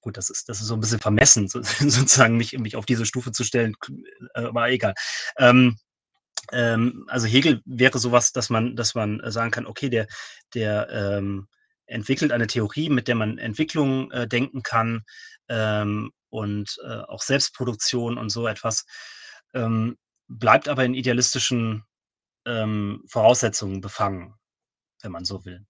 [0.00, 3.32] gut, das ist, das ist so ein bisschen vermessen, sozusagen mich, mich auf diese Stufe
[3.32, 3.74] zu stellen,
[4.34, 4.94] äh, aber egal.
[5.38, 5.76] Ähm,
[6.52, 10.06] ähm, also Hegel wäre sowas, dass man, dass man sagen kann, okay, der,
[10.54, 11.48] der ähm,
[11.86, 15.04] entwickelt eine Theorie, mit der man Entwicklung äh, denken kann
[15.48, 18.84] ähm, und äh, auch Selbstproduktion und so etwas,
[19.54, 19.96] ähm,
[20.28, 21.84] bleibt aber in idealistischen
[22.44, 24.34] ähm, Voraussetzungen befangen,
[25.02, 25.64] wenn man so will.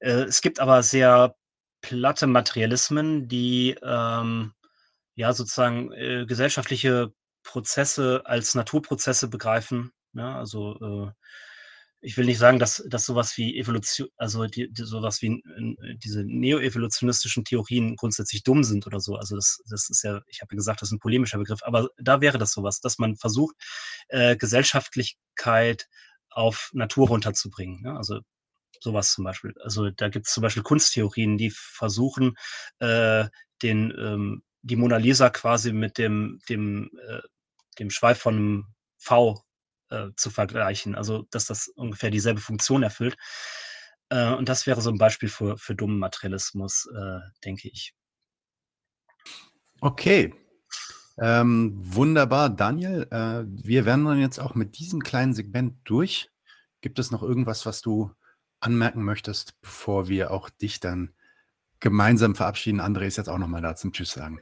[0.00, 1.34] Äh, es gibt aber sehr
[1.84, 4.54] platte Materialismen, die ähm,
[5.16, 7.12] ja sozusagen äh, gesellschaftliche
[7.42, 9.92] Prozesse als Naturprozesse begreifen.
[10.14, 10.36] Ja, ne?
[10.36, 11.12] also äh,
[12.00, 15.96] ich will nicht sagen, dass, dass sowas wie Evolution, also die, die, sowas wie äh,
[15.96, 19.16] diese neoevolutionistischen Theorien grundsätzlich dumm sind oder so.
[19.16, 21.88] Also das, das ist ja, ich habe ja gesagt, das ist ein polemischer Begriff, aber
[21.98, 23.56] da wäre das sowas, dass man versucht,
[24.08, 25.86] äh, Gesellschaftlichkeit
[26.30, 27.82] auf Natur runterzubringen.
[27.84, 27.96] Ja?
[27.96, 28.20] Also
[28.84, 29.54] sowas zum Beispiel.
[29.62, 32.36] Also da gibt es zum Beispiel Kunsttheorien, die versuchen,
[32.78, 33.26] äh,
[33.62, 37.20] den, ähm, die Mona Lisa quasi mit dem, dem, äh,
[37.78, 38.66] dem Schweif von einem
[38.98, 39.42] V
[39.90, 40.94] äh, zu vergleichen.
[40.94, 43.16] Also dass das ungefähr dieselbe Funktion erfüllt.
[44.10, 47.94] Äh, und das wäre so ein Beispiel für, für dummen Materialismus, äh, denke ich.
[49.80, 50.32] Okay,
[51.18, 53.06] ähm, wunderbar, Daniel.
[53.10, 56.30] Äh, wir werden dann jetzt auch mit diesem kleinen Segment durch.
[56.80, 58.10] Gibt es noch irgendwas, was du
[58.64, 61.10] anmerken möchtest, bevor wir auch dich dann
[61.80, 62.80] gemeinsam verabschieden.
[62.80, 64.40] André ist jetzt auch nochmal da zum Tschüss sagen.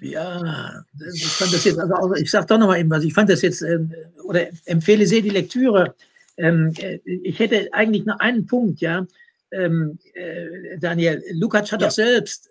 [0.00, 3.42] Ja, ich fand das jetzt, also ich sage doch nochmal eben was, ich fand das
[3.42, 3.92] jetzt, ähm,
[4.24, 5.94] oder empfehle sehr die Lektüre.
[6.36, 9.06] Ähm, äh, ich hätte eigentlich nur einen Punkt, ja.
[9.50, 11.88] Ähm, äh, Daniel, Lukács hat ja.
[11.88, 12.50] doch selbst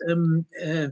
[0.51, 0.89] äh,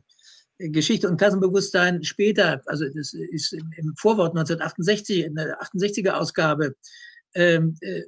[0.57, 6.75] Geschichte und Klassenbewusstsein später, also das ist im Vorwort 1968, in der 68er Ausgabe,
[7.33, 8.03] ähm, äh,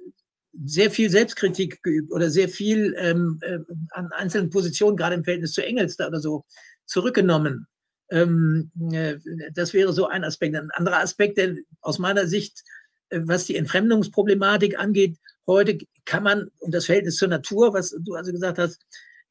[0.66, 3.60] sehr viel Selbstkritik geübt oder sehr viel ähm, äh,
[3.92, 6.46] an einzelnen Positionen, gerade im Verhältnis zu Engels oder so,
[6.86, 7.68] zurückgenommen.
[8.10, 9.18] Ähm, äh,
[9.54, 10.56] das wäre so ein Aspekt.
[10.56, 12.64] Ein anderer Aspekt, der aus meiner Sicht,
[13.10, 18.16] äh, was die Entfremdungsproblematik angeht, heute kann man, und das Verhältnis zur Natur, was du
[18.16, 18.82] also gesagt hast,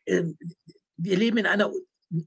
[0.04, 0.24] äh,
[0.96, 1.72] wir leben in einer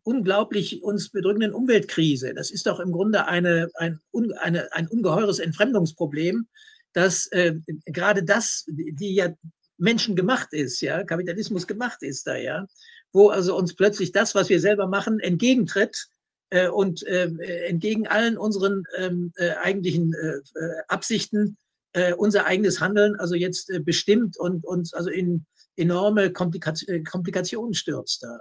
[0.04, 2.34] unglaublich uns bedrückenden Umweltkrise.
[2.34, 4.00] Das ist doch im Grunde eine, ein,
[4.40, 6.48] eine, ein ungeheures Entfremdungsproblem
[6.94, 7.56] dass äh,
[7.86, 9.34] gerade das, die ja
[9.78, 12.68] Menschen gemacht ist, ja, Kapitalismus gemacht ist da, ja,
[13.14, 16.10] wo also uns plötzlich das, was wir selber machen, entgegentritt,
[16.50, 17.30] äh, und äh,
[17.68, 20.40] entgegen allen unseren ähm, äh, eigentlichen äh,
[20.88, 21.58] Absichten
[21.94, 25.46] äh, unser eigenes Handeln also jetzt äh, bestimmt und uns also in
[25.76, 26.74] enorme Komplika
[27.10, 28.24] Komplikationen stürzt.
[28.24, 28.40] Da,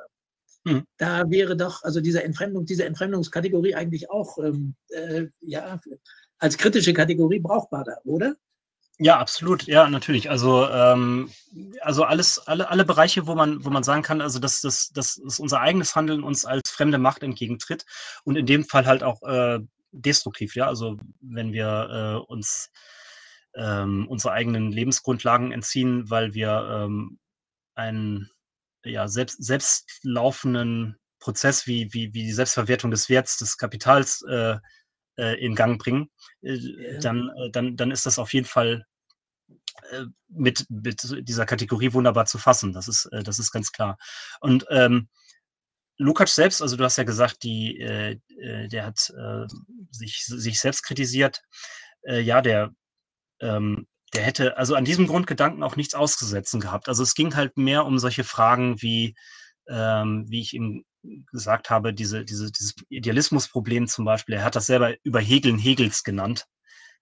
[0.66, 0.84] hm.
[0.96, 4.74] da wäre doch also diese Entfremdung, diese Entfremdungskategorie eigentlich auch ähm,
[5.40, 5.80] ja
[6.38, 8.36] als kritische Kategorie brauchbar da, oder?
[9.00, 9.64] Ja, absolut.
[9.68, 10.28] Ja, natürlich.
[10.28, 11.30] Also, ähm,
[11.82, 15.18] also alles, alle, alle Bereiche, wo man, wo man sagen kann, also dass, dass, dass
[15.38, 17.86] unser eigenes Handeln uns als fremde Macht entgegentritt
[18.24, 19.60] und in dem Fall halt auch äh,
[19.92, 20.66] destruktiv, ja.
[20.66, 22.70] Also wenn wir äh, uns
[23.54, 27.18] ähm, unsere eigenen Lebensgrundlagen entziehen, weil wir ähm,
[27.76, 28.30] einen
[28.84, 34.56] ja, selbst, selbstlaufenden Prozess wie, wie, wie die Selbstverwertung des Werts des Kapitals äh,
[35.18, 36.10] in Gang bringen,
[36.42, 36.58] äh,
[37.00, 38.84] dann, äh, dann, dann ist das auf jeden Fall
[39.90, 42.72] äh, mit, mit dieser Kategorie wunderbar zu fassen.
[42.72, 43.98] Das ist, äh, das ist ganz klar.
[44.40, 45.08] Und ähm,
[45.98, 48.18] Lukacs selbst, also du hast ja gesagt, die, äh,
[48.68, 49.46] der hat äh,
[49.90, 51.42] sich, sich selbst kritisiert.
[52.02, 52.70] Äh, ja, der,
[53.40, 56.88] ähm, der hätte also an diesem Grundgedanken auch nichts auszusetzen gehabt.
[56.88, 59.16] Also es ging halt mehr um solche Fragen wie,
[59.68, 60.84] ähm, wie ich ihm
[61.30, 66.02] gesagt habe, diese, diese, dieses Idealismusproblem zum Beispiel, er hat das selber über Hegeln Hegels
[66.02, 66.46] genannt.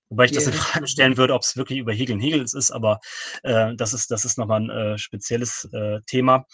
[0.08, 3.00] Wobei ich das in Frage stellen würde, ob es wirklich über Hegeln Hegels ist, aber
[3.42, 6.46] äh, das ist, das ist nochmal ein äh, spezielles äh, Thema.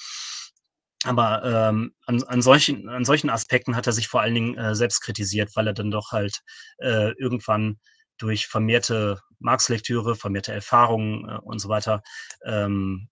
[1.05, 4.75] Aber ähm, an, an, solchen, an solchen Aspekten hat er sich vor allen Dingen äh,
[4.75, 6.41] selbst kritisiert, weil er dann doch halt
[6.79, 7.79] äh, irgendwann
[8.19, 12.03] durch vermehrte Marx-Lektüre, vermehrte Erfahrungen äh, und so weiter
[12.45, 13.09] ähm,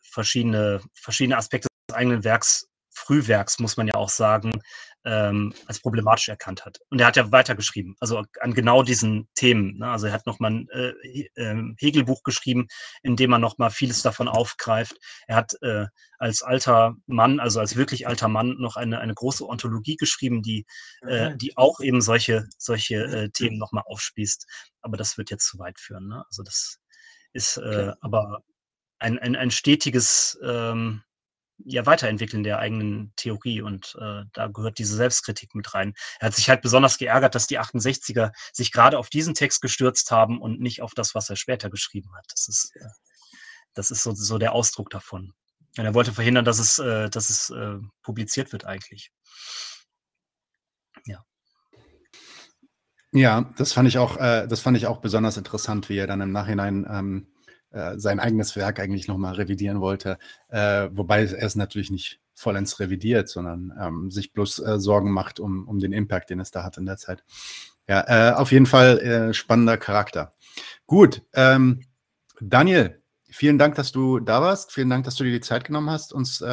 [0.00, 4.62] verschiedene, verschiedene Aspekte des eigenen Werks Frühwerks, muss man ja auch sagen,
[5.04, 6.78] ähm, als problematisch erkannt hat.
[6.88, 9.78] Und er hat ja weitergeschrieben, also an genau diesen Themen.
[9.78, 9.90] Ne?
[9.90, 12.68] Also er hat nochmal ein äh, äh, Hegelbuch geschrieben,
[13.02, 14.96] in dem er nochmal vieles davon aufgreift.
[15.26, 15.86] Er hat äh,
[16.18, 20.64] als alter Mann, also als wirklich alter Mann, noch eine, eine große Ontologie geschrieben, die,
[21.02, 24.46] äh, die auch eben solche, solche äh, Themen nochmal aufspießt.
[24.80, 26.08] Aber das wird jetzt zu weit führen.
[26.08, 26.24] Ne?
[26.28, 26.78] Also das
[27.34, 28.42] ist äh, aber
[28.98, 31.02] ein, ein, ein stetiges ähm,
[31.58, 35.94] ja, Weiterentwickeln der eigenen Theorie und äh, da gehört diese Selbstkritik mit rein.
[36.18, 40.10] Er hat sich halt besonders geärgert, dass die 68er sich gerade auf diesen Text gestürzt
[40.10, 42.26] haben und nicht auf das, was er später geschrieben hat.
[42.30, 42.84] Das ist, äh,
[43.74, 45.32] das ist so, so der Ausdruck davon.
[45.76, 49.10] Und er wollte verhindern, dass es, äh, dass es äh, publiziert wird eigentlich.
[51.06, 51.24] Ja.
[53.12, 56.20] Ja, das fand ich auch, äh, das fand ich auch besonders interessant, wie er dann
[56.20, 57.33] im Nachhinein ähm,
[57.74, 60.18] äh, sein eigenes Werk eigentlich nochmal revidieren wollte.
[60.48, 65.40] Äh, wobei er es natürlich nicht vollends revidiert, sondern ähm, sich bloß äh, Sorgen macht
[65.40, 67.24] um, um den Impact, den es da hat in der Zeit.
[67.88, 70.34] Ja, äh, auf jeden Fall äh, spannender Charakter.
[70.86, 71.82] Gut, ähm,
[72.40, 74.72] Daniel, vielen Dank, dass du da warst.
[74.72, 76.44] Vielen Dank, dass du dir die Zeit genommen hast, uns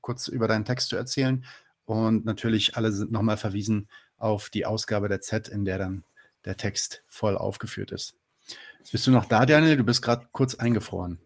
[0.00, 1.44] kurz über deinen Text zu erzählen.
[1.84, 6.04] Und natürlich alle sind nochmal verwiesen auf die Ausgabe der Z, in der dann
[6.44, 8.17] der Text voll aufgeführt ist.
[8.90, 9.76] Bist du noch da, Daniel?
[9.76, 11.18] Du bist gerade kurz eingefroren.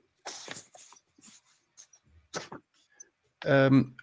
[3.45, 3.97] Ähm,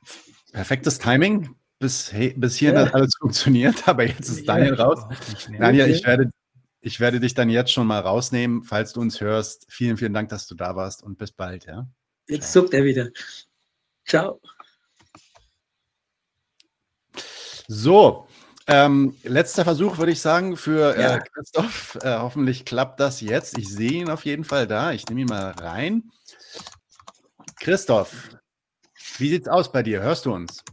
[0.52, 1.56] perfektes Timing.
[1.80, 2.84] Bis, hey, bis hier ja.
[2.92, 5.00] alles funktioniert, aber jetzt ist Daniel ja, raus.
[5.58, 6.30] Daniel, ich werde,
[6.82, 9.66] ich werde dich dann jetzt schon mal rausnehmen, falls du uns hörst.
[9.70, 11.66] Vielen, vielen Dank, dass du da warst und bis bald.
[11.66, 11.88] Ja?
[12.28, 13.10] Jetzt zuckt er wieder.
[14.06, 14.42] Ciao.
[17.68, 18.28] So,
[18.70, 21.16] ähm, letzter Versuch, würde ich sagen, für äh, ja.
[21.16, 21.98] äh, Christoph.
[22.04, 23.58] Äh, hoffentlich klappt das jetzt.
[23.58, 24.92] Ich sehe ihn auf jeden Fall da.
[24.92, 26.12] Ich nehme ihn mal rein.
[27.60, 28.30] Christoph,
[29.18, 30.02] wie sieht's aus bei dir?
[30.02, 30.64] Hörst du uns?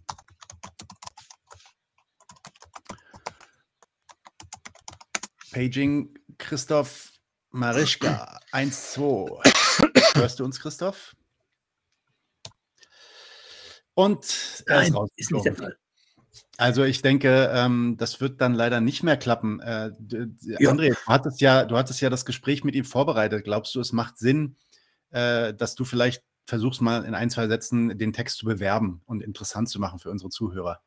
[5.53, 7.13] Paging Christoph
[7.51, 10.17] Marischka 1-2.
[10.17, 11.17] Hörst du uns, Christoph?
[13.95, 15.79] Und er Nein, ist, ist nicht der Fall.
[16.59, 19.61] Also ich denke, ähm, das wird dann leider nicht mehr klappen.
[19.61, 19.91] Äh,
[20.43, 20.71] ja.
[20.71, 23.45] André, du hattest, ja, du hattest ja das Gespräch mit ihm vorbereitet.
[23.45, 24.57] Glaubst du, es macht Sinn,
[25.11, 29.23] äh, dass du vielleicht versuchst mal in ein, zwei Sätzen den Text zu bewerben und
[29.23, 30.81] interessant zu machen für unsere Zuhörer?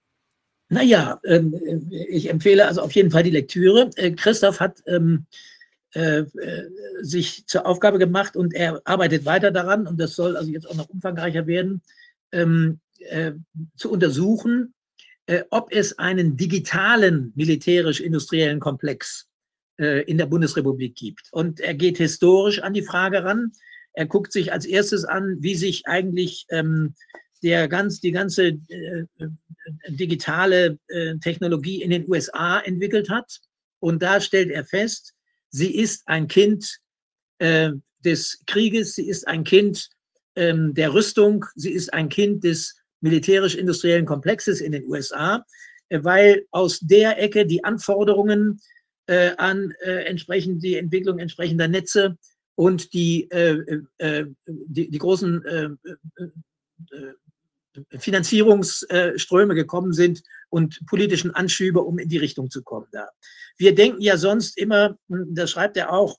[0.70, 1.56] Naja, ähm,
[1.92, 3.90] ich empfehle also auf jeden Fall die Lektüre.
[3.96, 5.26] Äh, Christoph hat ähm,
[5.96, 6.70] äh, äh,
[7.02, 10.76] sich zur Aufgabe gemacht und er arbeitet weiter daran und das soll also jetzt auch
[10.76, 11.82] noch umfangreicher werden,
[12.32, 13.32] ähm, äh,
[13.76, 14.76] zu untersuchen,
[15.30, 19.28] äh, ob es einen digitalen militärisch-industriellen Komplex
[19.78, 21.28] äh, in der Bundesrepublik gibt.
[21.32, 23.52] Und er geht historisch an die Frage ran.
[23.94, 26.96] Er guckt sich als erstes an, wie sich eigentlich ähm,
[27.44, 29.06] der ganz, die ganze äh,
[29.88, 33.40] digitale äh, Technologie in den USA entwickelt hat.
[33.80, 35.14] Und da stellt er fest,
[35.52, 36.80] sie ist ein Kind
[37.38, 37.74] äh,
[38.04, 39.90] des Krieges, sie ist ein Kind
[40.36, 45.46] ähm, der Rüstung, sie ist ein Kind des militärisch-industriellen Komplexes in den USA.
[45.92, 48.62] weil aus der Ecke die Anforderungen
[49.10, 52.16] äh, an äh, entsprechend die Entwicklung entsprechender Netze
[52.56, 55.70] und die, äh, äh die, die, großen äh,
[57.98, 62.88] Finanzierungsströme gekommen sind und politischen Anschübe, um in die Richtung zu kommen.
[62.92, 63.10] Da.
[63.58, 66.18] Wir denken ja sonst immer, hm, das schreibt er auch,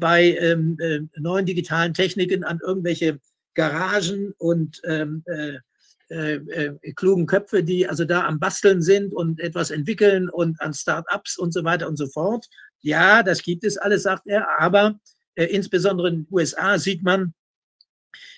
[0.00, 0.76] bei ähm,
[1.16, 3.20] neuen digitalen Techniken an irgendwelche
[3.54, 5.22] Garagen und ähm,
[6.08, 10.72] äh, äh, klugen Köpfe, die also da am Basteln sind und etwas entwickeln und an
[10.72, 12.46] Start-ups und so weiter und so fort.
[12.80, 15.00] Ja, das gibt es alles, sagt er, aber
[15.34, 17.34] äh, insbesondere in den USA sieht man,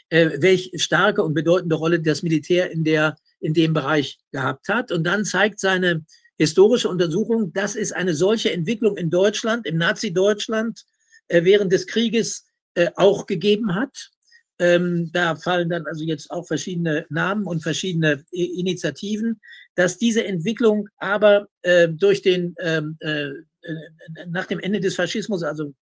[0.09, 4.91] äh, welche starke und bedeutende Rolle das Militär in, der, in dem Bereich gehabt hat.
[4.91, 6.07] Und dann zeigt seine
[6.39, 10.87] historische Untersuchung, dass es eine solche Entwicklung in Deutschland, im Nazi-Deutschland,
[11.27, 12.47] äh, während des Krieges
[12.95, 14.13] auch gegeben hat.
[14.61, 19.41] Ähm, da fallen dann also jetzt auch verschiedene Namen und verschiedene Initiativen,
[19.77, 23.31] dass diese Entwicklung aber äh, durch den ähm, äh,
[23.63, 25.75] äh, nach dem Ende des Faschismus, also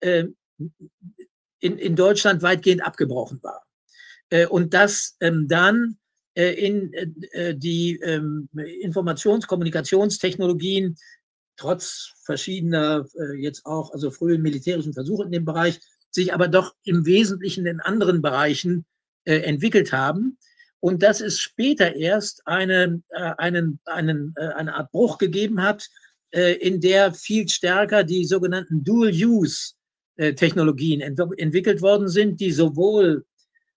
[0.00, 0.24] äh,
[1.60, 3.64] in, in Deutschland weitgehend abgebrochen war.
[4.30, 5.96] Äh, und dass ähm, dann
[6.34, 6.92] äh, in
[7.58, 10.96] die ähm, Informations-, Kommunikationstechnologien
[11.56, 13.04] trotz verschiedener
[13.36, 15.78] jetzt auch also frühen militärischen Versuche in dem Bereich
[16.10, 18.84] sich aber doch im Wesentlichen in anderen Bereichen
[19.24, 20.38] äh, entwickelt haben.
[20.80, 25.88] Und dass es später erst eine, äh, einen, einen, äh, eine Art Bruch gegeben hat,
[26.32, 33.24] äh, in der viel stärker die sogenannten Dual-Use-Technologien ent entwickelt worden sind, die sowohl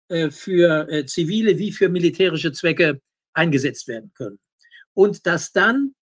[0.10, 3.02] äh, für äh, zivile wie für militärische Zwecke
[3.34, 4.38] eingesetzt werden können.
[4.94, 5.96] Und dass dann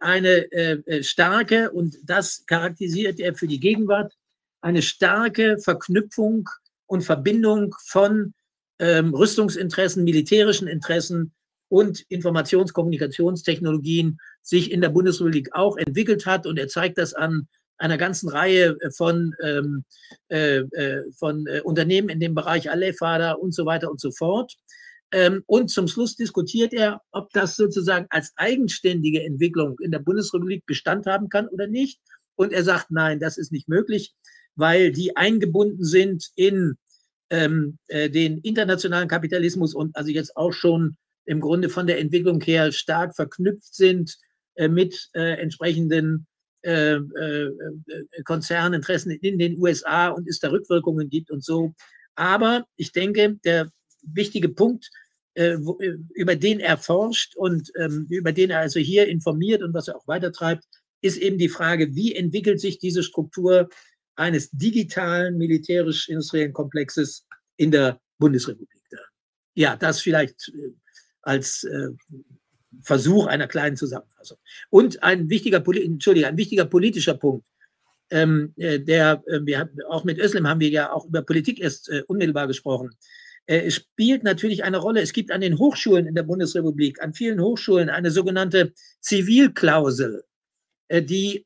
[0.00, 4.16] eine starke, und das charakterisiert er für die Gegenwart,
[4.60, 6.48] eine starke Verknüpfung
[6.86, 8.34] und Verbindung von
[8.78, 11.32] ähm, Rüstungsinteressen, militärischen Interessen
[11.68, 16.46] und Informationskommunikationstechnologien sich in der Bundesrepublik auch entwickelt hat.
[16.46, 17.46] Und er zeigt das an
[17.78, 19.84] einer ganzen Reihe von, ähm,
[20.28, 24.56] äh, äh, von äh, Unternehmen in dem Bereich Alefada und so weiter und so fort.
[25.12, 30.66] Ähm, und zum Schluss diskutiert er, ob das sozusagen als eigenständige Entwicklung in der Bundesrepublik
[30.66, 32.00] Bestand haben kann oder nicht.
[32.36, 34.14] Und er sagt, nein, das ist nicht möglich
[34.56, 36.76] weil die eingebunden sind in
[37.30, 42.40] ähm, äh, den internationalen Kapitalismus und also jetzt auch schon im Grunde von der Entwicklung
[42.40, 44.16] her stark verknüpft sind
[44.56, 46.26] äh, mit äh, entsprechenden
[46.62, 51.72] äh, äh, äh, Konzerninteressen in den USA und es da Rückwirkungen gibt und so.
[52.16, 53.70] Aber ich denke, der
[54.02, 54.90] wichtige Punkt,
[55.34, 59.96] über den er forscht und ähm, über den er also hier informiert und was er
[59.96, 60.64] auch weitertreibt,
[61.02, 63.68] ist eben die Frage, wie entwickelt sich diese Struktur
[64.16, 67.26] eines digitalen militärisch-industriellen Komplexes
[67.56, 68.80] in der Bundesrepublik.
[69.54, 70.72] Ja, das vielleicht äh,
[71.22, 71.88] als äh,
[72.82, 74.38] Versuch einer kleinen Zusammenfassung.
[74.70, 77.44] Und ein wichtiger, Entschuldige, ein wichtiger politischer Punkt,
[78.10, 82.02] ähm, äh, der, wir auch mit Özlem haben wir ja auch über Politik erst äh,
[82.06, 82.90] unmittelbar gesprochen.
[83.46, 85.00] es spielt natürlich eine Rolle.
[85.00, 90.22] Es gibt an den Hochschulen in der Bundesrepublik, an vielen Hochschulen eine sogenannte Zivilklausel,
[90.90, 91.42] die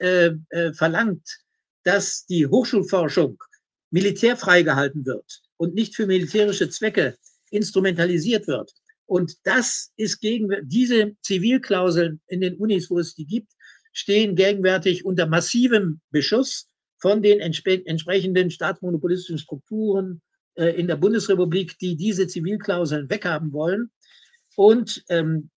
[0.75, 1.44] verlangt,
[1.85, 3.39] dass die Hochschulforschung
[3.91, 7.17] militärfrei gehalten wird und nicht für militärische Zwecke
[7.51, 8.73] instrumentalisiert wird.
[9.07, 13.53] Und das ist gegen diese Zivilklauseln in den Unis, wo es die gibt,
[13.93, 20.23] stehen gegenwärtig unter massivem Beschuss von den entsp entsprechenden staatsmonopolistischen Strukturen
[20.55, 23.91] äh, in der Bundesrepublik, die diese Zivilklauseln weghaben wollen.
[24.57, 25.51] Und ähm,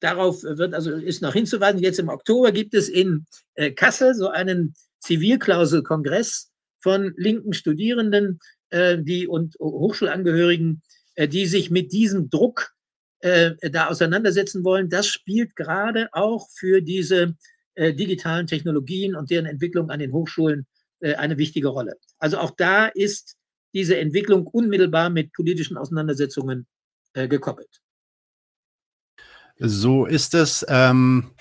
[0.00, 1.80] darauf wird also ist noch hinzuweisen.
[1.80, 4.74] Jetzt im Oktober gibt es in äh, Kassel so einen
[5.04, 6.50] Zivilklauselkongress
[6.80, 8.40] von linken Studierenden
[8.70, 10.82] äh, die, und Hochschulangehörigen,
[11.14, 12.72] äh, die sich mit diesem Druck
[13.20, 14.88] äh, da auseinandersetzen wollen.
[14.88, 17.36] Das spielt gerade auch für diese
[17.74, 20.66] äh, digitalen Technologien und deren Entwicklung an den Hochschulen
[21.00, 21.96] äh, eine wichtige Rolle.
[22.18, 23.36] Also auch da ist
[23.72, 26.66] diese Entwicklung unmittelbar mit politischen Auseinandersetzungen
[27.14, 27.80] äh, gekoppelt.
[29.58, 30.64] So ist es.
[30.68, 31.33] Ähm,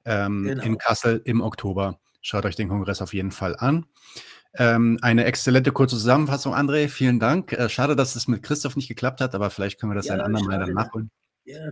[0.05, 0.65] ähm, genau.
[0.65, 2.01] in Kassel im Oktober.
[2.21, 3.87] Schaut euch den Kongress auf jeden Fall an.
[4.55, 6.89] Ähm, eine exzellente kurze Zusammenfassung, André.
[6.89, 7.53] Vielen Dank.
[7.53, 10.15] Äh, schade, dass es mit Christoph nicht geklappt hat, aber vielleicht können wir das ja,
[10.15, 11.11] ein andermal dann nachholen.
[11.45, 11.71] Ja.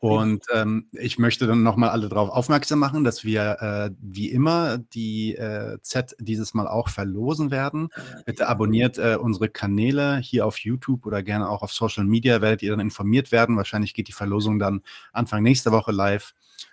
[0.00, 4.78] Und ähm, ich möchte dann nochmal alle darauf aufmerksam machen, dass wir äh, wie immer
[4.78, 7.90] die äh, Z dieses Mal auch verlosen werden.
[8.24, 12.62] Bitte abonniert äh, unsere Kanäle hier auf YouTube oder gerne auch auf Social Media, werdet
[12.62, 13.58] ihr dann informiert werden.
[13.58, 14.80] Wahrscheinlich geht die Verlosung dann
[15.12, 16.32] Anfang nächster Woche live.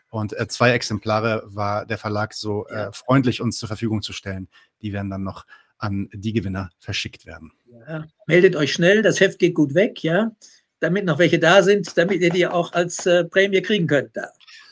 [0.10, 4.48] Und äh, zwei Exemplare war der Verlag so äh, freundlich, uns zur Verfügung zu stellen.
[4.82, 5.45] Die werden dann noch
[5.80, 7.52] an die Gewinner verschickt werden.
[7.88, 10.32] Ja, meldet euch schnell, das Heft geht gut weg, ja
[10.80, 14.16] damit noch welche da sind, damit ihr die auch als äh, Prämie kriegen könnt.
[14.16, 14.30] Da.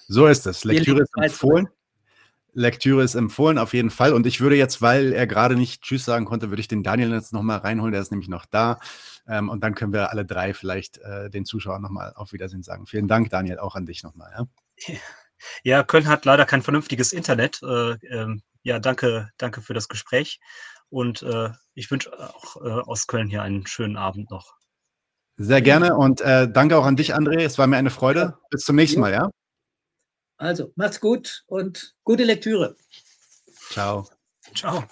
[0.07, 0.63] So ist es.
[0.63, 1.67] Lektüre ist empfohlen.
[2.53, 4.13] Lektüre ist empfohlen, auf jeden Fall.
[4.13, 7.11] Und ich würde jetzt, weil er gerade nicht Tschüss sagen konnte, würde ich den Daniel
[7.11, 7.91] jetzt nochmal reinholen.
[7.91, 8.79] Der ist nämlich noch da.
[9.27, 12.85] Ähm, und dann können wir alle drei vielleicht äh, den Zuschauern nochmal auf Wiedersehen sagen.
[12.85, 14.31] Vielen Dank, Daniel, auch an dich nochmal.
[14.37, 14.95] Ja?
[15.63, 17.61] ja, Köln hat leider kein vernünftiges Internet.
[17.61, 20.39] Äh, ähm, ja, danke, danke für das Gespräch.
[20.89, 24.55] Und äh, ich wünsche auch äh, aus Köln hier einen schönen Abend noch.
[25.37, 27.41] Sehr gerne und äh, danke auch an dich, André.
[27.41, 28.37] Es war mir eine Freude.
[28.49, 29.29] Bis zum nächsten Mal, ja?
[30.37, 32.75] Also, macht's gut und gute Lektüre.
[33.69, 34.07] Ciao.
[34.53, 34.83] Ciao.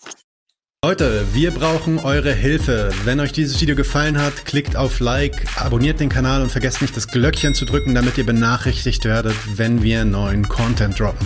[0.83, 2.91] Leute, wir brauchen eure Hilfe.
[3.05, 6.97] Wenn euch dieses Video gefallen hat, klickt auf Like, abonniert den Kanal und vergesst nicht
[6.97, 11.25] das Glöckchen zu drücken, damit ihr benachrichtigt werdet, wenn wir neuen Content droppen.